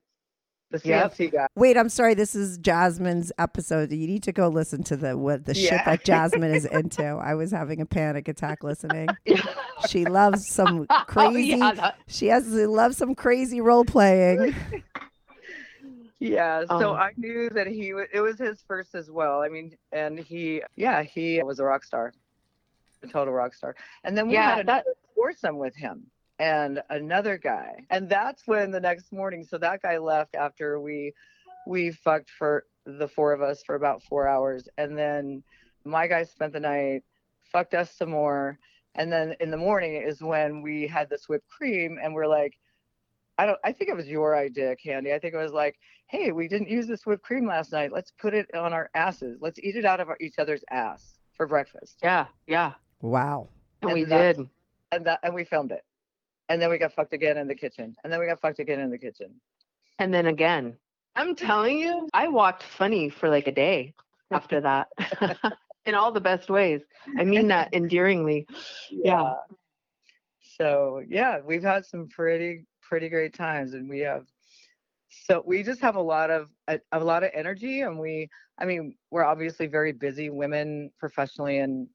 the 0.72 0.80
Yep. 0.82 1.18
Guy. 1.34 1.48
Wait, 1.56 1.76
I'm 1.76 1.90
sorry. 1.90 2.14
This 2.14 2.34
is 2.34 2.58
Jasmine's 2.58 3.34
episode. 3.38 3.92
You 3.92 4.08
need 4.08 4.24
to 4.24 4.32
go 4.32 4.48
listen 4.48 4.84
to 4.84 4.96
the 4.96 5.18
what 5.18 5.44
the 5.46 5.54
shit 5.54 5.74
Yeah. 5.74 5.84
that 5.84 6.06
Jasmine 6.06 6.54
is 6.54 6.64
into. 6.72 7.04
I 7.04 7.34
was 7.36 7.52
having 7.52 7.82
a 7.82 7.86
panic 7.86 8.30
attack 8.30 8.64
listening. 8.64 9.10
She 9.88 10.06
loves 10.06 10.48
some 10.48 10.88
Oh, 10.90 11.04
crazy. 11.08 11.50
yeah, 11.58 11.74
that- 11.74 11.98
She 12.08 12.28
has 12.28 12.48
loves 12.48 12.98
some 12.98 13.16
crazy 13.16 13.62
role 13.62 13.86
playing. 13.86 14.54
Yeah, 16.20 16.66
so 16.68 16.92
Um, 16.92 16.98
I 16.98 17.12
knew 17.18 17.50
that 17.50 17.66
he 17.66 17.94
it 18.14 18.22
was 18.22 18.38
his 18.38 18.62
first 18.68 18.94
as 18.94 19.10
well. 19.10 19.42
I 19.42 19.50
mean, 19.50 19.76
and 19.92 20.20
he 20.20 20.62
yeah 20.76 21.02
he 21.02 21.42
was 21.42 21.60
a 21.60 21.64
rock 21.64 21.84
star, 21.84 22.14
a 23.02 23.08
total 23.08 23.34
rock 23.34 23.56
star. 23.56 23.76
And 24.04 24.16
then 24.16 24.28
we 24.28 24.36
Yeah, 24.36 24.56
had 24.58 24.68
that- 24.68 24.86
another 24.86 24.96
foursome 25.16 25.58
with 25.58 25.76
him 25.76 26.06
and 26.38 26.80
another 26.92 27.38
guy, 27.40 27.86
and 27.90 28.08
that's 28.08 28.46
when 28.46 28.70
the 28.70 28.80
next 28.80 29.12
morning. 29.12 29.44
So 29.44 29.58
that 29.58 29.82
guy 29.82 29.98
left 29.98 30.36
after 30.36 30.80
we 30.80 31.12
we 31.66 31.90
fucked 31.92 32.30
for 32.30 32.66
the 32.86 33.08
four 33.08 33.34
of 33.34 33.42
us 33.42 33.64
for 33.64 33.74
about 33.74 34.04
four 34.04 34.28
hours, 34.28 34.70
and 34.78 34.96
then 34.96 35.42
my 35.86 36.06
guy 36.06 36.22
spent 36.24 36.54
the 36.54 36.60
night, 36.60 37.04
fucked 37.52 37.74
us 37.74 37.92
some 37.98 38.12
more, 38.12 38.60
and 38.96 39.12
then 39.12 39.36
in 39.40 39.52
the 39.52 39.58
morning 39.58 39.96
is 39.96 40.22
when 40.22 40.62
we 40.62 40.88
had 40.88 41.10
this 41.10 41.28
whipped 41.30 41.50
cream, 41.50 41.98
and 42.02 42.14
we're 42.14 42.28
like. 42.28 42.58
I 43.38 43.46
don't. 43.48 43.58
I 43.64 43.72
think 43.72 43.90
it 43.90 43.96
was 43.96 44.08
your 44.08 44.36
idea, 44.36 44.76
Candy. 44.76 45.14
I 45.14 45.18
think 45.18 45.34
it 45.34 45.38
was 45.38 45.54
like, 45.54 45.80
"Hey, 46.06 46.32
we 46.32 46.48
didn't 46.48 46.70
use 46.70 46.86
this 46.86 47.06
whipped 47.08 47.24
cream 47.24 47.48
last 47.48 47.72
night. 47.72 47.92
Let's 47.92 48.12
put 48.12 48.36
it 48.36 48.54
on 48.54 48.72
our 48.72 48.92
asses. 48.94 49.40
Let's 49.42 49.58
eat 49.60 49.76
it 49.78 49.86
out 49.86 50.00
of 50.00 50.10
our, 50.10 50.18
each 50.20 50.36
other's 50.38 50.64
ass 50.70 51.18
for 51.34 51.48
breakfast." 51.48 51.98
yeah, 52.04 52.28
yeah. 52.46 52.74
Wow. 53.02 53.48
And 53.82 53.92
And 53.92 54.00
we 54.00 54.04
that's- 54.06 54.36
did. 54.36 54.50
And 54.92 55.06
that, 55.08 55.22
and 55.24 55.34
we 55.34 55.44
filmed 55.46 55.72
it. 55.72 55.84
And 56.50 56.62
then 56.62 56.70
we 56.70 56.78
got 56.78 56.92
fucked 56.94 57.14
again 57.14 57.38
in 57.38 57.48
the 57.48 57.56
kitchen. 57.56 57.96
And 58.04 58.12
then 58.14 58.20
we 58.20 58.28
got 58.28 58.40
fucked 58.42 58.60
again 58.60 58.80
in 58.80 58.92
the 58.92 58.98
kitchen. 58.98 59.34
And 59.98 60.14
then 60.14 60.28
again. 60.28 60.76
I'm 61.16 61.34
telling 61.34 61.80
you, 61.80 62.10
I 62.14 62.28
walked 62.28 62.62
funny 62.62 63.10
for 63.10 63.30
like 63.30 63.48
a 63.48 63.52
day 63.54 63.96
after 64.30 64.60
that. 64.62 64.90
In 65.86 65.96
all 65.96 66.12
the 66.12 66.22
best 66.22 66.50
ways. 66.50 66.82
I 67.18 67.24
mean 67.24 67.48
that 67.48 67.70
endearingly. 67.74 68.48
Yeah. 68.90 69.34
So 70.58 71.02
yeah, 71.08 71.40
we've 71.44 71.64
had 71.64 71.86
some 71.86 72.08
pretty 72.08 72.66
pretty 72.82 73.10
great 73.10 73.34
times, 73.34 73.74
and 73.74 73.90
we 73.90 74.00
have. 74.00 74.26
So 75.26 75.44
we 75.46 75.64
just 75.64 75.82
have 75.82 75.96
a 75.96 76.02
lot 76.02 76.30
of 76.30 76.50
a, 76.68 76.80
a 76.92 77.00
lot 77.00 77.24
of 77.24 77.32
energy, 77.34 77.82
and 77.82 78.00
we. 78.00 78.30
I 78.60 78.66
mean, 78.66 78.96
we're 79.10 79.24
obviously 79.24 79.66
very 79.66 79.92
busy 79.92 80.30
women 80.30 80.92
professionally 81.00 81.60
and 81.60 81.88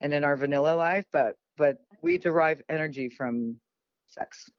and 0.00 0.14
in 0.14 0.24
our 0.24 0.36
vanilla 0.36 0.74
life, 0.76 1.06
but 1.12 1.36
but 1.56 1.78
we 2.02 2.18
derive 2.18 2.62
energy 2.68 3.08
from 3.08 3.56
sex. 4.08 4.50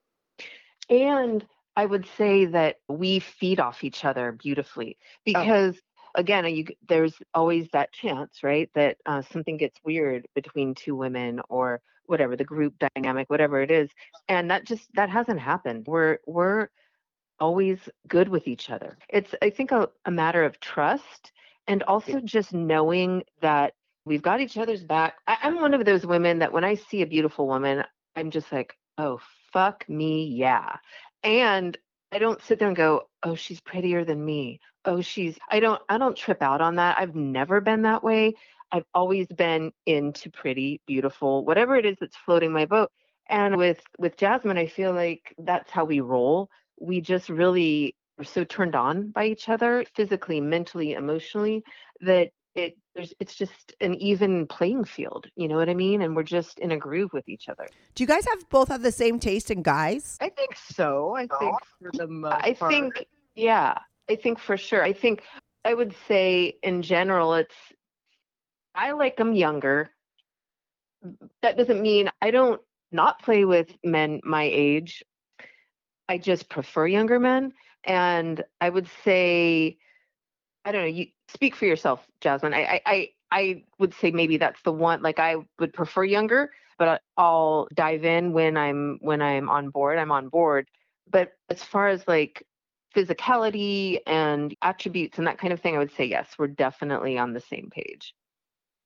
And 0.89 1.45
I 1.75 1.85
would 1.85 2.07
say 2.17 2.45
that 2.45 2.77
we 2.87 3.19
feed 3.19 3.59
off 3.59 3.83
each 3.83 4.05
other 4.05 4.31
beautifully 4.31 4.97
oh. 4.99 5.05
because 5.25 5.79
again, 6.15 6.45
you, 6.55 6.65
there's 6.87 7.13
always 7.33 7.67
that 7.73 7.91
chance, 7.91 8.43
right, 8.43 8.69
that 8.75 8.97
uh, 9.05 9.21
something 9.31 9.57
gets 9.57 9.79
weird 9.83 10.27
between 10.35 10.75
two 10.75 10.95
women 10.95 11.41
or 11.49 11.81
whatever 12.05 12.35
the 12.35 12.43
group 12.43 12.75
dynamic, 12.95 13.29
whatever 13.29 13.61
it 13.61 13.71
is, 13.71 13.89
and 14.27 14.51
that 14.51 14.65
just 14.65 14.87
that 14.95 15.09
hasn't 15.09 15.39
happened. 15.39 15.85
We're 15.87 16.17
we're 16.27 16.67
always 17.39 17.77
good 18.07 18.29
with 18.29 18.47
each 18.47 18.69
other. 18.69 18.97
It's 19.09 19.33
I 19.41 19.49
think 19.49 19.71
a, 19.71 19.89
a 20.05 20.11
matter 20.11 20.43
of 20.43 20.59
trust 20.59 21.31
and 21.67 21.83
also 21.83 22.19
just 22.19 22.53
knowing 22.53 23.23
that 23.41 23.73
we've 24.05 24.21
got 24.21 24.41
each 24.41 24.57
other's 24.57 24.83
back. 24.83 25.15
I, 25.27 25.37
I'm 25.43 25.55
one 25.55 25.73
of 25.73 25.85
those 25.85 26.05
women 26.05 26.39
that 26.39 26.53
when 26.53 26.63
I 26.63 26.75
see 26.75 27.01
a 27.01 27.07
beautiful 27.07 27.47
woman, 27.47 27.83
I'm 28.15 28.31
just 28.31 28.51
like, 28.51 28.75
oh 28.97 29.19
fuck 29.51 29.87
me, 29.87 30.25
yeah. 30.25 30.77
And 31.23 31.77
I 32.11 32.19
don't 32.19 32.41
sit 32.43 32.59
there 32.59 32.67
and 32.67 32.77
go, 32.77 33.03
oh, 33.23 33.35
she's 33.35 33.61
prettier 33.61 34.05
than 34.05 34.23
me. 34.23 34.59
Oh, 34.85 35.01
she's 35.01 35.37
I 35.49 35.59
don't 35.59 35.81
I 35.89 35.97
don't 35.97 36.17
trip 36.17 36.41
out 36.41 36.61
on 36.61 36.75
that. 36.75 36.97
I've 36.99 37.15
never 37.15 37.61
been 37.61 37.83
that 37.83 38.03
way. 38.03 38.35
I've 38.71 38.85
always 38.93 39.27
been 39.27 39.71
into 39.85 40.31
pretty, 40.31 40.81
beautiful, 40.87 41.45
whatever 41.45 41.75
it 41.75 41.85
is 41.85 41.97
that's 41.99 42.17
floating 42.17 42.51
my 42.51 42.65
boat. 42.65 42.91
And 43.29 43.57
with 43.57 43.79
with 43.97 44.17
Jasmine, 44.17 44.57
I 44.57 44.67
feel 44.67 44.93
like 44.93 45.33
that's 45.37 45.69
how 45.71 45.85
we 45.85 46.01
roll. 46.01 46.49
We 46.79 46.99
just 46.99 47.29
really 47.29 47.95
are 48.19 48.25
so 48.25 48.43
turned 48.43 48.75
on 48.75 49.11
by 49.11 49.25
each 49.25 49.47
other, 49.47 49.85
physically, 49.95 50.41
mentally, 50.41 50.93
emotionally, 50.93 51.63
that 52.01 52.31
it 52.55 52.77
there's 52.95 53.13
it's 53.19 53.35
just 53.35 53.73
an 53.81 53.95
even 53.95 54.47
playing 54.47 54.85
field. 54.85 55.27
You 55.35 55.47
know 55.47 55.55
what 55.55 55.69
I 55.69 55.73
mean? 55.73 56.01
And 56.01 56.15
we're 56.15 56.23
just 56.23 56.59
in 56.59 56.71
a 56.71 56.77
groove 56.77 57.11
with 57.13 57.27
each 57.27 57.49
other. 57.49 57.67
Do 57.95 58.03
you 58.03 58.07
guys 58.07 58.25
have 58.25 58.49
both 58.49 58.67
have 58.67 58.81
the 58.81 58.91
same 58.91 59.19
taste 59.19 59.49
in 59.49 59.61
guys? 59.61 60.17
I 60.21 60.29
think 60.29 60.55
so. 60.71 61.15
I 61.15 61.21
think 61.21 61.55
oh, 61.55 61.57
for 61.79 61.91
the 61.93 62.07
most 62.07 62.43
I 62.43 62.53
part. 62.53 62.71
think, 62.71 63.05
yeah, 63.35 63.77
I 64.09 64.15
think 64.15 64.39
for 64.39 64.57
sure. 64.57 64.83
I 64.83 64.93
think 64.93 65.23
I 65.65 65.73
would 65.73 65.95
say 66.07 66.57
in 66.61 66.81
general, 66.81 67.33
it's 67.35 67.55
I 68.75 68.91
like 68.91 69.17
them 69.17 69.33
younger. 69.33 69.89
That 71.41 71.57
doesn't 71.57 71.81
mean 71.81 72.09
I 72.21 72.31
don't 72.31 72.61
not 72.91 73.21
play 73.21 73.45
with 73.45 73.69
men 73.83 74.21
my 74.23 74.43
age. 74.43 75.03
I 76.09 76.17
just 76.17 76.49
prefer 76.49 76.85
younger 76.85 77.19
men, 77.19 77.53
and 77.83 78.43
I 78.59 78.69
would 78.69 78.87
say, 79.03 79.77
I 80.65 80.71
don't 80.71 80.81
know. 80.81 80.87
You 80.87 81.07
speak 81.29 81.55
for 81.55 81.65
yourself, 81.65 82.05
Jasmine. 82.21 82.53
I, 82.53 82.81
I, 82.85 83.09
I, 83.31 83.63
would 83.79 83.93
say 83.95 84.11
maybe 84.11 84.37
that's 84.37 84.61
the 84.63 84.71
one. 84.71 85.01
Like 85.01 85.19
I 85.19 85.37
would 85.59 85.73
prefer 85.73 86.03
younger, 86.03 86.51
but 86.77 87.01
I'll 87.17 87.67
dive 87.73 88.05
in 88.05 88.33
when 88.33 88.57
I'm 88.57 88.99
when 89.01 89.21
I'm 89.21 89.49
on 89.49 89.69
board. 89.69 89.97
I'm 89.97 90.11
on 90.11 90.29
board. 90.29 90.67
But 91.09 91.33
as 91.49 91.63
far 91.63 91.87
as 91.87 92.07
like 92.07 92.45
physicality 92.95 93.99
and 94.07 94.55
attributes 94.61 95.17
and 95.17 95.27
that 95.27 95.37
kind 95.37 95.53
of 95.53 95.59
thing, 95.61 95.75
I 95.75 95.79
would 95.79 95.93
say 95.95 96.05
yes, 96.05 96.35
we're 96.37 96.47
definitely 96.47 97.17
on 97.17 97.33
the 97.33 97.39
same 97.41 97.69
page. 97.71 98.13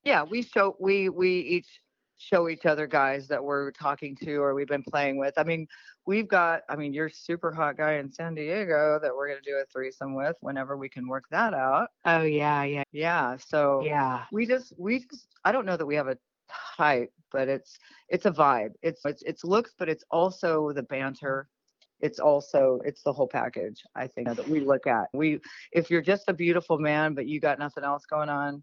yeah 0.04 0.22
we 0.22 0.42
show 0.42 0.76
we 0.80 1.08
we 1.08 1.30
each 1.40 1.80
show 2.20 2.48
each 2.48 2.66
other 2.66 2.86
guys 2.88 3.28
that 3.28 3.42
we're 3.42 3.70
talking 3.70 4.16
to 4.16 4.36
or 4.36 4.52
we've 4.54 4.66
been 4.68 4.82
playing 4.82 5.16
with 5.18 5.34
i 5.38 5.44
mean 5.44 5.66
we've 6.06 6.26
got 6.28 6.62
i 6.68 6.74
mean 6.74 6.92
you're 6.92 7.08
super 7.08 7.52
hot 7.52 7.76
guy 7.76 7.94
in 7.94 8.10
san 8.10 8.34
diego 8.34 8.98
that 9.00 9.14
we're 9.14 9.28
going 9.28 9.40
to 9.40 9.48
do 9.50 9.56
a 9.56 9.64
threesome 9.72 10.14
with 10.16 10.34
whenever 10.40 10.76
we 10.76 10.88
can 10.88 11.06
work 11.06 11.24
that 11.30 11.54
out 11.54 11.88
Oh 12.04 12.22
yeah, 12.22 12.64
yeah, 12.64 12.82
yeah 12.92 13.36
so 13.36 13.82
yeah. 13.84 14.24
we 14.32 14.46
just 14.46 14.72
we 14.78 15.00
just 15.00 15.28
i 15.44 15.52
don't 15.52 15.64
know 15.66 15.76
that 15.76 15.86
we 15.86 15.94
have 15.94 16.08
a 16.08 16.18
type 16.76 17.12
but 17.30 17.46
it's 17.48 17.78
it's 18.08 18.26
a 18.26 18.30
vibe 18.32 18.72
it's 18.82 19.02
it's 19.04 19.22
it's 19.22 19.44
looks 19.44 19.74
but 19.78 19.88
it's 19.88 20.04
also 20.10 20.72
the 20.72 20.82
banter 20.82 21.48
it's 22.00 22.18
also 22.18 22.80
it's 22.84 23.02
the 23.02 23.12
whole 23.12 23.26
package 23.26 23.82
i 23.94 24.06
think 24.06 24.28
that 24.28 24.48
we 24.48 24.60
look 24.60 24.86
at. 24.86 25.06
We 25.12 25.40
if 25.72 25.90
you're 25.90 26.02
just 26.02 26.24
a 26.28 26.32
beautiful 26.32 26.78
man 26.78 27.14
but 27.14 27.26
you 27.26 27.40
got 27.40 27.58
nothing 27.58 27.84
else 27.84 28.06
going 28.06 28.28
on 28.28 28.62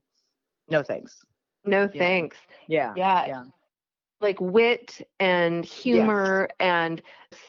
no 0.70 0.82
thanks. 0.82 1.24
No 1.64 1.88
thanks. 1.88 2.38
yeah 2.68 2.94
Yeah, 2.96 3.26
yeah 3.28 3.44
like 4.22 4.40
wit 4.40 5.02
and 5.20 5.66
humor 5.66 6.50
and 6.60 7.02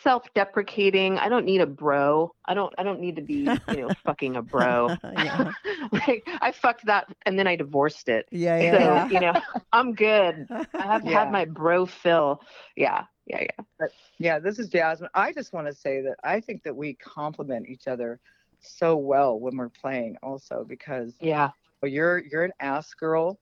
self-deprecating. 0.03 1.19
I 1.19 1.29
don't 1.29 1.45
need 1.45 1.61
a 1.61 1.67
bro. 1.67 2.33
I 2.45 2.55
don't. 2.55 2.73
I 2.79 2.83
don't 2.83 3.01
need 3.01 3.17
to 3.17 3.23
be, 3.23 3.49
you 3.69 3.77
know, 3.83 3.89
fucking 4.05 4.37
a 4.37 4.43
bro. 4.43 4.97
Yeah. 5.13 5.53
like 5.93 6.27
I 6.41 6.53
fucked 6.53 6.87
that 6.87 7.07
and 7.25 7.39
then 7.39 7.47
I 7.47 7.57
divorced 7.57 8.09
it. 8.09 8.27
Yeah, 8.31 8.61
yeah. 8.61 8.71
So 8.73 8.79
yeah. 8.79 9.09
you 9.09 9.21
know, 9.21 9.41
I'm 9.73 9.95
good. 9.95 10.47
I 10.51 10.83
have 10.83 11.05
Yeah. 11.05 11.21
had 11.21 11.33
my 11.33 11.45
bro 11.45 11.87
fill. 11.87 12.41
Yeah, 12.77 13.05
yeah, 13.27 13.43
yeah. 13.81 13.87
yeah 14.19 14.39
this 14.39 14.59
is 14.59 14.69
jasmine 14.69 15.11
i 15.15 15.33
just 15.33 15.53
want 15.53 15.67
to 15.67 15.75
say 15.75 16.01
that 16.01 16.17
i 16.23 16.41
think 16.41 16.63
that 16.63 16.75
we 16.75 16.95
complement 16.95 17.69
each 17.69 17.87
other 17.89 18.21
so 18.61 18.97
well 18.97 19.39
when 19.39 19.57
we're 19.57 19.69
playing 19.69 20.17
also 20.23 20.65
because 20.67 21.15
Yeah. 21.21 21.51
well, 21.83 21.91
you're 21.91 22.19
you're 22.19 22.45
an 22.45 22.53
ass 22.61 22.95
girl 22.95 23.39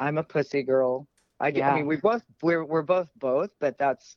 i'm 0.00 0.16
a 0.18 0.22
pussy 0.24 0.62
girl 0.62 1.06
i, 1.40 1.50
d- 1.50 1.62
I 1.62 1.68
Yeah. 1.68 1.74
mean 1.74 1.86
we 1.86 1.96
both 1.96 2.22
we're, 2.42 2.64
we're 2.64 2.82
both 2.82 3.08
both 3.18 3.50
but 3.60 3.76
that's 3.78 4.16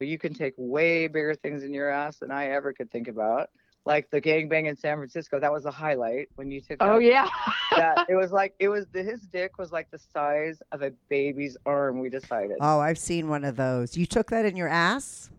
you 0.00 0.18
can 0.18 0.32
take 0.32 0.54
way 0.56 1.08
bigger 1.08 1.34
things 1.34 1.62
in 1.64 1.72
your 1.74 1.90
ass 1.90 2.18
than 2.18 2.30
i 2.30 2.48
ever 2.50 2.72
could 2.72 2.90
think 2.90 3.08
about 3.08 3.48
like 3.84 4.08
the 4.10 4.20
gangbang 4.20 4.66
in 4.68 4.76
san 4.76 4.96
francisco 4.96 5.40
that 5.40 5.52
was 5.52 5.64
a 5.64 5.70
highlight 5.70 6.28
when 6.36 6.50
you 6.50 6.60
took 6.60 6.78
Oh 6.80 6.98
yeah. 6.98 7.28
that 7.76 8.04
it 8.08 8.14
was 8.22 8.30
like 8.30 8.54
it 8.60 8.68
was 8.68 8.86
his 8.94 9.22
dick 9.22 9.58
was 9.58 9.72
like 9.72 9.90
the 9.90 9.98
size 9.98 10.60
of 10.72 10.82
a 10.82 10.92
baby's 11.08 11.56
arm 11.66 11.98
we 11.98 12.08
decided 12.10 12.56
Oh, 12.60 12.80
I've 12.80 12.98
seen 12.98 13.28
one 13.28 13.44
of 13.44 13.56
those. 13.56 13.96
You 13.96 14.04
took 14.06 14.30
that 14.30 14.44
in 14.44 14.56
your 14.56 14.68
ass? 14.68 15.30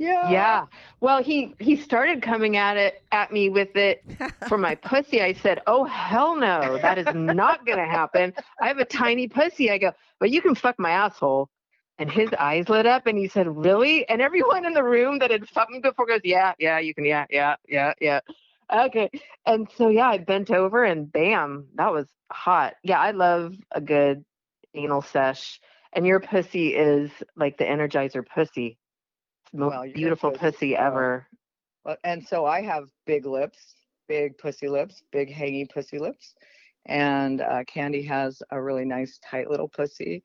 Yeah 0.00 0.60
Yeah. 0.60 0.66
Well, 1.00 1.22
he 1.22 1.54
he 1.60 1.76
started 1.76 2.22
coming 2.22 2.56
at 2.56 2.76
it 2.76 3.02
at 3.12 3.32
me 3.32 3.50
with 3.50 3.76
it 3.76 4.04
for 4.44 4.58
my 4.58 4.74
pussy. 4.76 5.22
I 5.22 5.32
said, 5.34 5.60
"Oh 5.66 5.84
hell 5.84 6.36
no, 6.36 6.78
that 6.78 6.98
is 6.98 7.12
not 7.12 7.66
going 7.66 7.78
to 7.78 7.86
happen. 7.86 8.34
I 8.60 8.68
have 8.68 8.78
a 8.78 8.86
tiny 8.86 9.28
pussy." 9.28 9.70
I 9.70 9.78
go, 9.78 9.92
"But 10.20 10.30
you 10.30 10.42
can 10.42 10.54
fuck 10.56 10.78
my 10.78 10.90
asshole." 10.90 11.50
And 11.98 12.10
his 12.10 12.32
eyes 12.38 12.68
lit 12.68 12.86
up 12.86 13.06
and 13.06 13.18
he 13.18 13.28
said, 13.28 13.46
Really? 13.56 14.08
And 14.08 14.22
everyone 14.22 14.66
in 14.66 14.74
the 14.74 14.82
room 14.84 15.18
that 15.20 15.30
had 15.30 15.46
stopped 15.48 15.70
me 15.70 15.80
before 15.80 16.06
goes, 16.06 16.22
Yeah, 16.24 16.54
yeah, 16.58 16.78
you 16.78 16.94
can, 16.94 17.04
yeah, 17.04 17.26
yeah, 17.30 17.56
yeah, 17.68 17.94
yeah. 18.00 18.20
Okay. 18.72 19.10
And 19.46 19.70
so, 19.76 19.88
yeah, 19.88 20.08
I 20.08 20.18
bent 20.18 20.50
over 20.50 20.84
and 20.84 21.12
bam, 21.12 21.68
that 21.76 21.92
was 21.92 22.08
hot. 22.32 22.74
Yeah, 22.84 23.00
I 23.00 23.12
love 23.12 23.54
a 23.72 23.80
good 23.80 24.24
anal 24.74 25.02
sesh. 25.02 25.60
And 25.92 26.06
your 26.06 26.20
pussy 26.20 26.74
is 26.74 27.12
like 27.36 27.58
the 27.58 27.64
Energizer 27.64 28.26
pussy. 28.26 28.79
It's 29.52 29.58
the 29.58 29.64
most 29.64 29.70
Well, 29.72 29.92
beautiful 29.92 30.30
pussy- 30.30 30.40
pussy 30.52 30.76
oh. 30.76 30.86
ever. 30.86 31.26
Well, 31.84 31.96
and 32.04 32.26
so 32.26 32.46
I 32.46 32.62
have 32.62 32.88
big 33.06 33.26
lips, 33.26 33.74
big 34.08 34.36
pussy 34.38 34.68
lips, 34.68 35.02
big 35.12 35.32
hangy 35.32 35.68
pussy 35.68 35.98
lips. 35.98 36.34
And 36.86 37.40
uh, 37.40 37.64
Candy 37.64 38.02
has 38.02 38.42
a 38.50 38.60
really 38.60 38.84
nice, 38.84 39.18
tight 39.28 39.50
little 39.50 39.68
pussy. 39.68 40.22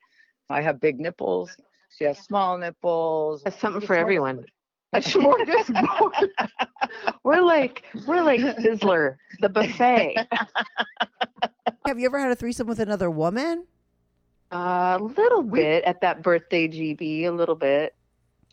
I 0.50 0.62
have 0.62 0.80
big 0.80 1.00
nipples. 1.00 1.56
She 1.98 2.04
has 2.06 2.20
small 2.20 2.58
nipples. 2.58 3.42
That's 3.44 3.60
something 3.60 3.78
It's 3.82 3.88
for 3.88 3.96
smorgasbord. 3.96 4.00
everyone. 4.02 4.46
A 4.94 5.00
smorgasbord. 5.00 6.30
we're 7.24 7.42
like 7.42 7.84
we're 8.08 8.22
like 8.22 8.40
Sizzler, 8.40 9.16
the 9.42 9.50
buffet. 9.50 10.16
Have 11.86 12.00
you 12.00 12.06
ever 12.06 12.20
had 12.20 12.32
a 12.32 12.36
threesome 12.36 12.68
with 12.68 12.80
another 12.80 13.10
woman? 13.12 13.66
A 14.52 14.98
little 15.02 15.44
bit 15.44 15.84
at 15.84 16.00
that 16.02 16.22
birthday 16.24 16.68
GB, 16.68 17.24
a 17.26 17.32
little 17.32 17.56
bit. 17.56 17.94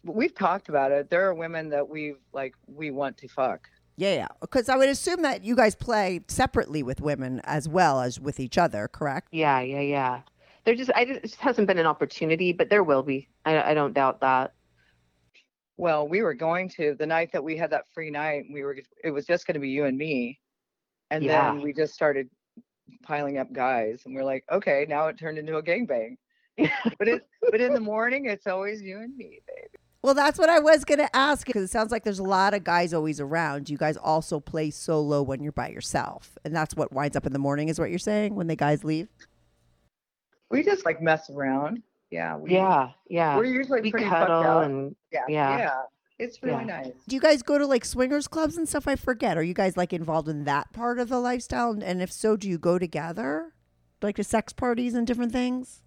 We've 0.05 0.35
talked 0.35 0.69
about 0.69 0.91
it. 0.93 1.11
There 1.11 1.27
are 1.29 1.35
women 1.35 1.69
that 1.71 1.89
we've 1.89 2.19
like 2.33 2.55
we 2.67 2.91
want 2.91 3.17
to 3.19 3.29
fuck. 3.29 3.69
Yeah, 3.97 4.15
yeah. 4.15 4.29
Because 4.41 4.69
I 4.69 4.77
would 4.77 4.89
assume 4.89 5.23
that 5.23 5.45
you 5.45 5.55
guys 5.55 5.75
play 5.75 6.21
separately 6.29 6.83
with 6.83 7.01
women 7.01 7.41
as 7.45 7.69
well 7.69 8.01
as 8.01 8.19
with 8.19 8.41
each 8.41 8.59
other, 8.59 8.89
correct? 8.89 9.29
Yeah, 9.33 9.61
yeah, 9.61 9.81
yeah. 9.81 10.23
There 10.65 10.75
just 10.75 10.91
I 10.95 11.05
just, 11.05 11.19
it 11.19 11.23
just 11.23 11.37
hasn't 11.41 11.67
been 11.67 11.79
an 11.79 11.87
opportunity, 11.87 12.53
but 12.53 12.69
there 12.71 12.83
will 12.83 13.03
be. 13.03 13.29
I, 13.45 13.71
I 13.73 13.75
don't 13.75 13.93
doubt 13.93 14.21
that. 14.21 14.55
Well, 15.77 16.07
we 16.07 16.23
were 16.23 16.35
going 16.35 16.69
to 16.71 16.95
the 16.99 17.07
night 17.07 17.33
that 17.33 17.43
we 17.43 17.57
had 17.57 17.71
that 17.71 17.85
free 17.95 18.11
night. 18.11 18.45
We 18.53 18.63
were 18.63 18.77
it 19.05 19.11
was 19.11 19.27
just 19.27 19.47
going 19.47 19.55
to 19.55 19.61
be 19.61 19.71
you 19.71 19.85
and 19.85 19.97
me, 19.97 20.41
and 21.11 21.23
Yeah. 21.25 21.53
then 21.53 21.63
we 21.63 21.73
just 21.73 21.95
started 21.95 22.29
piling 23.03 23.39
up 23.39 23.53
guys, 23.53 24.03
and 24.05 24.15
we're 24.15 24.25
like, 24.25 24.45
okay, 24.51 24.87
now 24.89 25.09
it 25.09 25.19
turned 25.19 25.39
into 25.39 25.57
a 25.57 25.63
gangbang. 25.63 26.17
but 26.99 27.09
it 27.09 27.27
but 27.51 27.61
in 27.61 27.73
the 27.75 27.81
morning, 27.81 28.27
it's 28.27 28.47
always 28.47 28.81
you 28.83 28.99
and 28.99 29.17
me, 29.17 29.41
baby. 29.47 29.82
Well, 30.03 30.15
that's 30.15 30.37
what 30.39 30.51
I 30.51 30.59
was 30.59 30.85
going 30.85 30.99
to 30.99 31.15
ask 31.17 31.47
because 31.47 31.63
it 31.63 31.71
sounds 31.71 31.93
like 31.93 32.03
there's 32.03 32.19
a 32.19 32.25
lot 32.25 32.55
of 32.55 32.65
guys 32.65 32.93
always 32.93 33.21
around. 33.21 33.71
You 33.71 33.79
guys 33.79 33.97
also 33.97 34.41
play 34.41 34.71
solo 34.71 35.23
when 35.23 35.43
you're 35.43 35.53
by 35.53 35.69
yourself. 35.69 36.37
And 36.45 36.55
that's 36.55 36.75
what 36.75 36.93
winds 36.93 37.17
up 37.17 37.25
in 37.25 37.33
the 37.33 37.39
morning, 37.39 37.69
is 37.69 37.79
what 37.79 37.91
you're 37.91 38.01
saying, 38.01 38.35
when 38.35 38.49
the 38.49 38.57
guys 38.57 38.83
leave? 38.83 39.09
We 40.51 40.63
just 40.65 40.85
like 40.85 41.01
mess 41.01 41.31
around. 41.31 41.83
Yeah. 42.11 42.37
We, 42.37 42.53
Yeah, 42.53 42.91
yeah. 43.09 43.37
We're 43.37 43.45
usually 43.45 43.81
we 43.81 43.91
pretty 43.93 44.07
fucked 44.09 44.27
cuddle 44.27 44.43
out. 44.43 44.65
and 44.65 44.97
yeah, 45.13 45.21
yeah. 45.29 45.59
yeah. 45.59 45.81
It's 46.19 46.43
really 46.43 46.59
Yeah. 46.67 46.81
nice. 46.83 46.93
Do 47.09 47.15
you 47.15 47.21
guys 47.21 47.43
go 47.43 47.57
to 47.57 47.67
like 47.67 47.85
swingers 47.85 48.27
clubs 48.29 48.57
and 48.57 48.69
stuff? 48.69 48.87
I 48.89 48.97
forget. 48.97 49.37
Are 49.39 49.43
you 49.43 49.55
guys 49.55 49.77
like 49.77 49.93
involved 49.93 50.29
in 50.29 50.45
that 50.45 50.73
part 50.73 50.99
of 50.99 51.09
the 51.09 51.21
lifestyle? 51.21 51.71
And- 51.71 51.83
And 51.83 52.03
if 52.03 52.13
so, 52.13 52.37
do 52.37 52.49
you 52.49 52.59
go 52.59 52.79
together? 52.79 53.55
Like 54.03 54.17
to 54.17 54.25
sex 54.25 54.53
parties 54.53 54.95
and 54.95 55.07
different 55.07 55.33
things? 55.33 55.82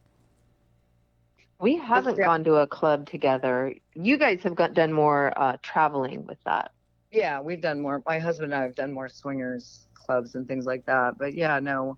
We 1.60 1.78
haven't 1.78 2.18
gone 2.18 2.44
to 2.44 2.56
a 2.56 2.68
club 2.68 3.10
together. 3.10 3.74
You 3.94 4.18
guys 4.18 4.42
have 4.44 4.56
got 4.56 4.74
done 4.74 4.92
more 4.94 5.34
uh, 5.38 5.58
traveling 5.62 6.26
with 6.26 6.38
that. 6.46 6.72
Yeah, 7.12 7.40
we've 7.40 7.62
done 7.62 7.82
more. 7.82 8.04
My 8.06 8.20
husband 8.20 8.54
and 8.54 8.62
I 8.62 8.64
have 8.66 8.76
done 8.76 8.92
more 8.92 9.08
swingers 9.10 9.88
clubs 9.94 10.36
and 10.36 10.48
things 10.48 10.66
like 10.66 10.86
that. 10.86 11.18
But 11.18 11.34
yeah, 11.34 11.60
no. 11.60 11.98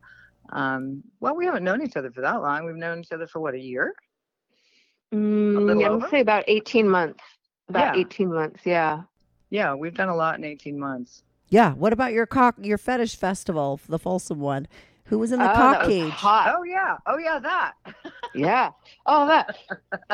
Um, 0.49 1.03
well, 1.19 1.35
we 1.35 1.45
haven't 1.45 1.63
known 1.63 1.81
each 1.81 1.97
other 1.97 2.11
for 2.11 2.21
that 2.21 2.41
long. 2.41 2.65
We've 2.65 2.75
known 2.75 2.99
each 2.99 3.11
other 3.11 3.27
for 3.27 3.39
what 3.39 3.53
a 3.53 3.59
year. 3.59 3.95
Mm, 5.13 5.65
little 5.65 5.83
I 5.83 5.87
over? 5.87 5.97
would 5.99 6.09
say 6.09 6.21
about 6.21 6.43
18 6.47 6.87
months. 6.87 7.23
About 7.69 7.95
Yeah. 7.95 8.01
18 8.01 8.33
months, 8.33 8.61
yeah. 8.65 9.01
Yeah, 9.49 9.73
we've 9.73 9.93
done 9.93 10.09
a 10.09 10.15
lot 10.15 10.37
in 10.37 10.43
18 10.45 10.77
months. 10.79 11.23
Yeah. 11.49 11.73
What 11.73 11.93
about 11.93 12.13
your 12.13 12.25
cock, 12.25 12.55
your 12.61 12.77
fetish 12.77 13.15
festival, 13.15 13.79
the 13.87 13.99
Folsom 13.99 14.39
one? 14.39 14.67
Who 15.07 15.19
was 15.19 15.31
in 15.31 15.39
the 15.39 15.49
Oh, 15.49 15.55
cock 15.55 15.85
cage? 15.87 16.11
hot. 16.11 16.53
Oh 16.55 16.63
yeah, 16.63 16.97
oh 17.05 17.17
yeah, 17.17 17.39
that. 17.39 17.73
Yeah. 18.35 18.71
Oh, 19.05 19.25
that. 19.27 19.57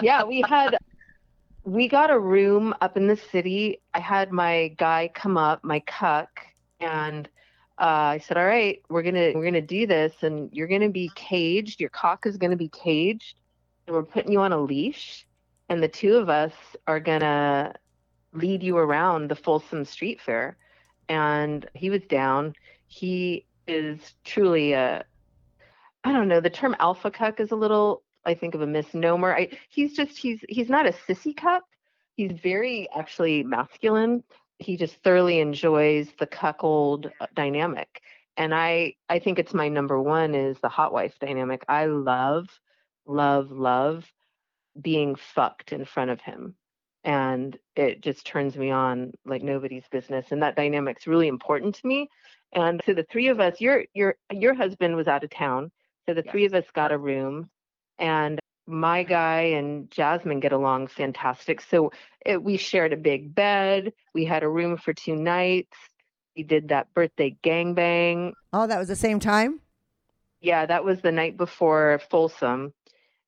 Yeah, 0.02 0.24
we 0.24 0.41
had, 0.48 0.78
we 1.66 1.89
got 1.89 2.10
a 2.10 2.18
room 2.18 2.74
up 2.80 2.96
in 2.96 3.08
the 3.08 3.18
city. 3.18 3.82
I 3.94 4.00
had 4.00 4.32
my 4.32 4.70
guy 4.78 5.10
come 5.14 5.36
up, 5.36 5.64
my 5.64 5.82
cuck, 5.82 6.30
and 6.80 7.28
uh, 7.82 8.16
I 8.16 8.20
said, 8.20 8.38
"All 8.38 8.46
right, 8.46 8.82
we're 8.89 9.02
gonna 9.02 9.32
we're 9.36 9.44
gonna 9.44 9.62
do 9.62 9.86
this, 9.88 10.14
and 10.22 10.50
you're 10.54 10.68
gonna 10.68 10.89
be 10.89 11.12
caged. 11.16 11.82
Your 11.82 11.89
cock 11.89 12.26
is 12.26 12.38
gonna 12.38 12.56
be 12.56 12.70
caged, 12.70 13.36
and 13.88 13.96
we're 13.96 14.04
putting 14.04 14.32
you 14.32 14.39
on 14.39 14.54
a 14.54 14.60
leash, 14.62 15.26
and 15.68 15.84
the 15.84 15.89
two 15.89 16.16
of 16.16 16.30
us 16.30 16.54
are 16.88 17.00
gonna 17.02 17.74
lead 18.32 18.64
you 18.64 18.78
around 18.78 19.30
the 19.30 19.36
Folsom 19.36 19.84
Street 19.84 20.22
Fair." 20.22 20.56
And 21.10 21.68
he 21.74 21.89
was 21.89 22.04
down. 22.04 22.54
He 22.88 23.48
is 23.68 23.99
truly 24.24 24.74
a 24.74 25.05
I 26.03 26.11
don't 26.11 26.28
know. 26.28 26.41
The 26.41 26.49
term 26.49 26.76
alpha 26.80 27.09
cuck 27.11 27.39
is 27.39 27.51
a 27.51 27.55
little, 27.55 28.03
I 28.26 28.34
think, 28.34 28.55
of 28.55 28.61
a 28.61 28.68
misnomer. 28.68 29.34
I, 29.36 29.49
he's 29.70 29.93
just 29.93 30.18
he's 30.18 30.43
he's 30.49 30.70
not 30.70 30.86
a 30.86 30.93
sissy 31.07 31.36
cuck. 31.36 31.64
He's 32.16 32.32
very 32.32 32.89
actually 32.95 33.43
masculine. 33.43 34.24
He 34.59 34.78
just 34.78 34.95
thoroughly 35.03 35.39
enjoys 35.39 36.09
the 36.20 36.28
cuckold 36.28 37.09
dynamic, 37.34 38.01
and 38.38 38.53
I 38.53 38.95
I 39.09 39.20
think 39.20 39.39
it's 39.39 39.53
my 39.53 39.70
number 39.70 40.01
one 40.01 40.36
is 40.36 40.57
the 40.59 40.70
hot 40.70 40.93
wife 40.93 41.16
dynamic. 41.20 41.64
I 41.70 41.86
love, 41.86 42.47
love, 43.05 43.51
love 43.51 44.05
being 44.80 45.16
fucked 45.16 45.72
in 45.72 45.86
front 45.86 46.11
of 46.11 46.20
him, 46.20 46.55
and 47.03 47.57
it 47.76 48.01
just 48.01 48.26
turns 48.28 48.57
me 48.57 48.72
on 48.72 49.14
like 49.26 49.41
nobody's 49.41 49.88
business. 49.89 50.28
And 50.32 50.43
that 50.43 50.55
dynamic's 50.57 51.07
really 51.07 51.30
important 51.30 51.76
to 51.76 51.88
me. 51.88 52.09
And 52.56 52.82
so 52.86 52.93
the 52.93 53.06
three 53.12 53.28
of 53.30 53.39
us, 53.39 53.60
your 53.60 53.86
your 53.93 54.16
your 54.32 54.54
husband 54.54 54.95
was 54.95 55.08
out 55.08 55.24
of 55.24 55.30
town. 55.30 55.72
So 56.08 56.14
the 56.14 56.24
three 56.24 56.45
of 56.45 56.54
us 56.54 56.66
got 56.74 56.91
a 56.91 56.97
room, 56.97 57.49
and 57.97 58.39
my 58.68 59.04
guy 59.04 59.41
and 59.41 59.89
Jasmine 59.91 60.39
get 60.39 60.51
along 60.54 60.88
fantastic. 60.88 61.62
So 61.62 61.91
it, 62.26 62.41
we 62.41 62.58
shared 62.58 62.93
a 62.93 62.97
big 62.97 63.36
bed. 63.36 63.93
We 64.14 64.26
had 64.26 64.43
a 64.43 64.49
room 64.49 64.78
for 64.78 64.93
two 64.93 65.16
nights. 65.16 65.78
We 66.36 66.43
did 66.43 66.70
that 66.70 66.93
birthday 66.93 67.36
gangbang. 67.43 68.34
Oh, 68.54 68.68
that 68.68 68.80
was 68.80 68.88
the 68.88 68.95
same 68.95 69.20
time? 69.20 69.60
Yeah, 70.41 70.66
that 70.66 70.84
was 70.84 71.01
the 71.01 71.12
night 71.12 71.38
before 71.38 72.01
Folsom. 72.10 72.74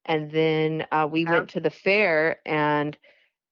And 0.05 0.31
then 0.31 0.85
uh, 0.91 1.07
we 1.09 1.25
went 1.25 1.49
to 1.49 1.59
the 1.59 1.69
fair 1.69 2.37
and 2.45 2.97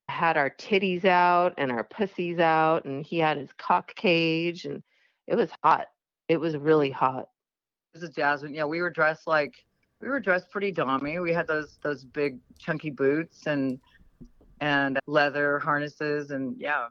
had 0.08 0.38
our 0.38 0.50
titties 0.50 1.06
out 1.06 1.56
and 1.58 1.72
our 1.72 1.84
pussies 1.84 2.40
out. 2.40 2.86
And 2.86 3.06
he 3.06 3.20
had 3.20 3.38
his 3.38 3.50
cock 3.58 3.96
cage. 3.96 4.66
And 4.66 4.84
it 5.28 5.36
was 5.36 5.50
hot. 5.64 5.88
It 6.28 6.40
was 6.40 6.58
really 6.58 6.90
hot. 6.90 7.30
This 7.94 8.04
is 8.04 8.10
Jasmine. 8.12 8.54
Yeah, 8.54 8.66
we 8.66 8.82
were 8.82 8.90
dressed 8.90 9.28
like 9.28 9.66
we 10.02 10.10
were 10.10 10.20
dressed 10.20 10.50
pretty 10.52 10.74
dommy. 10.74 11.22
We 11.22 11.34
had 11.34 11.48
those 11.48 11.80
those 11.82 12.04
big 12.04 12.40
chunky 12.60 12.90
boots 12.90 13.48
and 13.48 13.80
and 14.60 15.00
leather 15.08 15.60
harnesses 15.60 16.32
and 16.32 16.56
yeah, 16.60 16.88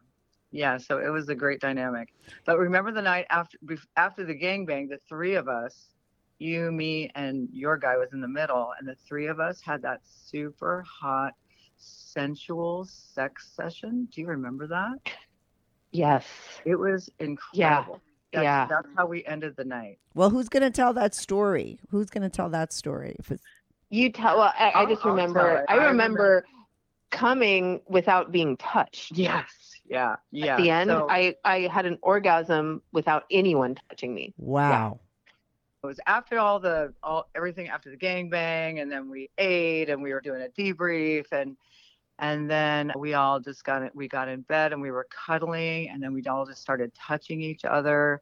yeah. 0.51 0.79
So 0.79 0.99
it 0.99 1.09
was 1.09 1.29
a 1.29 1.35
great 1.35 1.61
dynamic. 1.61 2.15
But 2.45 2.59
remember 2.59 2.93
the 2.93 3.03
night 3.03 3.27
after 3.31 3.59
after 3.97 4.25
the 4.25 4.39
gangbang, 4.39 4.89
the 4.89 4.99
three 5.09 5.35
of 5.35 5.49
us, 5.49 5.89
you, 6.39 6.71
me, 6.71 7.11
and 7.15 7.49
your 7.53 7.77
guy 7.77 7.97
was 7.97 8.13
in 8.13 8.21
the 8.21 8.29
middle, 8.29 8.73
and 8.79 8.89
the 8.89 8.97
three 9.07 9.27
of 9.27 9.41
us 9.41 9.61
had 9.61 9.83
that 9.83 10.01
super 10.05 10.85
hot, 10.89 11.33
sensual 11.77 12.87
sex 12.87 13.51
session. 13.55 14.09
Do 14.11 14.21
you 14.21 14.27
remember 14.27 14.67
that? 14.69 14.99
Yes. 15.91 16.27
It 16.65 16.77
was 16.77 17.11
incredible. 17.19 18.01
That's, 18.33 18.45
yeah. 18.45 18.67
That's 18.69 18.89
how 18.97 19.07
we 19.07 19.25
ended 19.27 19.57
the 19.57 19.65
night. 19.65 19.99
Well, 20.15 20.31
who's 20.31 20.49
going 20.49 20.63
to 20.63 20.71
tell 20.71 20.93
that 20.95 21.15
story? 21.15 21.79
Who's 21.91 22.11
going 22.11 22.23
to 22.23 22.31
tell 22.31 22.49
that 22.51 22.73
story? 22.73 23.15
If 23.19 23.31
it's, 23.31 23.43
You 23.91 24.11
tell. 24.11 24.39
Well, 24.39 24.53
I, 24.59 24.71
I 24.71 24.81
I'll- 24.81 24.87
just 24.87 25.05
I'll 25.05 25.13
remember. 25.13 25.65
I 25.69 25.75
I 25.77 25.87
remember 25.89 26.45
coming 27.11 27.81
without 27.89 28.33
being 28.33 28.57
touched. 28.57 29.13
Yes. 29.17 29.45
Yeah. 29.87 30.17
Yeah. 30.31 30.53
At 30.55 30.57
the 30.63 30.71
end, 30.71 30.89
So 30.89 31.07
I 31.11 31.35
I 31.45 31.61
had 31.73 31.85
an 31.85 31.99
orgasm 32.03 32.81
without 32.93 33.25
anyone 33.31 33.77
touching 33.91 34.15
me. 34.15 34.33
wow. 34.39 34.99
it 35.83 35.87
was 35.87 36.01
after 36.07 36.39
all 36.39 36.59
the 36.61 36.95
all 37.03 37.29
everything 37.35 37.69
after 37.69 37.91
the 37.91 37.97
gangbang, 37.99 38.81
and 38.81 38.91
then 38.91 39.11
we 39.11 39.29
ate 39.37 39.91
and 39.91 40.03
we 40.03 40.13
were 40.15 40.21
doing 40.23 40.41
a 40.41 40.49
debrief 40.49 41.27
and 41.33 41.57
and 42.19 42.51
then 42.51 42.93
we 42.97 43.15
all 43.15 43.41
just 43.41 43.65
got 43.65 43.83
it. 43.83 43.93
We 43.95 44.09
got 44.09 44.29
in 44.29 44.43
bed 44.43 44.73
and 44.73 44.81
we 44.81 44.91
were 44.91 45.07
cuddling, 45.11 45.89
and 45.91 46.03
then 46.03 46.13
we 46.13 46.23
all 46.25 46.47
just 46.47 46.61
started 46.61 46.93
touching 46.95 47.41
each 47.41 47.65
other, 47.65 48.21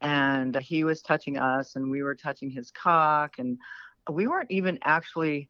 and 0.00 0.56
he 0.56 0.84
was 0.84 1.02
touching 1.02 1.38
us, 1.38 1.76
and 1.76 1.90
we 1.90 2.02
were 2.02 2.14
touching 2.14 2.50
his 2.50 2.70
cock, 2.70 3.38
and 3.38 3.58
we 4.10 4.26
weren't 4.26 4.50
even 4.50 4.78
actually. 4.84 5.48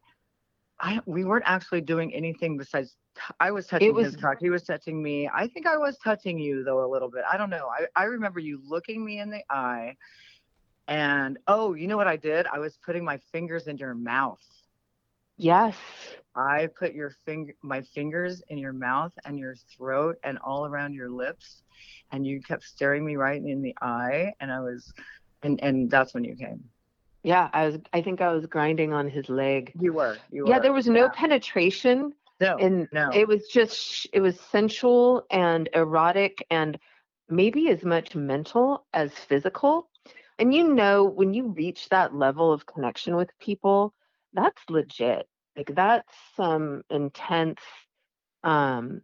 I, 0.77 0.99
we 1.05 1.23
weren't 1.23 1.45
actually 1.47 1.79
doing 1.79 2.13
anything 2.13 2.57
besides 2.57 2.97
t- 3.15 3.21
I 3.39 3.49
was 3.51 3.65
touching 3.65 3.97
his 3.97 4.17
cock. 4.17 4.39
He 4.41 4.49
was 4.49 4.63
touching 4.63 5.01
me. 5.01 5.29
I 5.33 5.47
think 5.47 5.65
I 5.67 5.77
was 5.77 5.97
touching 6.03 6.37
you 6.37 6.65
though 6.65 6.85
a 6.85 6.89
little 6.91 7.09
bit. 7.09 7.23
I 7.31 7.37
don't 7.37 7.49
know. 7.49 7.69
I, 7.69 7.85
I 7.95 8.03
remember 8.03 8.41
you 8.41 8.59
looking 8.67 9.05
me 9.05 9.19
in 9.19 9.29
the 9.29 9.41
eye 9.49 9.95
and 10.87 11.39
oh, 11.47 11.73
you 11.73 11.87
know 11.87 11.97
what 11.97 12.07
I 12.07 12.17
did? 12.17 12.45
I 12.47 12.59
was 12.59 12.77
putting 12.77 13.03
my 13.03 13.17
fingers 13.31 13.67
in 13.67 13.77
your 13.77 13.95
mouth. 13.95 14.43
Yes. 15.37 15.75
I 16.35 16.67
put 16.77 16.93
your 16.93 17.11
finger, 17.25 17.53
my 17.61 17.81
fingers 17.81 18.41
in 18.49 18.57
your 18.57 18.73
mouth 18.73 19.11
and 19.25 19.37
your 19.37 19.55
throat 19.75 20.17
and 20.23 20.37
all 20.39 20.65
around 20.65 20.93
your 20.93 21.09
lips, 21.09 21.63
and 22.11 22.25
you 22.25 22.41
kept 22.41 22.63
staring 22.63 23.05
me 23.05 23.15
right 23.15 23.41
in 23.41 23.61
the 23.61 23.75
eye, 23.81 24.33
and 24.39 24.51
I 24.51 24.59
was, 24.61 24.93
and 25.43 25.61
and 25.61 25.89
that's 25.89 26.13
when 26.13 26.23
you 26.23 26.35
came. 26.35 26.63
Yeah, 27.23 27.49
I 27.53 27.65
was 27.67 27.77
I 27.93 28.01
think 28.01 28.21
I 28.21 28.31
was 28.33 28.45
grinding 28.45 28.93
on 28.93 29.09
his 29.09 29.29
leg. 29.29 29.75
You 29.79 29.93
were. 29.93 30.17
You 30.31 30.45
Yeah, 30.45 30.57
were. 30.57 30.63
there 30.63 30.73
was 30.73 30.87
no 30.87 31.07
Yeah. 31.07 31.09
penetration 31.09 32.13
No. 32.39 32.57
and 32.59 32.87
no. 32.91 33.11
it 33.11 33.27
was 33.27 33.47
just 33.47 34.07
it 34.13 34.21
was 34.21 34.39
sensual 34.39 35.25
and 35.31 35.69
erotic 35.73 36.45
and 36.49 36.79
maybe 37.29 37.69
as 37.69 37.83
much 37.83 38.15
mental 38.15 38.85
as 38.93 39.13
physical. 39.13 39.89
And 40.39 40.53
you 40.53 40.73
know 40.73 41.03
when 41.03 41.33
you 41.33 41.47
reach 41.49 41.89
that 41.89 42.13
level 42.13 42.51
of 42.51 42.65
connection 42.65 43.15
with 43.15 43.29
people, 43.39 43.93
that's 44.35 44.61
legit. 44.69 45.27
Like 45.55 45.71
that's 45.73 46.07
some 46.35 46.83
intense 46.89 47.59
um 48.43 49.01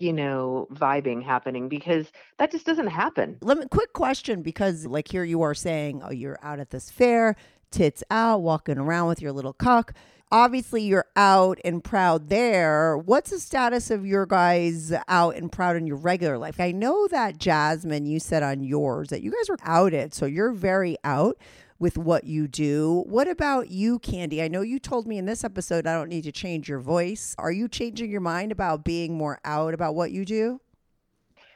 you 0.00 0.12
know 0.12 0.66
vibing 0.72 1.22
happening 1.22 1.68
because 1.68 2.10
that 2.38 2.50
just 2.50 2.66
doesn't 2.66 2.88
happen. 2.88 3.38
Let 3.42 3.58
me 3.58 3.66
quick 3.70 3.92
question 3.92 4.42
because 4.42 4.86
like 4.86 5.08
here 5.08 5.24
you 5.24 5.42
are 5.42 5.54
saying, 5.54 6.02
oh, 6.04 6.10
you're 6.10 6.38
out 6.42 6.60
at 6.60 6.70
this 6.70 6.90
fair, 6.90 7.36
tits 7.70 8.02
out, 8.10 8.42
walking 8.42 8.78
around 8.78 9.08
with 9.08 9.22
your 9.22 9.32
little 9.32 9.52
cock. 9.52 9.94
Obviously, 10.32 10.82
you're 10.82 11.06
out 11.14 11.60
and 11.64 11.84
proud 11.84 12.28
there. 12.28 12.98
What's 12.98 13.30
the 13.30 13.38
status 13.38 13.90
of 13.90 14.04
your 14.04 14.26
guys 14.26 14.92
out 15.06 15.36
and 15.36 15.52
proud 15.52 15.76
in 15.76 15.86
your 15.86 15.96
regular 15.96 16.38
life? 16.38 16.58
I 16.58 16.72
know 16.72 17.06
that 17.08 17.38
Jasmine, 17.38 18.06
you 18.06 18.18
said 18.18 18.42
on 18.42 18.64
yours 18.64 19.10
that 19.10 19.22
you 19.22 19.30
guys 19.30 19.48
were 19.48 19.58
outed, 19.62 20.12
so 20.12 20.26
you're 20.26 20.50
very 20.50 20.96
out 21.04 21.36
with 21.84 21.98
what 21.98 22.24
you 22.24 22.48
do. 22.48 23.04
What 23.06 23.28
about 23.28 23.68
you, 23.68 23.98
Candy? 23.98 24.40
I 24.40 24.48
know 24.48 24.62
you 24.62 24.78
told 24.78 25.06
me 25.06 25.18
in 25.18 25.26
this 25.26 25.44
episode 25.44 25.86
I 25.86 25.92
don't 25.92 26.08
need 26.08 26.24
to 26.24 26.32
change 26.32 26.66
your 26.66 26.78
voice. 26.78 27.34
Are 27.36 27.52
you 27.52 27.68
changing 27.68 28.10
your 28.10 28.22
mind 28.22 28.52
about 28.52 28.84
being 28.84 29.18
more 29.18 29.38
out 29.44 29.74
about 29.74 29.94
what 29.94 30.10
you 30.10 30.24
do? 30.24 30.62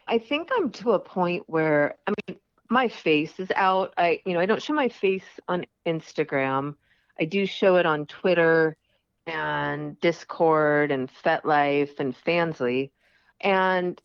I 0.06 0.18
think 0.18 0.50
I'm 0.54 0.70
to 0.72 0.92
a 0.92 0.98
point 0.98 1.44
where 1.46 1.94
I 2.06 2.12
mean 2.28 2.38
my 2.68 2.88
face 2.88 3.40
is 3.40 3.48
out. 3.56 3.94
I 3.96 4.20
you 4.26 4.34
know, 4.34 4.40
I 4.40 4.44
don't 4.44 4.62
show 4.62 4.74
my 4.74 4.90
face 4.90 5.24
on 5.48 5.64
Instagram. 5.86 6.74
I 7.18 7.24
do 7.24 7.46
show 7.46 7.76
it 7.76 7.86
on 7.86 8.04
Twitter 8.04 8.76
and 9.26 9.98
Discord 10.00 10.90
and 10.90 11.08
FetLife 11.24 11.98
and 11.98 12.14
Fansly. 12.14 12.90
And 13.40 13.98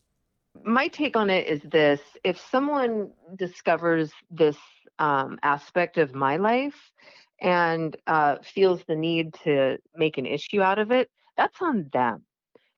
my 0.64 0.88
take 0.88 1.18
on 1.18 1.28
it 1.28 1.46
is 1.46 1.60
this 1.70 2.00
if 2.24 2.40
someone 2.40 3.10
discovers 3.36 4.10
this 4.30 4.56
um, 4.98 5.38
aspect 5.42 5.98
of 5.98 6.14
my 6.14 6.36
life 6.36 6.92
and 7.40 7.96
uh, 8.06 8.36
feels 8.42 8.84
the 8.84 8.96
need 8.96 9.34
to 9.44 9.78
make 9.94 10.18
an 10.18 10.26
issue 10.26 10.62
out 10.62 10.78
of 10.78 10.90
it, 10.90 11.10
that's 11.36 11.60
on 11.60 11.88
them. 11.92 12.24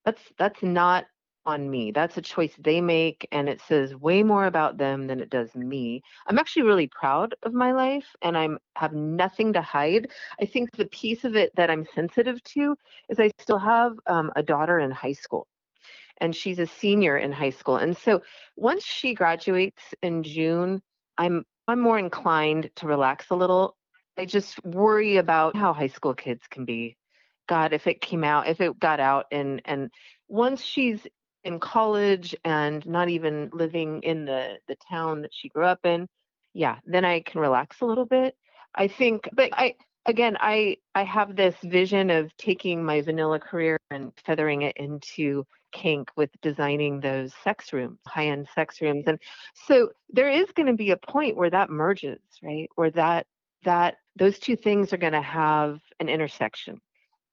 That's 0.05 0.23
that's 0.39 0.63
not 0.63 1.05
on 1.47 1.71
me. 1.71 1.93
That's 1.93 2.17
a 2.17 2.23
choice 2.23 2.53
they 2.59 2.81
make, 2.81 3.27
and 3.31 3.49
it 3.49 3.61
says 3.61 3.95
way 3.95 4.23
more 4.23 4.47
about 4.47 4.79
them 4.79 5.07
than 5.07 5.21
it 5.21 5.31
does 5.31 5.55
me. 5.55 6.03
I'm 6.27 6.39
actually 6.39 6.63
really 6.65 6.89
proud 6.89 7.35
of 7.45 7.55
my 7.55 7.73
life, 7.73 8.07
and 8.23 8.37
I'm 8.37 8.59
have 8.77 8.93
nothing 8.93 9.53
to 9.53 9.63
hide. 9.63 10.11
I 10.41 10.47
think 10.47 10.73
the 10.73 10.87
piece 10.87 11.25
of 11.25 11.37
it 11.37 11.53
that 11.57 11.71
I'm 11.71 11.87
sensitive 11.95 12.43
to 12.45 12.77
is 13.09 13.21
I 13.21 13.31
still 13.39 13.59
have 13.59 13.93
um, 14.07 14.33
a 14.37 14.43
daughter 14.43 14.79
in 14.81 14.91
high 14.91 15.13
school, 15.13 15.47
and 16.19 16.35
she's 16.35 16.59
a 16.59 16.67
senior 16.67 17.17
in 17.19 17.33
high 17.33 17.51
school, 17.51 17.77
and 17.77 17.97
so 17.97 18.23
once 18.57 18.85
she 18.85 19.15
graduates 19.15 19.83
in 20.03 20.23
June, 20.23 20.83
I'm 21.19 21.45
I'm 21.69 21.81
more 21.81 21.99
inclined 21.99 22.71
to 22.77 22.87
relax 22.87 23.27
a 23.31 23.35
little. 23.37 23.77
I 24.19 24.25
just 24.25 24.65
worry 24.65 25.17
about 25.17 25.57
how 25.57 25.73
high 25.73 25.89
school 25.89 26.15
kids 26.15 26.43
can 26.51 26.65
be. 26.65 26.97
God, 27.49 27.73
if 27.73 27.87
it 27.87 28.01
came 28.01 28.25
out, 28.25 28.49
if 28.49 28.61
it 28.61 28.79
got 28.79 29.01
out, 29.01 29.27
and 29.31 29.63
and 29.65 29.91
once 30.29 30.63
she's 30.63 31.07
in 31.47 31.61
college 31.61 32.35
and 32.45 32.85
not 32.87 33.09
even 33.09 33.51
living 33.53 34.03
in 34.03 34.25
the 34.25 34.59
the 34.67 34.77
town 34.91 35.23
that 35.23 35.31
she 35.33 35.49
grew 35.49 35.65
up 35.65 35.79
in 35.85 36.09
yeah 36.55 36.77
then 36.85 37.05
i 37.05 37.21
can 37.21 37.41
relax 37.41 37.81
a 37.81 37.85
little 37.85 38.05
bit 38.05 38.35
i 38.75 38.89
think 38.89 39.29
but 39.33 39.51
i 39.53 39.77
again 40.07 40.37
i 40.41 40.77
i 40.97 41.05
have 41.05 41.37
this 41.37 41.55
vision 41.63 42.11
of 42.11 42.37
taking 42.37 42.85
my 42.85 43.01
vanilla 43.01 43.39
career 43.39 43.79
and 43.93 44.13
feathering 44.25 44.63
it 44.63 44.77
into 44.77 45.45
kink 45.83 46.11
with 46.17 46.31
designing 46.41 47.01
those 47.01 47.33
sex 47.45 47.73
rooms 47.73 47.99
high 48.07 48.27
end 48.27 48.47
sex 48.55 48.81
rooms 48.81 49.05
and 49.07 49.19
so 49.67 49.91
there 50.11 50.31
is 50.31 50.47
going 50.55 50.67
to 50.67 50.73
be 50.73 50.91
a 50.91 50.97
point 50.97 51.37
where 51.37 51.51
that 51.51 51.71
merges 51.71 52.21
right 52.43 52.69
where 52.77 52.91
that 52.91 53.27
that 53.65 53.97
those 54.17 54.39
two 54.39 54.57
things 54.57 54.93
are 54.93 54.99
going 54.99 55.13
to 55.13 55.21
have 55.21 55.81
an 56.01 56.09
intersection 56.09 56.81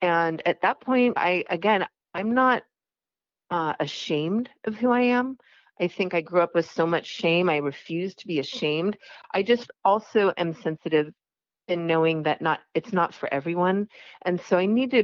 and 0.02 0.42
at 0.46 0.62
that 0.62 0.82
point 0.82 1.14
i 1.18 1.44
again 1.50 1.86
i'm 2.14 2.34
not 2.34 2.64
uh, 3.54 3.74
ashamed 3.80 4.50
of 4.66 4.76
who 4.76 4.90
I 4.90 5.02
am. 5.02 5.38
I 5.80 5.88
think 5.88 6.14
I 6.14 6.22
grew 6.22 6.42
up 6.42 6.56
with 6.56 6.70
so 6.70 6.88
much 6.88 7.06
shame. 7.06 7.50
I 7.50 7.58
refuse 7.58 8.16
to 8.16 8.28
be 8.28 8.40
ashamed. 8.40 8.98
I 9.32 9.44
just 9.44 9.70
also 9.86 10.34
am 10.38 10.54
sensitive 10.56 11.14
in 11.68 11.86
knowing 11.86 12.24
that 12.24 12.42
not 12.42 12.62
it's 12.74 12.94
not 12.94 13.14
for 13.14 13.32
everyone, 13.34 13.88
and 14.24 14.42
so 14.42 14.58
I 14.58 14.66
need 14.66 14.92
to 14.92 15.04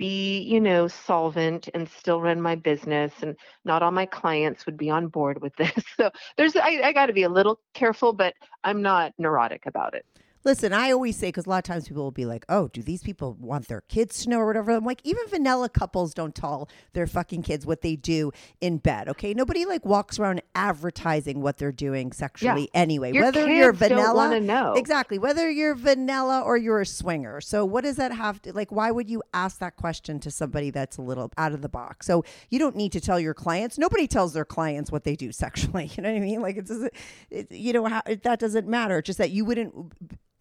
be, 0.00 0.40
you 0.40 0.60
know, 0.60 0.88
solvent 0.88 1.68
and 1.74 1.86
still 1.88 2.22
run 2.22 2.40
my 2.40 2.56
business. 2.56 3.12
And 3.22 3.36
not 3.66 3.82
all 3.82 3.92
my 3.92 4.06
clients 4.06 4.64
would 4.66 4.78
be 4.78 4.90
on 4.90 5.08
board 5.08 5.42
with 5.42 5.54
this. 5.56 5.72
So 5.98 6.10
there's 6.38 6.56
I, 6.56 6.80
I 6.82 6.92
got 6.94 7.06
to 7.06 7.12
be 7.12 7.24
a 7.24 7.28
little 7.28 7.60
careful, 7.74 8.14
but 8.14 8.34
I'm 8.64 8.80
not 8.82 9.12
neurotic 9.18 9.66
about 9.66 9.94
it. 9.94 10.06
Listen, 10.42 10.72
I 10.72 10.90
always 10.90 11.16
say 11.16 11.28
because 11.28 11.44
a 11.44 11.50
lot 11.50 11.58
of 11.58 11.64
times 11.64 11.86
people 11.86 12.02
will 12.02 12.10
be 12.10 12.24
like, 12.24 12.46
"Oh, 12.48 12.68
do 12.68 12.82
these 12.82 13.02
people 13.02 13.36
want 13.38 13.68
their 13.68 13.82
kids 13.82 14.22
to 14.22 14.30
know 14.30 14.38
or 14.38 14.46
whatever?" 14.46 14.72
I'm 14.72 14.84
like, 14.84 15.00
even 15.04 15.26
vanilla 15.28 15.68
couples 15.68 16.14
don't 16.14 16.34
tell 16.34 16.68
their 16.94 17.06
fucking 17.06 17.42
kids 17.42 17.66
what 17.66 17.82
they 17.82 17.94
do 17.94 18.32
in 18.60 18.78
bed. 18.78 19.08
Okay, 19.08 19.34
nobody 19.34 19.66
like 19.66 19.84
walks 19.84 20.18
around 20.18 20.40
advertising 20.54 21.42
what 21.42 21.58
they're 21.58 21.72
doing 21.72 22.10
sexually 22.12 22.70
anyway. 22.74 23.12
Your 23.12 23.24
whether 23.24 23.48
you're 23.50 23.72
vanilla, 23.72 24.28
exactly. 24.76 25.18
Whether 25.18 25.50
you're 25.50 25.74
vanilla 25.74 26.40
or 26.40 26.56
you're 26.56 26.80
a 26.80 26.86
swinger. 26.86 27.42
So 27.42 27.66
what 27.66 27.84
does 27.84 27.96
that 27.96 28.12
have 28.12 28.40
to 28.42 28.52
like? 28.54 28.72
Why 28.72 28.90
would 28.90 29.10
you 29.10 29.22
ask 29.34 29.58
that 29.58 29.76
question 29.76 30.20
to 30.20 30.30
somebody 30.30 30.70
that's 30.70 30.96
a 30.96 31.02
little 31.02 31.30
out 31.36 31.52
of 31.52 31.60
the 31.60 31.68
box? 31.68 32.06
So 32.06 32.24
you 32.48 32.58
don't 32.58 32.76
need 32.76 32.92
to 32.92 33.00
tell 33.00 33.20
your 33.20 33.34
clients. 33.34 33.76
Nobody 33.76 34.06
tells 34.06 34.32
their 34.32 34.46
clients 34.46 34.90
what 34.90 35.04
they 35.04 35.16
do 35.16 35.32
sexually. 35.40 35.90
You 35.94 36.02
know 36.02 36.10
what 36.10 36.16
I 36.16 36.20
mean? 36.20 36.40
Like 36.40 36.56
it's 36.56 36.70
it, 37.30 37.52
you 37.52 37.74
know 37.74 37.84
how 37.84 38.00
that 38.06 38.38
doesn't 38.38 38.66
matter. 38.66 38.98
It's 38.98 39.06
just 39.06 39.18
that 39.18 39.30
you 39.30 39.44
wouldn't 39.44 39.74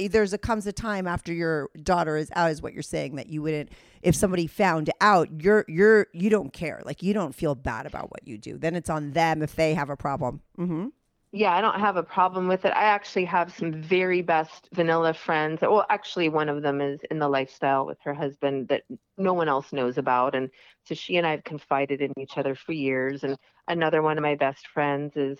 there's 0.07 0.33
a 0.33 0.37
comes 0.37 0.65
a 0.65 0.71
time 0.71 1.07
after 1.07 1.33
your 1.33 1.69
daughter 1.83 2.17
is 2.17 2.29
out 2.35 2.51
is 2.51 2.61
what 2.61 2.73
you're 2.73 2.81
saying 2.81 3.15
that 3.15 3.27
you 3.27 3.41
wouldn't 3.41 3.69
if 4.01 4.15
somebody 4.15 4.47
found 4.47 4.89
out 5.01 5.27
you're 5.41 5.65
you're 5.67 6.07
you 6.13 6.29
don't 6.29 6.53
care 6.53 6.81
like 6.85 7.03
you 7.03 7.13
don't 7.13 7.35
feel 7.35 7.55
bad 7.55 7.85
about 7.85 8.09
what 8.11 8.25
you 8.27 8.37
do 8.37 8.57
then 8.57 8.75
it's 8.75 8.89
on 8.89 9.11
them 9.11 9.41
if 9.41 9.55
they 9.55 9.73
have 9.73 9.89
a 9.89 9.97
problem 9.97 10.41
mm-hmm. 10.57 10.87
Yeah, 11.31 11.53
I 11.53 11.61
don't 11.61 11.79
have 11.79 11.95
a 11.95 12.01
problem 12.01 12.47
with 12.47 12.65
it. 12.65 12.73
I 12.73 12.85
actually 12.85 13.25
have 13.25 13.53
some 13.53 13.83
very 13.83 14.23
best 14.23 14.67
vanilla 14.73 15.13
friends. 15.13 15.61
Well, 15.61 15.85
actually, 15.87 16.27
one 16.27 16.49
of 16.49 16.63
them 16.63 16.81
is 16.81 16.99
in 17.11 17.19
the 17.19 17.29
lifestyle 17.29 17.85
with 17.85 17.99
her 18.03 18.15
husband 18.15 18.69
that 18.69 18.83
no 19.15 19.33
one 19.33 19.47
else 19.47 19.71
knows 19.71 19.99
about. 19.99 20.33
And 20.33 20.49
so 20.85 20.95
she 20.95 21.17
and 21.17 21.27
I 21.27 21.31
have 21.31 21.43
confided 21.43 22.01
in 22.01 22.17
each 22.17 22.39
other 22.39 22.55
for 22.55 22.71
years. 22.71 23.23
And 23.23 23.37
another 23.67 24.01
one 24.01 24.17
of 24.17 24.23
my 24.23 24.33
best 24.33 24.67
friends 24.73 25.15
is 25.15 25.37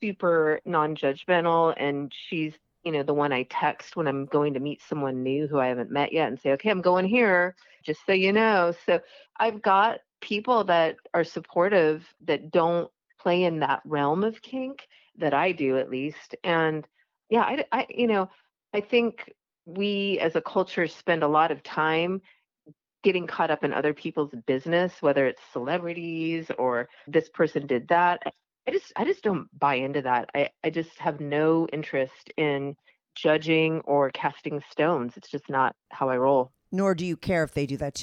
super 0.00 0.60
non 0.64 0.96
judgmental. 0.96 1.74
And 1.76 2.10
she's, 2.30 2.54
you 2.84 2.92
know, 2.92 3.02
the 3.02 3.14
one 3.14 3.32
I 3.32 3.44
text 3.44 3.96
when 3.96 4.06
I'm 4.06 4.26
going 4.26 4.54
to 4.54 4.60
meet 4.60 4.80
someone 4.88 5.22
new 5.22 5.46
who 5.46 5.58
I 5.58 5.66
haven't 5.66 5.90
met 5.90 6.12
yet 6.12 6.28
and 6.28 6.40
say, 6.40 6.52
okay, 6.52 6.70
I'm 6.70 6.80
going 6.80 7.06
here, 7.06 7.54
just 7.84 8.00
so 8.06 8.12
you 8.12 8.32
know. 8.32 8.72
So 8.86 9.00
I've 9.38 9.60
got 9.62 9.98
people 10.20 10.64
that 10.64 10.96
are 11.14 11.24
supportive 11.24 12.06
that 12.26 12.50
don't 12.50 12.90
play 13.20 13.44
in 13.44 13.60
that 13.60 13.82
realm 13.84 14.24
of 14.24 14.40
kink 14.42 14.86
that 15.18 15.34
I 15.34 15.52
do 15.52 15.78
at 15.78 15.90
least. 15.90 16.36
And 16.44 16.86
yeah, 17.28 17.42
I, 17.42 17.64
I, 17.72 17.86
you 17.90 18.06
know, 18.06 18.30
I 18.72 18.80
think 18.80 19.32
we 19.66 20.18
as 20.20 20.36
a 20.36 20.40
culture 20.40 20.86
spend 20.86 21.22
a 21.22 21.28
lot 21.28 21.50
of 21.50 21.62
time 21.62 22.22
getting 23.02 23.26
caught 23.26 23.50
up 23.50 23.64
in 23.64 23.72
other 23.72 23.94
people's 23.94 24.32
business, 24.46 24.92
whether 25.00 25.26
it's 25.26 25.42
celebrities 25.52 26.50
or 26.58 26.88
this 27.06 27.28
person 27.28 27.66
did 27.66 27.88
that. 27.88 28.22
I 28.68 28.70
just, 28.70 28.92
I 28.96 29.04
just 29.06 29.22
don't 29.22 29.48
buy 29.58 29.76
into 29.76 30.02
that. 30.02 30.28
I, 30.34 30.50
I 30.62 30.68
just 30.68 30.98
have 30.98 31.20
no 31.20 31.66
interest 31.72 32.30
in 32.36 32.76
judging 33.14 33.80
or 33.80 34.10
casting 34.10 34.62
stones. 34.70 35.14
It's 35.16 35.30
just 35.30 35.48
not 35.48 35.74
how 35.90 36.10
I 36.10 36.18
roll. 36.18 36.52
nor 36.70 36.94
do 36.94 37.06
you 37.06 37.16
care 37.16 37.42
if 37.44 37.54
they 37.54 37.64
do 37.64 37.78
that 37.78 37.94
too. 37.94 38.02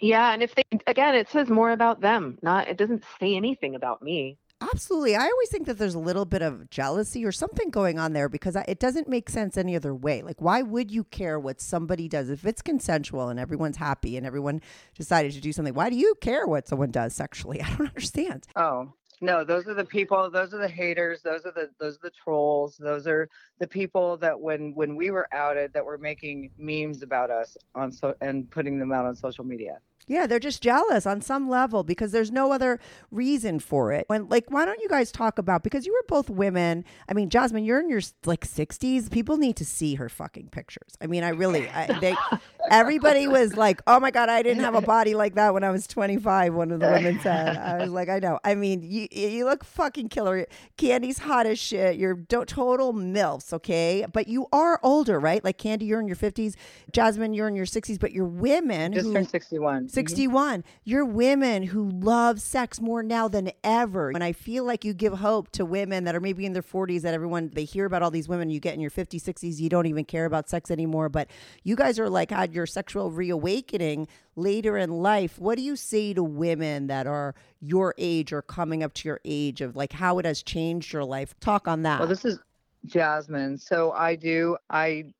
Yeah, 0.00 0.32
and 0.32 0.44
if 0.44 0.54
they 0.54 0.62
again, 0.86 1.16
it 1.16 1.28
says 1.28 1.48
more 1.48 1.70
about 1.72 2.00
them. 2.00 2.38
Not, 2.40 2.68
it 2.68 2.76
doesn't 2.76 3.04
say 3.18 3.34
anything 3.34 3.74
about 3.74 4.00
me. 4.00 4.38
Absolutely. 4.60 5.16
I 5.16 5.24
always 5.24 5.48
think 5.50 5.66
that 5.66 5.78
there's 5.78 5.96
a 5.96 5.98
little 5.98 6.24
bit 6.24 6.40
of 6.40 6.70
jealousy 6.70 7.24
or 7.24 7.32
something 7.32 7.70
going 7.70 7.98
on 7.98 8.12
there 8.12 8.28
because 8.28 8.54
I, 8.56 8.64
it 8.68 8.78
doesn't 8.78 9.08
make 9.08 9.28
sense 9.28 9.56
any 9.56 9.74
other 9.74 9.94
way. 9.94 10.22
Like, 10.22 10.40
why 10.40 10.62
would 10.62 10.90
you 10.92 11.04
care 11.04 11.38
what 11.38 11.60
somebody 11.60 12.08
does 12.08 12.30
if 12.30 12.46
it's 12.46 12.62
consensual 12.62 13.28
and 13.28 13.38
everyone's 13.40 13.76
happy 13.76 14.16
and 14.16 14.24
everyone 14.24 14.62
decided 14.96 15.32
to 15.32 15.40
do 15.40 15.52
something? 15.52 15.74
Why 15.74 15.90
do 15.90 15.96
you 15.96 16.14
care 16.20 16.46
what 16.46 16.68
someone 16.68 16.92
does 16.92 17.14
sexually? 17.14 17.60
I 17.62 17.68
don't 17.70 17.88
understand. 17.88 18.46
Oh 18.56 18.92
No, 19.24 19.42
those 19.42 19.66
are 19.66 19.72
the 19.72 19.86
people. 19.86 20.30
Those 20.30 20.52
are 20.52 20.58
the 20.58 20.68
haters. 20.68 21.22
Those 21.22 21.46
are 21.46 21.52
the 21.52 21.70
those 21.80 21.96
are 21.96 22.00
the 22.02 22.10
trolls. 22.10 22.76
Those 22.76 23.06
are 23.06 23.26
the 23.58 23.66
people 23.66 24.18
that 24.18 24.38
when 24.38 24.74
when 24.74 24.96
we 24.96 25.10
were 25.10 25.26
outed, 25.32 25.72
that 25.72 25.82
were 25.82 25.96
making 25.96 26.50
memes 26.58 27.02
about 27.02 27.30
us 27.30 27.56
on 27.74 27.90
so 27.90 28.14
and 28.20 28.50
putting 28.50 28.78
them 28.78 28.92
out 28.92 29.06
on 29.06 29.16
social 29.16 29.42
media. 29.42 29.78
Yeah, 30.06 30.26
they're 30.26 30.38
just 30.38 30.62
jealous 30.62 31.06
on 31.06 31.22
some 31.22 31.48
level 31.48 31.82
because 31.82 32.12
there's 32.12 32.30
no 32.30 32.52
other 32.52 32.78
reason 33.10 33.58
for 33.58 33.92
it. 33.92 34.04
When 34.08 34.28
like 34.28 34.50
why 34.50 34.66
don't 34.66 34.82
you 34.82 34.88
guys 34.90 35.10
talk 35.10 35.38
about 35.38 35.62
because 35.62 35.86
you 35.86 35.92
were 35.92 36.04
both 36.06 36.28
women. 36.28 36.84
I 37.08 37.14
mean, 37.14 37.30
Jasmine, 37.30 37.64
you're 37.64 37.80
in 37.80 37.88
your 37.88 38.02
like 38.26 38.46
60s. 38.46 39.10
People 39.10 39.38
need 39.38 39.56
to 39.56 39.64
see 39.64 39.94
her 39.94 40.10
fucking 40.10 40.48
pictures. 40.50 40.98
I 41.00 41.06
mean, 41.06 41.24
I 41.24 41.30
really 41.30 41.66
I, 41.70 41.98
they 41.98 42.14
everybody 42.70 43.26
was 43.26 43.56
like, 43.56 43.82
"Oh 43.86 44.00
my 44.00 44.10
god, 44.10 44.28
I 44.28 44.42
didn't 44.42 44.62
have 44.62 44.74
a 44.74 44.80
body 44.80 45.14
like 45.14 45.34
that 45.34 45.54
when 45.54 45.64
I 45.64 45.70
was 45.70 45.86
25." 45.86 46.54
One 46.54 46.70
of 46.70 46.80
the 46.80 46.90
women 46.90 47.20
said. 47.20 47.56
I 47.56 47.78
was 47.78 47.90
like, 47.90 48.08
"I 48.08 48.18
know." 48.18 48.38
I 48.44 48.54
mean, 48.54 48.82
you 48.82 49.08
you 49.10 49.44
look 49.44 49.64
fucking 49.64 50.08
killer. 50.08 50.46
Candy's 50.76 51.18
hot 51.18 51.46
as 51.46 51.58
shit. 51.58 51.96
You're 51.96 52.14
do- 52.14 52.44
total 52.44 52.92
milfs, 52.92 53.52
okay? 53.52 54.06
But 54.12 54.28
you 54.28 54.46
are 54.52 54.80
older, 54.82 55.18
right? 55.20 55.42
Like 55.44 55.58
Candy, 55.58 55.86
you're 55.86 56.00
in 56.00 56.06
your 56.06 56.16
50s. 56.16 56.54
Jasmine, 56.92 57.34
you're 57.34 57.48
in 57.48 57.56
your 57.56 57.66
60s, 57.66 57.98
but 57.98 58.12
you're 58.12 58.24
women 58.24 58.92
Just 58.92 59.06
who 59.06 59.12
turned 59.12 59.28
61. 59.28 59.84
Mm-hmm. 59.84 59.88
61. 59.88 60.64
You're 60.84 61.04
women 61.04 61.64
who 61.64 61.90
love 61.90 62.40
sex 62.40 62.80
more 62.80 63.02
now 63.02 63.28
than 63.28 63.50
ever. 63.62 64.10
And 64.10 64.22
I 64.22 64.32
feel 64.32 64.64
like 64.64 64.84
you 64.84 64.94
give 64.94 65.14
hope 65.14 65.50
to 65.52 65.64
women 65.64 66.04
that 66.04 66.14
are 66.14 66.20
maybe 66.20 66.46
in 66.46 66.52
their 66.52 66.62
40s 66.62 67.02
that 67.02 67.14
everyone, 67.14 67.50
they 67.54 67.64
hear 67.64 67.86
about 67.86 68.02
all 68.02 68.10
these 68.10 68.28
women. 68.28 68.50
You 68.50 68.60
get 68.60 68.74
in 68.74 68.80
your 68.80 68.90
50s, 68.90 69.22
60s, 69.22 69.58
you 69.58 69.68
don't 69.68 69.86
even 69.86 70.04
care 70.04 70.24
about 70.24 70.48
sex 70.48 70.70
anymore. 70.70 71.08
But 71.08 71.28
you 71.62 71.76
guys 71.76 71.98
are 71.98 72.08
like 72.08 72.30
had 72.30 72.53
your 72.54 72.66
sexual 72.66 73.10
reawakening 73.10 74.08
later 74.36 74.76
in 74.76 74.90
life. 74.90 75.38
What 75.38 75.56
do 75.56 75.62
you 75.62 75.76
say 75.76 76.14
to 76.14 76.22
women 76.22 76.86
that 76.88 77.06
are 77.06 77.34
your 77.60 77.94
age 77.98 78.32
or 78.32 78.42
coming 78.42 78.82
up 78.82 78.94
to 78.94 79.08
your 79.08 79.20
age 79.24 79.60
of 79.60 79.76
like 79.76 79.92
how 79.92 80.18
it 80.18 80.24
has 80.24 80.42
changed 80.42 80.92
your 80.92 81.04
life? 81.04 81.38
Talk 81.40 81.68
on 81.68 81.82
that. 81.82 82.00
Well, 82.00 82.08
this 82.08 82.24
is 82.24 82.38
Jasmine. 82.86 83.58
So 83.58 83.92
I 83.92 84.16
do, 84.16 84.56
I 84.70 85.12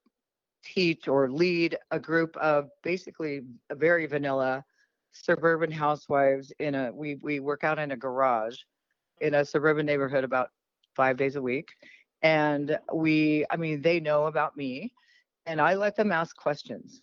teach 0.64 1.08
or 1.08 1.30
lead 1.30 1.76
a 1.90 1.98
group 1.98 2.36
of 2.38 2.70
basically 2.82 3.42
very 3.72 4.06
vanilla 4.06 4.64
suburban 5.12 5.70
housewives 5.70 6.52
in 6.58 6.74
a, 6.74 6.90
we, 6.92 7.16
we 7.16 7.40
work 7.40 7.64
out 7.64 7.78
in 7.78 7.92
a 7.92 7.96
garage 7.96 8.56
in 9.20 9.34
a 9.34 9.44
suburban 9.44 9.86
neighborhood 9.86 10.24
about 10.24 10.48
five 10.96 11.16
days 11.16 11.36
a 11.36 11.42
week. 11.42 11.68
And 12.22 12.78
we, 12.92 13.44
I 13.50 13.56
mean, 13.56 13.82
they 13.82 14.00
know 14.00 14.26
about 14.26 14.56
me 14.56 14.92
and 15.46 15.60
I 15.60 15.74
let 15.74 15.96
them 15.96 16.10
ask 16.10 16.36
questions. 16.36 17.02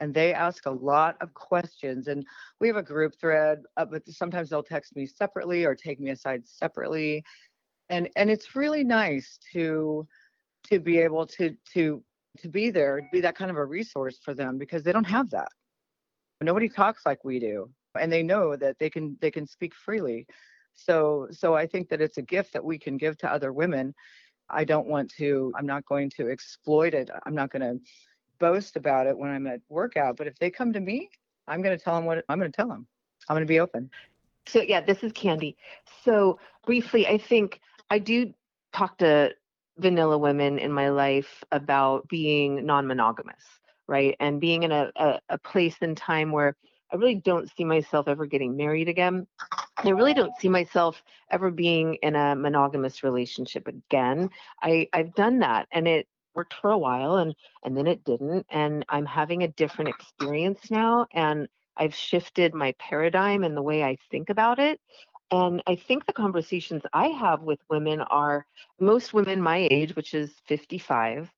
And 0.00 0.12
they 0.12 0.34
ask 0.34 0.66
a 0.66 0.70
lot 0.70 1.16
of 1.20 1.32
questions. 1.32 2.08
And 2.08 2.26
we 2.60 2.68
have 2.68 2.76
a 2.76 2.82
group 2.82 3.14
thread, 3.18 3.62
uh, 3.76 3.86
but 3.86 4.06
sometimes 4.08 4.50
they'll 4.50 4.62
text 4.62 4.94
me 4.94 5.06
separately 5.06 5.64
or 5.64 5.74
take 5.74 6.00
me 6.00 6.10
aside 6.10 6.46
separately 6.46 7.24
and 7.88 8.08
and 8.16 8.30
it's 8.30 8.56
really 8.56 8.84
nice 8.84 9.38
to 9.52 10.06
to 10.64 10.78
be 10.78 10.98
able 10.98 11.26
to 11.26 11.54
to 11.72 12.02
to 12.38 12.48
be 12.48 12.70
there 12.70 13.08
be 13.12 13.20
that 13.20 13.36
kind 13.36 13.50
of 13.50 13.56
a 13.56 13.64
resource 13.64 14.18
for 14.22 14.34
them 14.34 14.58
because 14.58 14.82
they 14.82 14.92
don't 14.92 15.04
have 15.04 15.30
that. 15.30 15.48
Nobody 16.40 16.68
talks 16.68 17.06
like 17.06 17.24
we 17.24 17.38
do 17.38 17.70
and 17.98 18.12
they 18.12 18.22
know 18.22 18.56
that 18.56 18.78
they 18.78 18.90
can 18.90 19.16
they 19.20 19.30
can 19.30 19.46
speak 19.46 19.74
freely. 19.74 20.26
So 20.74 21.28
so 21.30 21.54
i 21.54 21.66
think 21.66 21.88
that 21.88 22.00
it's 22.00 22.18
a 22.18 22.22
gift 22.22 22.52
that 22.52 22.64
we 22.64 22.78
can 22.78 22.96
give 22.96 23.16
to 23.18 23.32
other 23.32 23.52
women. 23.52 23.94
I 24.48 24.64
don't 24.64 24.86
want 24.86 25.12
to 25.18 25.52
i'm 25.56 25.66
not 25.66 25.84
going 25.86 26.10
to 26.16 26.28
exploit 26.30 26.94
it. 26.94 27.10
I'm 27.24 27.34
not 27.34 27.50
going 27.50 27.62
to 27.62 27.78
boast 28.38 28.76
about 28.76 29.06
it 29.06 29.16
when 29.16 29.30
i'm 29.30 29.46
at 29.46 29.60
workout 29.68 30.16
but 30.16 30.26
if 30.26 30.38
they 30.38 30.50
come 30.50 30.72
to 30.72 30.80
me 30.80 31.08
i'm 31.48 31.62
going 31.62 31.76
to 31.76 31.82
tell 31.82 31.94
them 31.94 32.04
what 32.04 32.24
i'm 32.28 32.38
going 32.38 32.50
to 32.50 32.56
tell 32.56 32.68
them 32.68 32.86
i'm 33.28 33.34
going 33.34 33.46
to 33.46 33.48
be 33.48 33.60
open 33.60 33.90
So 34.46 34.62
yeah, 34.62 34.80
this 34.80 35.02
is 35.02 35.12
Candy. 35.12 35.56
So 36.04 36.38
briefly, 36.64 37.06
I 37.06 37.18
think 37.18 37.60
I 37.90 37.98
do 37.98 38.32
talk 38.72 38.98
to 38.98 39.34
vanilla 39.78 40.18
women 40.18 40.58
in 40.58 40.72
my 40.72 40.88
life 40.88 41.44
about 41.52 42.08
being 42.08 42.64
non-monogamous, 42.64 43.42
right? 43.88 44.16
And 44.20 44.40
being 44.40 44.62
in 44.62 44.72
a, 44.72 44.90
a, 44.96 45.20
a 45.30 45.38
place 45.38 45.76
and 45.80 45.96
time 45.96 46.32
where 46.32 46.56
I 46.92 46.96
really 46.96 47.16
don't 47.16 47.50
see 47.56 47.64
myself 47.64 48.08
ever 48.08 48.26
getting 48.26 48.56
married 48.56 48.88
again. 48.88 49.26
I 49.78 49.90
really 49.90 50.14
don't 50.14 50.36
see 50.40 50.48
myself 50.48 51.02
ever 51.30 51.50
being 51.50 51.96
in 52.02 52.14
a 52.16 52.36
monogamous 52.36 53.02
relationship 53.02 53.66
again. 53.68 54.30
I, 54.62 54.88
I've 54.92 55.14
done 55.14 55.40
that 55.40 55.66
and 55.72 55.88
it 55.88 56.06
worked 56.36 56.54
for 56.54 56.70
a 56.70 56.78
while 56.78 57.16
and 57.16 57.34
and 57.64 57.76
then 57.76 57.86
it 57.88 58.04
didn't. 58.04 58.46
And 58.50 58.84
I'm 58.88 59.06
having 59.06 59.42
a 59.42 59.48
different 59.48 59.90
experience 59.90 60.70
now. 60.70 61.06
And 61.14 61.48
I've 61.76 61.94
shifted 61.94 62.54
my 62.54 62.74
paradigm 62.78 63.44
and 63.44 63.56
the 63.56 63.62
way 63.62 63.82
I 63.82 63.96
think 64.10 64.30
about 64.30 64.58
it. 64.58 64.80
And 65.30 65.62
I 65.66 65.74
think 65.76 66.06
the 66.06 66.12
conversations 66.12 66.82
I 66.92 67.08
have 67.08 67.42
with 67.42 67.58
women 67.68 68.00
are 68.02 68.46
most 68.80 69.12
women 69.12 69.42
my 69.42 69.66
age, 69.70 69.96
which 69.96 70.14
is 70.14 70.32
55, 70.46 71.30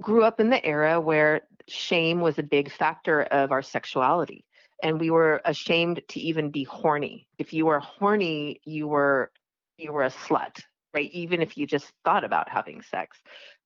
grew 0.00 0.22
up 0.24 0.40
in 0.40 0.50
the 0.50 0.64
era 0.64 1.00
where 1.00 1.42
shame 1.68 2.20
was 2.20 2.38
a 2.38 2.42
big 2.44 2.70
factor 2.70 3.22
of 3.22 3.52
our 3.52 3.62
sexuality. 3.62 4.44
And 4.82 5.00
we 5.00 5.10
were 5.10 5.40
ashamed 5.44 6.02
to 6.08 6.20
even 6.20 6.50
be 6.50 6.64
horny. 6.64 7.26
If 7.38 7.52
you 7.52 7.66
were 7.66 7.80
horny, 7.80 8.60
you 8.64 8.88
were 8.88 9.30
you 9.78 9.92
were 9.92 10.04
a 10.04 10.10
slut, 10.10 10.60
right? 10.94 11.10
Even 11.12 11.40
if 11.42 11.56
you 11.56 11.66
just 11.66 11.92
thought 12.04 12.24
about 12.24 12.48
having 12.48 12.82
sex. 12.82 13.18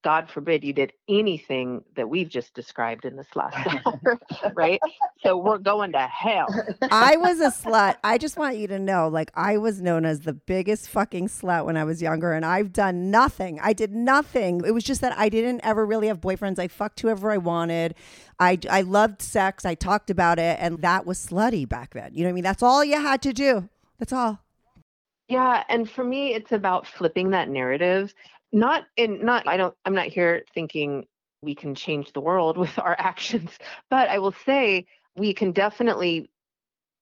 God 0.04 0.30
forbid 0.30 0.62
you 0.62 0.72
did 0.72 0.92
anything 1.08 1.82
that 1.96 2.08
we've 2.08 2.28
just 2.28 2.54
described 2.54 3.04
in 3.04 3.16
this 3.16 3.26
last 3.34 3.56
hour, 3.86 4.20
right? 4.54 4.80
So 5.24 5.36
we're 5.36 5.58
going 5.58 5.92
to 5.92 6.06
hell. 6.06 6.46
I 6.90 7.16
was 7.18 7.40
a 7.40 7.50
slut. 7.50 7.96
I 8.04 8.16
just 8.16 8.36
want 8.36 8.58
you 8.58 8.68
to 8.68 8.78
know, 8.78 9.08
like, 9.08 9.32
I 9.34 9.56
was 9.56 9.82
known 9.82 10.04
as 10.04 10.20
the 10.20 10.32
biggest 10.32 10.88
fucking 10.88 11.28
slut 11.28 11.64
when 11.64 11.76
I 11.76 11.82
was 11.82 12.00
younger, 12.00 12.32
and 12.32 12.46
I've 12.46 12.72
done 12.72 13.10
nothing. 13.10 13.58
I 13.60 13.72
did 13.72 13.92
nothing. 13.92 14.62
It 14.64 14.72
was 14.72 14.84
just 14.84 15.00
that 15.00 15.18
I 15.18 15.28
didn't 15.28 15.62
ever 15.64 15.84
really 15.84 16.06
have 16.06 16.20
boyfriends. 16.20 16.60
I 16.60 16.68
fucked 16.68 17.00
whoever 17.00 17.32
I 17.32 17.38
wanted. 17.38 17.96
I, 18.38 18.58
I 18.70 18.82
loved 18.82 19.20
sex. 19.20 19.64
I 19.64 19.74
talked 19.74 20.10
about 20.10 20.38
it, 20.38 20.58
and 20.60 20.80
that 20.82 21.06
was 21.06 21.18
slutty 21.18 21.68
back 21.68 21.94
then. 21.94 22.14
You 22.14 22.20
know 22.20 22.28
what 22.28 22.30
I 22.30 22.34
mean? 22.34 22.44
That's 22.44 22.62
all 22.62 22.84
you 22.84 23.00
had 23.00 23.20
to 23.22 23.32
do. 23.32 23.68
That's 23.98 24.12
all. 24.12 24.38
Yeah, 25.28 25.62
and 25.68 25.88
for 25.88 26.04
me 26.04 26.34
it's 26.34 26.52
about 26.52 26.86
flipping 26.86 27.30
that 27.30 27.50
narrative. 27.50 28.14
Not 28.52 28.84
in 28.96 29.24
not 29.24 29.46
I 29.46 29.56
don't 29.56 29.74
I'm 29.84 29.94
not 29.94 30.06
here 30.06 30.44
thinking 30.54 31.06
we 31.42 31.54
can 31.54 31.74
change 31.74 32.12
the 32.12 32.20
world 32.20 32.56
with 32.64 32.78
our 32.78 32.96
actions, 32.98 33.50
but 33.90 34.08
I 34.08 34.18
will 34.18 34.34
say 34.44 34.86
we 35.16 35.34
can 35.34 35.52
definitely 35.52 36.30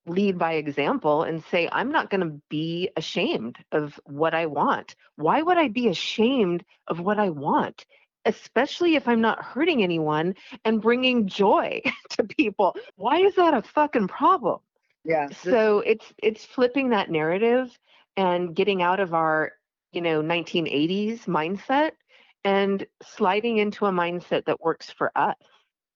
lead 0.05 0.37
by 0.37 0.53
example 0.53 1.23
and 1.23 1.43
say 1.51 1.67
I'm 1.71 1.91
not 1.91 2.09
going 2.09 2.21
to 2.21 2.41
be 2.49 2.89
ashamed 2.95 3.57
of 3.73 3.99
what 4.05 4.33
I 4.33 4.45
want. 4.45 4.95
Why 5.17 5.41
would 5.41 5.57
I 5.57 5.67
be 5.67 5.89
ashamed 5.89 6.63
of 6.87 6.99
what 6.99 7.19
I 7.19 7.29
want? 7.29 7.85
Especially 8.23 8.95
if 8.95 9.07
I'm 9.07 9.21
not 9.21 9.43
hurting 9.43 9.83
anyone 9.83 10.35
and 10.63 10.81
bringing 10.81 11.27
joy 11.27 11.81
to 12.11 12.23
people. 12.23 12.75
Why 12.95 13.19
is 13.19 13.35
that 13.35 13.53
a 13.53 13.61
fucking 13.61 14.07
problem? 14.07 14.59
yeah 15.07 15.29
so 15.29 15.79
it's 15.79 16.05
it's 16.21 16.45
flipping 16.45 16.89
that 16.89 17.09
narrative 17.09 17.75
and 18.17 18.55
getting 18.55 18.81
out 18.81 18.99
of 18.99 19.13
our 19.13 19.53
you 19.91 20.01
know 20.01 20.21
1980s 20.21 21.25
mindset 21.25 21.91
and 22.43 22.85
sliding 23.03 23.57
into 23.57 23.85
a 23.85 23.91
mindset 23.91 24.45
that 24.45 24.61
works 24.61 24.89
for 24.89 25.11
us 25.15 25.35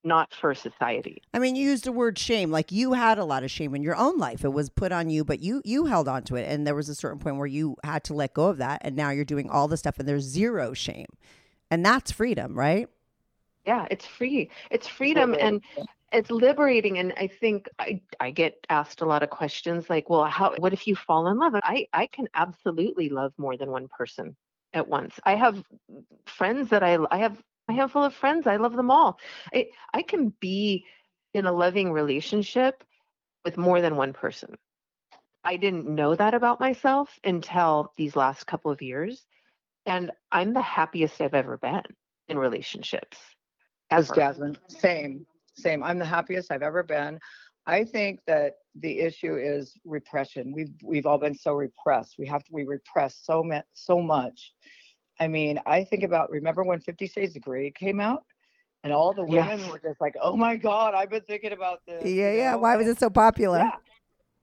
not 0.04 0.34
for 0.34 0.52
society 0.54 1.22
I 1.32 1.38
mean, 1.38 1.54
you 1.54 1.70
used 1.70 1.84
the 1.84 1.92
word 1.92 2.18
shame. 2.18 2.50
Like 2.50 2.72
you 2.72 2.92
had 2.94 3.18
a 3.18 3.24
lot 3.24 3.44
of 3.44 3.52
shame 3.52 3.72
in 3.76 3.84
your 3.84 3.94
own 3.94 4.18
life. 4.18 4.44
It 4.44 4.52
was 4.52 4.68
put 4.68 4.90
on 4.90 5.10
you, 5.10 5.24
but 5.24 5.38
you 5.40 5.62
you 5.64 5.84
held 5.86 6.08
on 6.08 6.24
to 6.24 6.34
it, 6.34 6.48
and 6.50 6.66
there 6.66 6.74
was 6.74 6.88
a 6.88 6.94
certain 6.94 7.20
point 7.20 7.36
where 7.36 7.46
you 7.46 7.76
had 7.84 8.02
to 8.04 8.14
let 8.14 8.34
go 8.34 8.48
of 8.48 8.58
that, 8.58 8.82
and 8.84 8.96
now 8.96 9.10
you're 9.10 9.24
doing 9.24 9.48
all 9.48 9.68
the 9.68 9.76
stuff, 9.76 10.00
and 10.00 10.08
there's 10.08 10.24
zero 10.24 10.74
shame, 10.74 11.06
and 11.70 11.86
that's 11.86 12.10
freedom, 12.10 12.58
right? 12.58 12.88
yeah 13.66 13.86
it's 13.90 14.06
free 14.06 14.50
it's 14.70 14.88
freedom 14.88 15.34
and 15.38 15.62
it's 16.12 16.30
liberating 16.30 16.98
and 16.98 17.12
i 17.16 17.26
think 17.26 17.68
i 17.78 18.00
i 18.20 18.30
get 18.30 18.54
asked 18.68 19.00
a 19.00 19.06
lot 19.06 19.22
of 19.22 19.30
questions 19.30 19.88
like 19.88 20.08
well 20.10 20.24
how 20.24 20.54
what 20.58 20.72
if 20.72 20.86
you 20.86 20.94
fall 20.94 21.28
in 21.28 21.38
love? 21.38 21.54
I 21.54 21.86
i 21.92 22.06
can 22.06 22.28
absolutely 22.34 23.08
love 23.08 23.32
more 23.38 23.56
than 23.56 23.70
one 23.70 23.88
person 23.88 24.36
at 24.74 24.88
once. 24.88 25.18
I 25.24 25.34
have 25.34 25.62
friends 26.26 26.70
that 26.70 26.82
i 26.82 26.98
i 27.10 27.18
have 27.18 27.40
a 27.68 27.72
handful 27.72 28.04
of 28.04 28.14
friends. 28.14 28.46
I 28.46 28.56
love 28.56 28.74
them 28.74 28.90
all. 28.90 29.18
I 29.54 29.68
i 29.92 30.02
can 30.02 30.32
be 30.40 30.84
in 31.34 31.46
a 31.46 31.52
loving 31.52 31.92
relationship 31.92 32.84
with 33.44 33.56
more 33.56 33.80
than 33.80 33.96
one 33.96 34.12
person. 34.12 34.56
I 35.44 35.56
didn't 35.56 35.88
know 35.88 36.14
that 36.14 36.34
about 36.34 36.60
myself 36.60 37.18
until 37.24 37.92
these 37.96 38.14
last 38.14 38.46
couple 38.46 38.70
of 38.70 38.82
years 38.82 39.26
and 39.86 40.10
i'm 40.30 40.52
the 40.52 40.62
happiest 40.62 41.20
i've 41.20 41.34
ever 41.34 41.56
been 41.56 41.82
in 42.28 42.38
relationships 42.38 43.18
As. 43.90 44.10
Jasmine, 44.10 44.56
same, 44.68 45.26
same. 45.62 45.82
I'm 45.82 45.98
the 45.98 46.04
happiest 46.04 46.50
I've 46.50 46.62
ever 46.62 46.82
been. 46.82 47.18
I 47.66 47.84
think 47.84 48.20
that 48.26 48.54
the 48.74 48.98
issue 49.00 49.36
is 49.36 49.74
repression. 49.84 50.52
We've 50.52 50.72
we've 50.82 51.06
all 51.06 51.18
been 51.18 51.34
so 51.34 51.52
repressed. 51.54 52.16
We 52.18 52.26
have 52.26 52.42
to 52.44 52.50
we 52.52 52.64
repress 52.64 53.16
so 53.22 53.42
much 53.42 53.64
so 53.74 54.00
much. 54.00 54.52
I 55.20 55.28
mean, 55.28 55.60
I 55.66 55.84
think 55.84 56.02
about 56.02 56.30
remember 56.30 56.64
when 56.64 56.80
Fifty 56.80 57.06
Shades 57.06 57.36
of 57.36 57.42
Grey 57.42 57.70
came 57.70 58.00
out, 58.00 58.24
and 58.82 58.92
all 58.92 59.12
the 59.14 59.22
women 59.24 59.58
Yes. 59.60 59.70
were 59.70 59.78
just 59.78 60.00
like, 60.00 60.16
"Oh 60.20 60.36
my 60.36 60.56
God, 60.56 60.94
I've 60.94 61.10
been 61.10 61.22
thinking 61.22 61.52
about 61.52 61.80
this." 61.86 62.02
Yeah, 62.04 62.32
you 62.32 62.38
yeah. 62.38 62.54
Why 62.56 62.76
was 62.76 62.88
it 62.88 62.98
so 62.98 63.10
popular? 63.10 63.58
Yeah. 63.58 63.76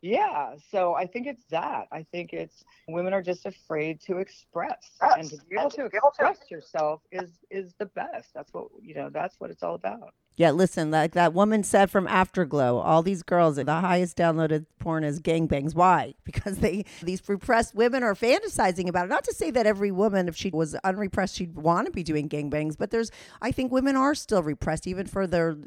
Yeah, 0.01 0.55
so 0.71 0.93
I 0.93 1.05
think 1.05 1.27
it's 1.27 1.43
that. 1.49 1.87
I 1.91 2.03
think 2.03 2.31
it's 2.31 2.63
women 2.87 3.13
are 3.13 3.21
just 3.21 3.45
afraid 3.45 3.99
to 4.07 4.19
express, 4.19 4.91
and 5.01 5.29
to 5.29 5.37
be 5.49 5.57
able 5.57 5.71
to 5.71 5.85
express 5.85 6.39
yourself 6.49 7.01
is 7.11 7.31
is 7.49 7.73
the 7.79 7.87
best. 7.87 8.33
That's 8.33 8.53
what 8.53 8.67
you 8.81 8.95
know. 8.95 9.09
That's 9.09 9.35
what 9.41 9.51
it's 9.51 9.61
all 9.61 9.75
about. 9.75 10.13
Yeah, 10.39 10.51
listen, 10.51 10.89
like 10.89 11.11
that 11.15 11.33
woman 11.33 11.63
said 11.63 11.91
from 11.91 12.07
Afterglow, 12.07 12.77
all 12.77 13.03
these 13.03 13.23
girls, 13.23 13.57
the 13.57 13.65
highest 13.65 14.15
downloaded 14.15 14.67
porn 14.79 15.03
is 15.03 15.19
gangbangs. 15.19 15.75
Why? 15.75 16.13
Because 16.29 16.59
they 16.59 16.85
these 17.01 17.27
repressed 17.27 17.73
women 17.73 18.03
are 18.03 18.13
fantasizing 18.13 18.87
about 18.87 19.05
it. 19.05 19.09
Not 19.09 19.23
to 19.23 19.33
say 19.33 19.49
that 19.51 19.65
every 19.65 19.91
woman, 19.91 20.29
if 20.29 20.35
she 20.37 20.51
was 20.51 20.75
unrepressed, 20.75 21.35
she'd 21.35 21.55
want 21.55 21.87
to 21.87 21.91
be 21.91 22.03
doing 22.03 22.29
gangbangs, 22.29 22.77
but 22.77 22.91
there's 22.91 23.09
I 23.41 23.51
think 23.51 23.71
women 23.71 23.95
are 23.95 24.13
still 24.13 24.43
repressed 24.43 24.87
even 24.87 25.07
for 25.07 25.25
their 25.25 25.57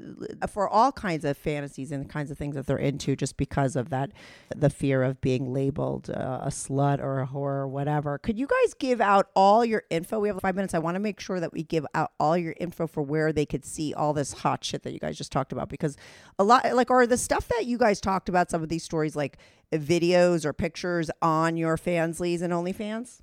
for 0.49 0.69
all 0.69 0.93
kinds 0.93 1.25
of 1.25 1.37
fantasies 1.37 1.91
and 1.91 2.05
the 2.05 2.09
kinds 2.09 2.31
of 2.31 2.39
things 2.39 2.55
that 2.55 2.67
they're 2.67 2.79
into 2.79 3.17
just 3.17 3.37
because 3.37 3.75
of 3.75 3.91
that 3.91 4.13
the 4.55 4.71
fear 4.71 5.03
of 5.03 5.21
being 5.21 5.53
labeled 5.53 6.09
uh, 6.09 6.39
a 6.43 6.49
slut 6.49 7.01
or 7.01 7.21
a 7.21 7.27
whore 7.27 7.35
or 7.35 7.69
whatever. 7.69 8.19
Could 8.19 8.39
you 8.39 8.47
guys 8.47 8.73
give 8.73 9.01
out 9.01 9.29
all 9.35 9.65
your 9.65 9.83
info? 9.91 10.21
We 10.21 10.29
have 10.29 10.41
five 10.41 10.55
minutes. 10.55 10.75
I 10.75 10.79
want 10.79 10.95
to 10.95 11.01
make 11.01 11.19
sure 11.19 11.41
that 11.41 11.53
we 11.53 11.65
give 11.65 11.85
out 11.93 12.13
all 12.21 12.39
your 12.39 12.55
info 12.59 12.87
for 12.87 13.03
where 13.03 13.33
they 13.33 13.45
could 13.45 13.65
see 13.65 13.93
all 13.93 14.13
this 14.13 14.33
hot 14.33 14.62
shit 14.65 14.83
that 14.83 14.93
you 14.93 14.99
guys 14.99 15.17
just 15.19 15.33
talked 15.33 15.53
about 15.53 15.69
because 15.69 15.97
a 16.39 16.45
lot 16.45 16.75
like 16.75 16.91
are 16.91 17.07
the 17.07 17.17
stuff 17.17 17.49
that 17.49 17.67
you 17.67 17.79
guys 17.79 18.01
talked 18.01 18.29
about 18.29 18.51
some 18.51 18.63
of 18.63 18.69
these 18.69 18.83
stories 18.85 19.17
like 19.17 19.39
videos 19.73 20.45
or 20.45 20.53
pictures 20.53 21.11
on 21.21 21.57
your 21.57 21.77
Fanslys 21.77 22.43
and 22.43 22.53
OnlyFans 22.53 23.21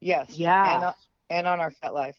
Yes. 0.00 0.30
Yeah. 0.38 0.74
And, 0.76 0.84
uh, 0.84 0.92
and 1.30 1.46
on 1.46 1.60
our 1.60 1.70
FetLife. 1.72 2.14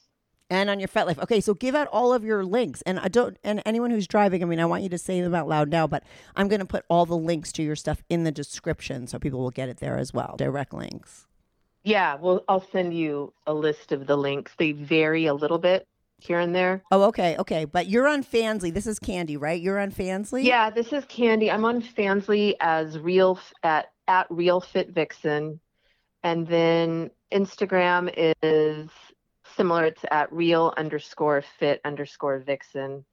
and 0.50 0.70
on 0.70 0.80
your 0.80 0.90
FetLife. 0.90 1.18
Okay, 1.24 1.40
so 1.40 1.54
give 1.54 1.76
out 1.76 1.88
all 1.88 2.12
of 2.14 2.24
your 2.26 2.44
links 2.44 2.82
and 2.84 3.00
I 3.00 3.08
don't 3.08 3.38
and 3.44 3.62
anyone 3.66 3.92
who's 3.92 4.08
driving, 4.08 4.44
I 4.44 4.46
mean, 4.46 4.60
I 4.60 4.66
want 4.66 4.84
you 4.84 4.90
to 4.90 4.98
say 4.98 5.22
them 5.22 5.34
out 5.36 5.48
loud 5.48 5.70
now, 5.70 5.88
but 5.88 6.04
I'm 6.36 6.48
going 6.48 6.60
to 6.60 6.66
put 6.66 6.84
all 6.90 7.06
the 7.06 7.18
links 7.18 7.52
to 7.54 7.64
your 7.64 7.76
stuff 7.76 8.04
in 8.10 8.24
the 8.26 8.32
description 8.32 9.08
so 9.08 9.18
people 9.20 9.40
will 9.40 9.52
get 9.52 9.70
it 9.70 9.78
there 9.78 9.98
as 9.98 10.14
well. 10.14 10.36
Direct 10.38 10.74
links. 10.74 11.26
Yeah, 11.86 12.16
well, 12.16 12.44
I'll 12.50 12.66
send 12.72 12.94
you 12.94 13.32
a 13.48 13.54
list 13.54 13.94
of 13.94 14.06
the 14.06 14.18
links. 14.18 14.52
They 14.58 14.74
vary 14.74 15.26
a 15.28 15.34
little 15.34 15.58
bit 15.60 15.88
here 16.20 16.40
and 16.40 16.54
there. 16.54 16.84
Oh, 16.92 17.04
okay, 17.04 17.36
okay. 17.38 17.66
But 17.66 17.88
you're 17.88 18.08
on 18.08 18.24
Fansly. 18.24 18.74
This 18.74 18.88
is 18.88 19.00
Candy, 19.00 19.38
right? 19.38 19.62
You're 19.62 19.80
on 19.80 19.92
Fansly? 19.92 20.44
Yeah, 20.44 20.70
this 20.70 20.94
is 20.94 21.06
Candy. 21.06 21.50
I'm 21.50 21.66
on 21.66 21.82
Fansly 21.82 22.56
as 22.60 22.98
real 23.00 23.40
at 23.64 23.88
at 24.08 24.28
Real 24.30 24.60
Fit 24.60 24.90
Vixen, 24.90 25.60
and 26.24 26.48
then 26.48 27.12
Instagram 27.32 28.12
is 28.42 28.90
similar. 29.56 29.86
It's 29.86 30.04
at 30.12 30.32
Real 30.32 30.74
underscore 30.78 31.44
Fit 31.60 31.82
underscore 31.86 32.40
Vixen, 32.40 33.06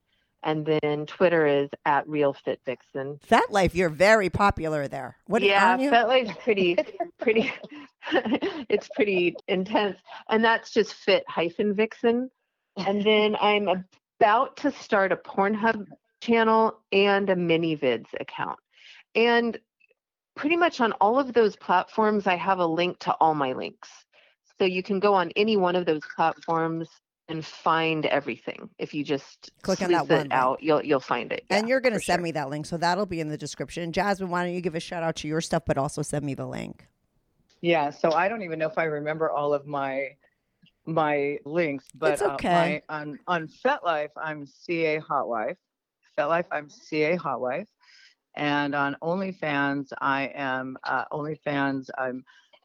and 0.43 0.65
then 0.65 1.05
Twitter 1.05 1.45
is 1.45 1.69
at 1.85 2.07
Real 2.07 2.33
Fit 2.33 2.59
Vixen. 2.65 3.19
FetLife, 3.29 3.75
you're 3.75 3.89
very 3.89 4.29
popular 4.29 4.87
there. 4.87 5.17
What 5.27 5.41
yeah, 5.41 5.77
you? 5.77 5.91
FetLife's 5.91 6.37
pretty, 6.43 6.77
pretty. 7.19 7.51
it's 8.69 8.89
pretty 8.95 9.35
intense, 9.47 9.97
and 10.29 10.43
that's 10.43 10.71
just 10.71 10.93
Fit 10.93 11.23
hyphen 11.27 11.73
Vixen. 11.73 12.29
And 12.77 13.03
then 13.03 13.35
I'm 13.39 13.85
about 14.19 14.57
to 14.57 14.71
start 14.71 15.11
a 15.11 15.15
Pornhub 15.15 15.85
channel 16.21 16.79
and 16.91 17.29
a 17.29 17.35
ManyVids 17.35 18.07
account, 18.19 18.59
and 19.15 19.57
pretty 20.35 20.55
much 20.55 20.79
on 20.81 20.91
all 20.93 21.19
of 21.19 21.33
those 21.33 21.55
platforms, 21.55 22.27
I 22.27 22.35
have 22.35 22.59
a 22.59 22.65
link 22.65 22.99
to 22.99 23.13
all 23.19 23.33
my 23.33 23.53
links, 23.53 23.89
so 24.59 24.65
you 24.65 24.83
can 24.83 24.99
go 24.99 25.13
on 25.13 25.31
any 25.35 25.57
one 25.57 25.75
of 25.75 25.85
those 25.85 26.01
platforms 26.15 26.89
and 27.29 27.45
find 27.45 28.05
everything. 28.05 28.69
If 28.79 28.93
you 28.93 29.03
just 29.03 29.51
Click 29.61 29.81
on 29.81 29.91
that 29.91 30.05
it 30.05 30.09
one 30.09 30.29
link. 30.29 30.33
out, 30.33 30.63
you'll 30.63 30.83
you'll 30.83 30.99
find 30.99 31.31
it. 31.31 31.45
and 31.49 31.67
Yeah, 31.67 31.69
you're 31.69 31.81
going 31.81 31.93
to 31.93 31.99
send 31.99 32.19
sure. 32.19 32.23
me 32.23 32.31
that 32.31 32.49
link. 32.49 32.65
So 32.65 32.77
that'll 32.77 33.05
be 33.05 33.19
in 33.19 33.27
the 33.29 33.37
description. 33.37 33.91
Jasmine, 33.91 34.29
why 34.29 34.45
don't 34.45 34.53
you 34.53 34.61
give 34.61 34.75
a 34.75 34.79
shout 34.79 35.03
out 35.03 35.15
to 35.17 35.27
your 35.27 35.41
stuff, 35.41 35.63
but 35.65 35.77
also 35.77 36.01
send 36.01 36.25
me 36.25 36.35
the 36.35 36.45
link? 36.45 36.87
Yeah. 37.61 37.89
So 37.89 38.11
I 38.13 38.29
don't 38.29 38.43
even 38.43 38.59
know 38.59 38.67
if 38.67 38.77
I 38.77 38.85
remember 38.85 39.29
all 39.29 39.53
of 39.53 39.65
my 39.67 40.15
my 40.87 41.37
links, 41.45 41.85
but 41.93 42.13
It's 42.13 42.21
uh, 42.21 42.37
my, 42.43 42.81
on 42.89 43.19
on 43.27 43.47
FetLife, 43.47 44.09
I'm 44.15 44.45
CA 44.45 44.99
Hot 44.99 45.27
Wife. 45.27 45.57
FetLife, 46.17 46.45
I'm 46.51 46.69
CA 46.69 47.15
Hot 47.17 47.41
Wife. 47.41 47.67
And 48.35 48.73
on 48.73 48.95
OnlyFans, 49.03 49.87
I 49.99 50.31
am 50.33 50.77
uh, 50.83 51.05
OnlyFans. 51.11 51.89
I'm 51.97 52.23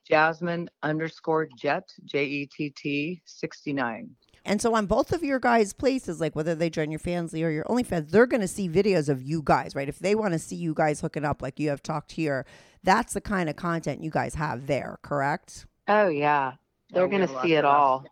Jasmine 0.08 0.68
underscore 0.82 1.48
Jet 1.58 1.88
J 2.04 2.24
E 2.24 2.46
T 2.46 2.70
T 2.70 3.22
sixty 3.24 3.72
nine. 3.72 4.10
And 4.44 4.60
so 4.60 4.74
on 4.74 4.86
both 4.86 5.12
of 5.12 5.22
your 5.22 5.38
guys' 5.38 5.72
places, 5.72 6.20
like 6.20 6.34
whether 6.34 6.54
they 6.56 6.68
join 6.68 6.90
your 6.90 6.98
Fansly 6.98 7.44
or 7.44 7.50
your 7.50 7.64
OnlyFans, 7.64 8.10
they're 8.10 8.26
going 8.26 8.40
to 8.40 8.48
see 8.48 8.68
videos 8.68 9.08
of 9.08 9.22
you 9.22 9.40
guys, 9.44 9.76
right? 9.76 9.88
If 9.88 10.00
they 10.00 10.16
want 10.16 10.32
to 10.32 10.38
see 10.40 10.56
you 10.56 10.74
guys 10.74 11.00
hooking 11.00 11.24
up 11.24 11.42
like 11.42 11.60
you 11.60 11.68
have 11.68 11.80
talked 11.80 12.12
here, 12.12 12.44
that's 12.82 13.12
the 13.12 13.20
kind 13.20 13.48
of 13.48 13.54
content 13.54 14.02
you 14.02 14.10
guys 14.10 14.34
have 14.34 14.66
there, 14.66 14.98
correct? 15.02 15.66
Oh 15.86 16.08
yeah, 16.08 16.54
they're 16.92 17.04
Oh, 17.04 17.08
gonna 17.08 17.42
see 17.42 17.54
it 17.54 17.64
all. 17.64 18.04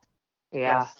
Yeah, 0.53 0.81
Yes. 0.83 0.95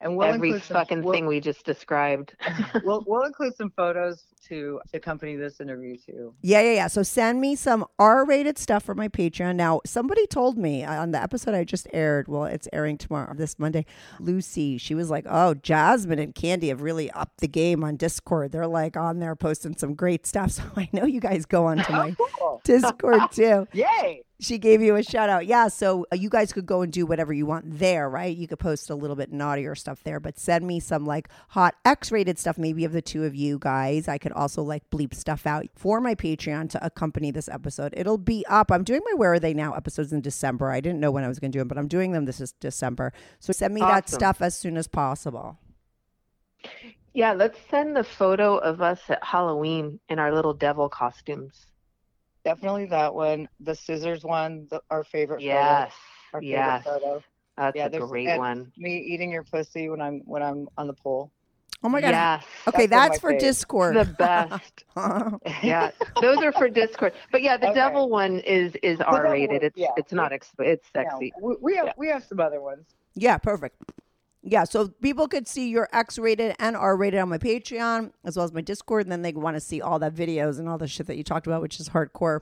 And 0.00 0.16
we'll 0.16 0.28
every 0.28 0.48
include 0.48 0.62
some- 0.64 0.74
fucking 0.74 1.02
we'll- 1.02 1.14
thing 1.14 1.26
we 1.26 1.40
just 1.40 1.64
described. 1.64 2.34
we'll 2.84 3.04
we'll 3.06 3.22
include 3.24 3.54
some 3.56 3.70
photos 3.76 4.24
to 4.48 4.80
accompany 4.94 5.36
this 5.36 5.60
interview 5.60 5.96
too. 5.96 6.34
Yeah, 6.42 6.60
yeah, 6.60 6.72
yeah. 6.72 6.86
So 6.88 7.02
send 7.02 7.40
me 7.40 7.56
some 7.56 7.84
R-rated 7.98 8.58
stuff 8.58 8.82
for 8.84 8.94
my 8.94 9.08
Patreon. 9.08 9.56
Now, 9.56 9.80
somebody 9.84 10.26
told 10.26 10.58
me 10.58 10.84
on 10.84 11.10
the 11.10 11.22
episode 11.22 11.54
I 11.54 11.64
just 11.64 11.86
aired. 11.92 12.28
Well, 12.28 12.44
it's 12.44 12.68
airing 12.72 12.98
tomorrow, 12.98 13.34
this 13.34 13.58
Monday. 13.58 13.86
Lucy, 14.20 14.78
she 14.78 14.94
was 14.94 15.10
like, 15.10 15.24
"Oh, 15.28 15.54
Jasmine 15.54 16.18
and 16.18 16.34
Candy 16.34 16.68
have 16.68 16.82
really 16.82 17.10
upped 17.12 17.38
the 17.38 17.48
game 17.48 17.84
on 17.84 17.96
Discord. 17.96 18.52
They're 18.52 18.66
like 18.66 18.96
on 18.96 19.18
there 19.20 19.36
posting 19.36 19.76
some 19.76 19.94
great 19.94 20.26
stuff." 20.26 20.46
So 20.56 20.62
I 20.76 20.88
know 20.92 21.04
you 21.04 21.20
guys 21.20 21.44
go 21.44 21.66
on 21.66 21.78
to 21.78 21.92
my 21.92 22.16
Cool. 22.38 22.60
Discord 22.64 23.30
too. 23.32 23.66
Yay! 23.72 24.22
She 24.38 24.58
gave 24.58 24.82
you 24.82 24.96
a 24.96 25.02
shout 25.02 25.30
out. 25.30 25.46
Yeah, 25.46 25.68
so 25.68 26.06
uh, 26.12 26.16
you 26.16 26.28
guys 26.28 26.52
could 26.52 26.66
go 26.66 26.82
and 26.82 26.92
do 26.92 27.06
whatever 27.06 27.32
you 27.32 27.46
want 27.46 27.78
there, 27.78 28.08
right? 28.08 28.36
You 28.36 28.46
could 28.46 28.58
post 28.58 28.90
a 28.90 28.94
little 28.94 29.16
bit 29.16 29.32
naughtier 29.32 29.74
stuff 29.74 30.02
there, 30.02 30.20
but 30.20 30.38
send 30.38 30.66
me 30.66 30.78
some 30.78 31.06
like 31.06 31.28
hot 31.48 31.74
X 31.86 32.12
rated 32.12 32.38
stuff, 32.38 32.58
maybe 32.58 32.84
of 32.84 32.92
the 32.92 33.00
two 33.00 33.24
of 33.24 33.34
you 33.34 33.58
guys. 33.58 34.08
I 34.08 34.18
could 34.18 34.32
also 34.36 34.62
like 34.62 34.88
bleep 34.90 35.14
stuff 35.14 35.46
out 35.46 35.66
for 35.74 36.00
my 36.00 36.14
Patreon 36.14 36.70
to 36.70 36.84
accompany 36.84 37.30
this 37.30 37.48
episode. 37.48 37.92
It'll 37.96 38.18
be 38.18 38.44
up. 38.48 38.70
I'm 38.70 38.84
doing 38.84 39.00
my 39.10 39.14
Where 39.14 39.32
Are 39.32 39.40
They 39.40 39.54
Now 39.54 39.72
episodes 39.72 40.12
in 40.12 40.20
December. 40.20 40.70
I 40.70 40.80
didn't 40.80 41.00
know 41.00 41.10
when 41.10 41.24
I 41.24 41.28
was 41.28 41.38
going 41.38 41.50
to 41.52 41.56
do 41.56 41.60
them, 41.60 41.68
but 41.68 41.78
I'm 41.78 41.88
doing 41.88 42.12
them 42.12 42.24
this 42.26 42.40
is 42.40 42.52
December. 42.52 43.12
So 43.40 43.52
send 43.52 43.74
me 43.74 43.80
that 43.80 44.08
stuff 44.08 44.40
as 44.42 44.56
soon 44.56 44.76
as 44.76 44.86
possible. 44.86 45.58
Yeah, 47.14 47.32
let's 47.32 47.58
send 47.70 47.96
the 47.96 48.04
photo 48.04 48.58
of 48.58 48.82
us 48.82 49.00
at 49.08 49.24
Halloween 49.24 49.98
in 50.08 50.18
our 50.18 50.34
little 50.34 50.52
devil 50.52 50.88
costumes. 50.88 51.66
Definitely 52.44 52.86
that 52.86 53.14
one. 53.14 53.48
The 53.60 53.74
scissors 53.74 54.22
one, 54.24 54.66
the, 54.70 54.80
our 54.90 55.02
favorite 55.02 55.40
Yes, 55.40 55.92
photo. 56.30 56.36
Our 56.36 56.42
yes, 56.42 56.84
favorite 56.84 57.00
photo. 57.00 57.22
that's 57.56 57.76
Yeah, 57.76 57.86
a 57.86 57.90
there's- 57.90 58.10
great 58.10 58.38
one. 58.38 58.70
Me 58.76 58.98
eating 58.98 59.30
your 59.30 59.44
pussy 59.44 59.88
when 59.88 60.00
I'm 60.00 60.20
when 60.26 60.42
I'm 60.42 60.68
on 60.76 60.86
the 60.86 60.92
pole. 60.92 61.32
Oh 61.82 61.88
my 61.88 62.00
God. 62.00 62.10
Yes, 62.10 62.44
Okay, 62.68 62.86
That's 62.86 62.92
one 62.92 63.04
of 63.04 63.08
that's 63.10 63.20
for 63.20 63.32
faves. 63.34 63.38
Discord. 63.40 63.96
the 63.96 64.04
best. 64.04 64.84
Oh. 64.98 65.38
yeah, 65.62 65.90
those 66.22 66.38
are 66.38 66.52
for 66.52 66.68
Discord. 66.70 67.12
But 67.30 67.42
yeah, 67.42 67.58
the 67.58 67.66
Okay. 67.66 67.74
devil 67.74 68.08
one 68.08 68.38
is 68.40 68.74
is 68.82 68.98
R 69.02 69.24
rated. 69.24 69.62
It's 69.62 69.76
yeah. 69.76 69.88
it's 69.98 70.10
not 70.12 70.32
exp- 70.32 70.58
it's 70.60 70.88
Yeah, 70.94 71.02
sexy. 71.10 71.32
we, 71.40 71.54
we 71.60 71.76
have 71.76 71.86
Yeah. 71.86 71.92
we 71.98 72.08
have 72.08 72.24
some 72.24 72.40
other 72.40 72.60
ones. 72.62 72.86
Yeah, 73.14 73.36
perfect. 73.38 73.76
Yeah, 74.42 74.64
so 74.64 74.88
people 74.88 75.28
could 75.28 75.46
see 75.48 75.68
your 75.68 75.88
X 75.92 76.18
rated 76.18 76.54
and 76.58 76.76
R 76.76 76.96
rated 76.96 77.20
on 77.20 77.28
my 77.28 77.36
Patreon 77.38 78.12
as 78.24 78.36
well 78.36 78.44
as 78.44 78.52
my 78.52 78.60
Discord, 78.62 79.04
and 79.04 79.12
then 79.12 79.22
they 79.22 79.32
want 79.32 79.56
to 79.56 79.60
see 79.60 79.82
all 79.82 79.98
that 79.98 80.14
videos 80.14 80.58
and 80.58 80.68
all 80.68 80.78
the 80.78 80.86
shit 80.88 81.06
that 81.08 81.16
you 81.16 81.24
talked 81.24 81.46
about, 81.46 81.60
which 81.60 81.78
is 81.80 81.88
hardcore 81.90 82.40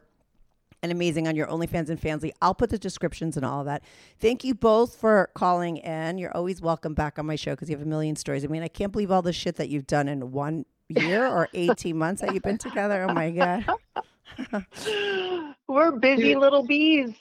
and 0.85 0.93
amazing 0.93 1.27
on 1.27 1.35
your 1.35 1.47
OnlyFans 1.47 1.89
and 1.89 1.99
Fansly. 1.99 2.31
I'll 2.43 2.55
put 2.55 2.69
the 2.69 2.77
descriptions 2.77 3.39
and 3.39 3.47
all 3.47 3.61
of 3.61 3.67
that. 3.67 3.83
Thank 4.19 4.45
you 4.45 4.55
both 4.55 4.97
for 4.97 5.31
calling 5.35 5.79
in. 5.79 6.19
You're 6.19 6.37
always 6.37 6.61
welcome 6.61 6.93
back 6.93 7.19
on 7.19 7.25
my 7.25 7.37
show 7.37 7.53
because 7.53 7.71
you 7.71 7.77
have 7.77 7.87
a 7.87 7.89
million 7.89 8.17
stories. 8.17 8.45
I 8.45 8.49
mean, 8.49 8.63
I 8.63 8.69
can't 8.69 8.93
believe 8.93 9.11
all 9.11 9.23
the 9.23 9.33
shit 9.33 9.57
that 9.57 9.71
you've 9.71 9.87
done 9.87 10.09
in 10.09 10.31
one 10.31 10.67
year 10.91 11.27
or 11.35 11.49
18 11.55 11.97
months 11.97 12.21
that 12.21 12.35
you've 12.35 12.43
been 12.43 12.59
together. 12.59 13.07
Oh 13.09 13.15
my 13.15 13.31
God. 13.31 13.65
We're 15.69 15.93
busy 15.93 16.37
little 16.37 16.67
bees. 16.67 17.15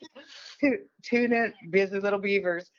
Tune 1.01 1.31
in, 1.31 1.53
busy 1.69 1.99
little 1.99 2.19
beavers. 2.19 2.69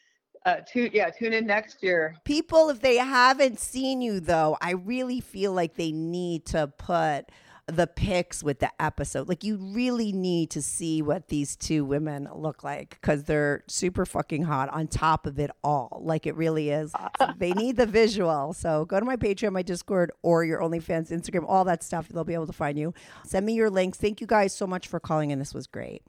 Uh, 0.44 0.56
tune 0.70 0.90
yeah, 0.92 1.08
tune 1.08 1.32
in 1.32 1.46
next 1.46 1.82
year. 1.82 2.14
People, 2.24 2.68
if 2.68 2.80
they 2.80 2.96
haven't 2.96 3.58
seen 3.58 4.02
you 4.02 4.20
though, 4.20 4.58
I 4.60 4.72
really 4.72 5.20
feel 5.20 5.54
like 5.54 5.76
they 5.76 5.92
need 5.92 6.44
to 6.46 6.66
put 6.66 7.30
the 7.66 7.86
pics 7.86 8.42
with 8.42 8.58
the 8.58 8.70
episode. 8.80 9.28
Like 9.28 9.42
you 9.42 9.56
really 9.56 10.12
need 10.12 10.50
to 10.50 10.62
see 10.62 11.00
what 11.00 11.28
these 11.28 11.56
two 11.56 11.84
women 11.84 12.28
look 12.34 12.62
like 12.62 12.98
because 13.00 13.24
they're 13.24 13.64
super 13.66 14.04
fucking 14.04 14.42
hot 14.42 14.68
on 14.68 14.86
top 14.86 15.26
of 15.26 15.38
it 15.38 15.50
all. 15.62 16.02
Like 16.04 16.26
it 16.26 16.36
really 16.36 16.70
is. 16.70 16.92
So 17.18 17.28
they 17.38 17.52
need 17.54 17.76
the 17.76 17.86
visual. 17.86 18.52
So 18.52 18.84
go 18.84 19.00
to 19.00 19.06
my 19.06 19.16
Patreon, 19.16 19.52
my 19.52 19.62
Discord, 19.62 20.12
or 20.22 20.44
your 20.44 20.60
OnlyFans, 20.60 21.10
Instagram, 21.10 21.44
all 21.48 21.64
that 21.64 21.82
stuff. 21.82 22.08
They'll 22.08 22.24
be 22.24 22.34
able 22.34 22.46
to 22.46 22.52
find 22.52 22.78
you. 22.78 22.92
Send 23.24 23.46
me 23.46 23.54
your 23.54 23.70
links. 23.70 23.98
Thank 23.98 24.20
you 24.20 24.26
guys 24.26 24.54
so 24.54 24.66
much 24.66 24.88
for 24.88 25.00
calling 25.00 25.30
in. 25.30 25.38
This 25.38 25.54
was 25.54 25.66
great. 25.66 26.02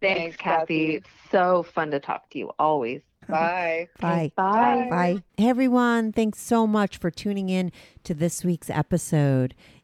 Thanks, 0.00 0.18
Thanks, 0.20 0.36
Kathy. 0.38 0.86
Kathy. 0.86 0.94
It's 0.96 1.10
so 1.30 1.62
fun 1.62 1.90
to 1.92 2.00
talk 2.00 2.30
to 2.30 2.38
you 2.38 2.50
always. 2.58 3.02
Bye. 3.28 3.88
Bye. 4.00 4.32
Bye. 4.34 4.86
Bye. 4.90 5.22
Hey 5.36 5.48
everyone, 5.48 6.12
thanks 6.12 6.40
so 6.40 6.66
much 6.66 6.96
for 6.98 7.08
tuning 7.08 7.48
in 7.48 7.70
to 8.02 8.14
this 8.14 8.44
week's 8.44 8.68
episode. 8.68 9.54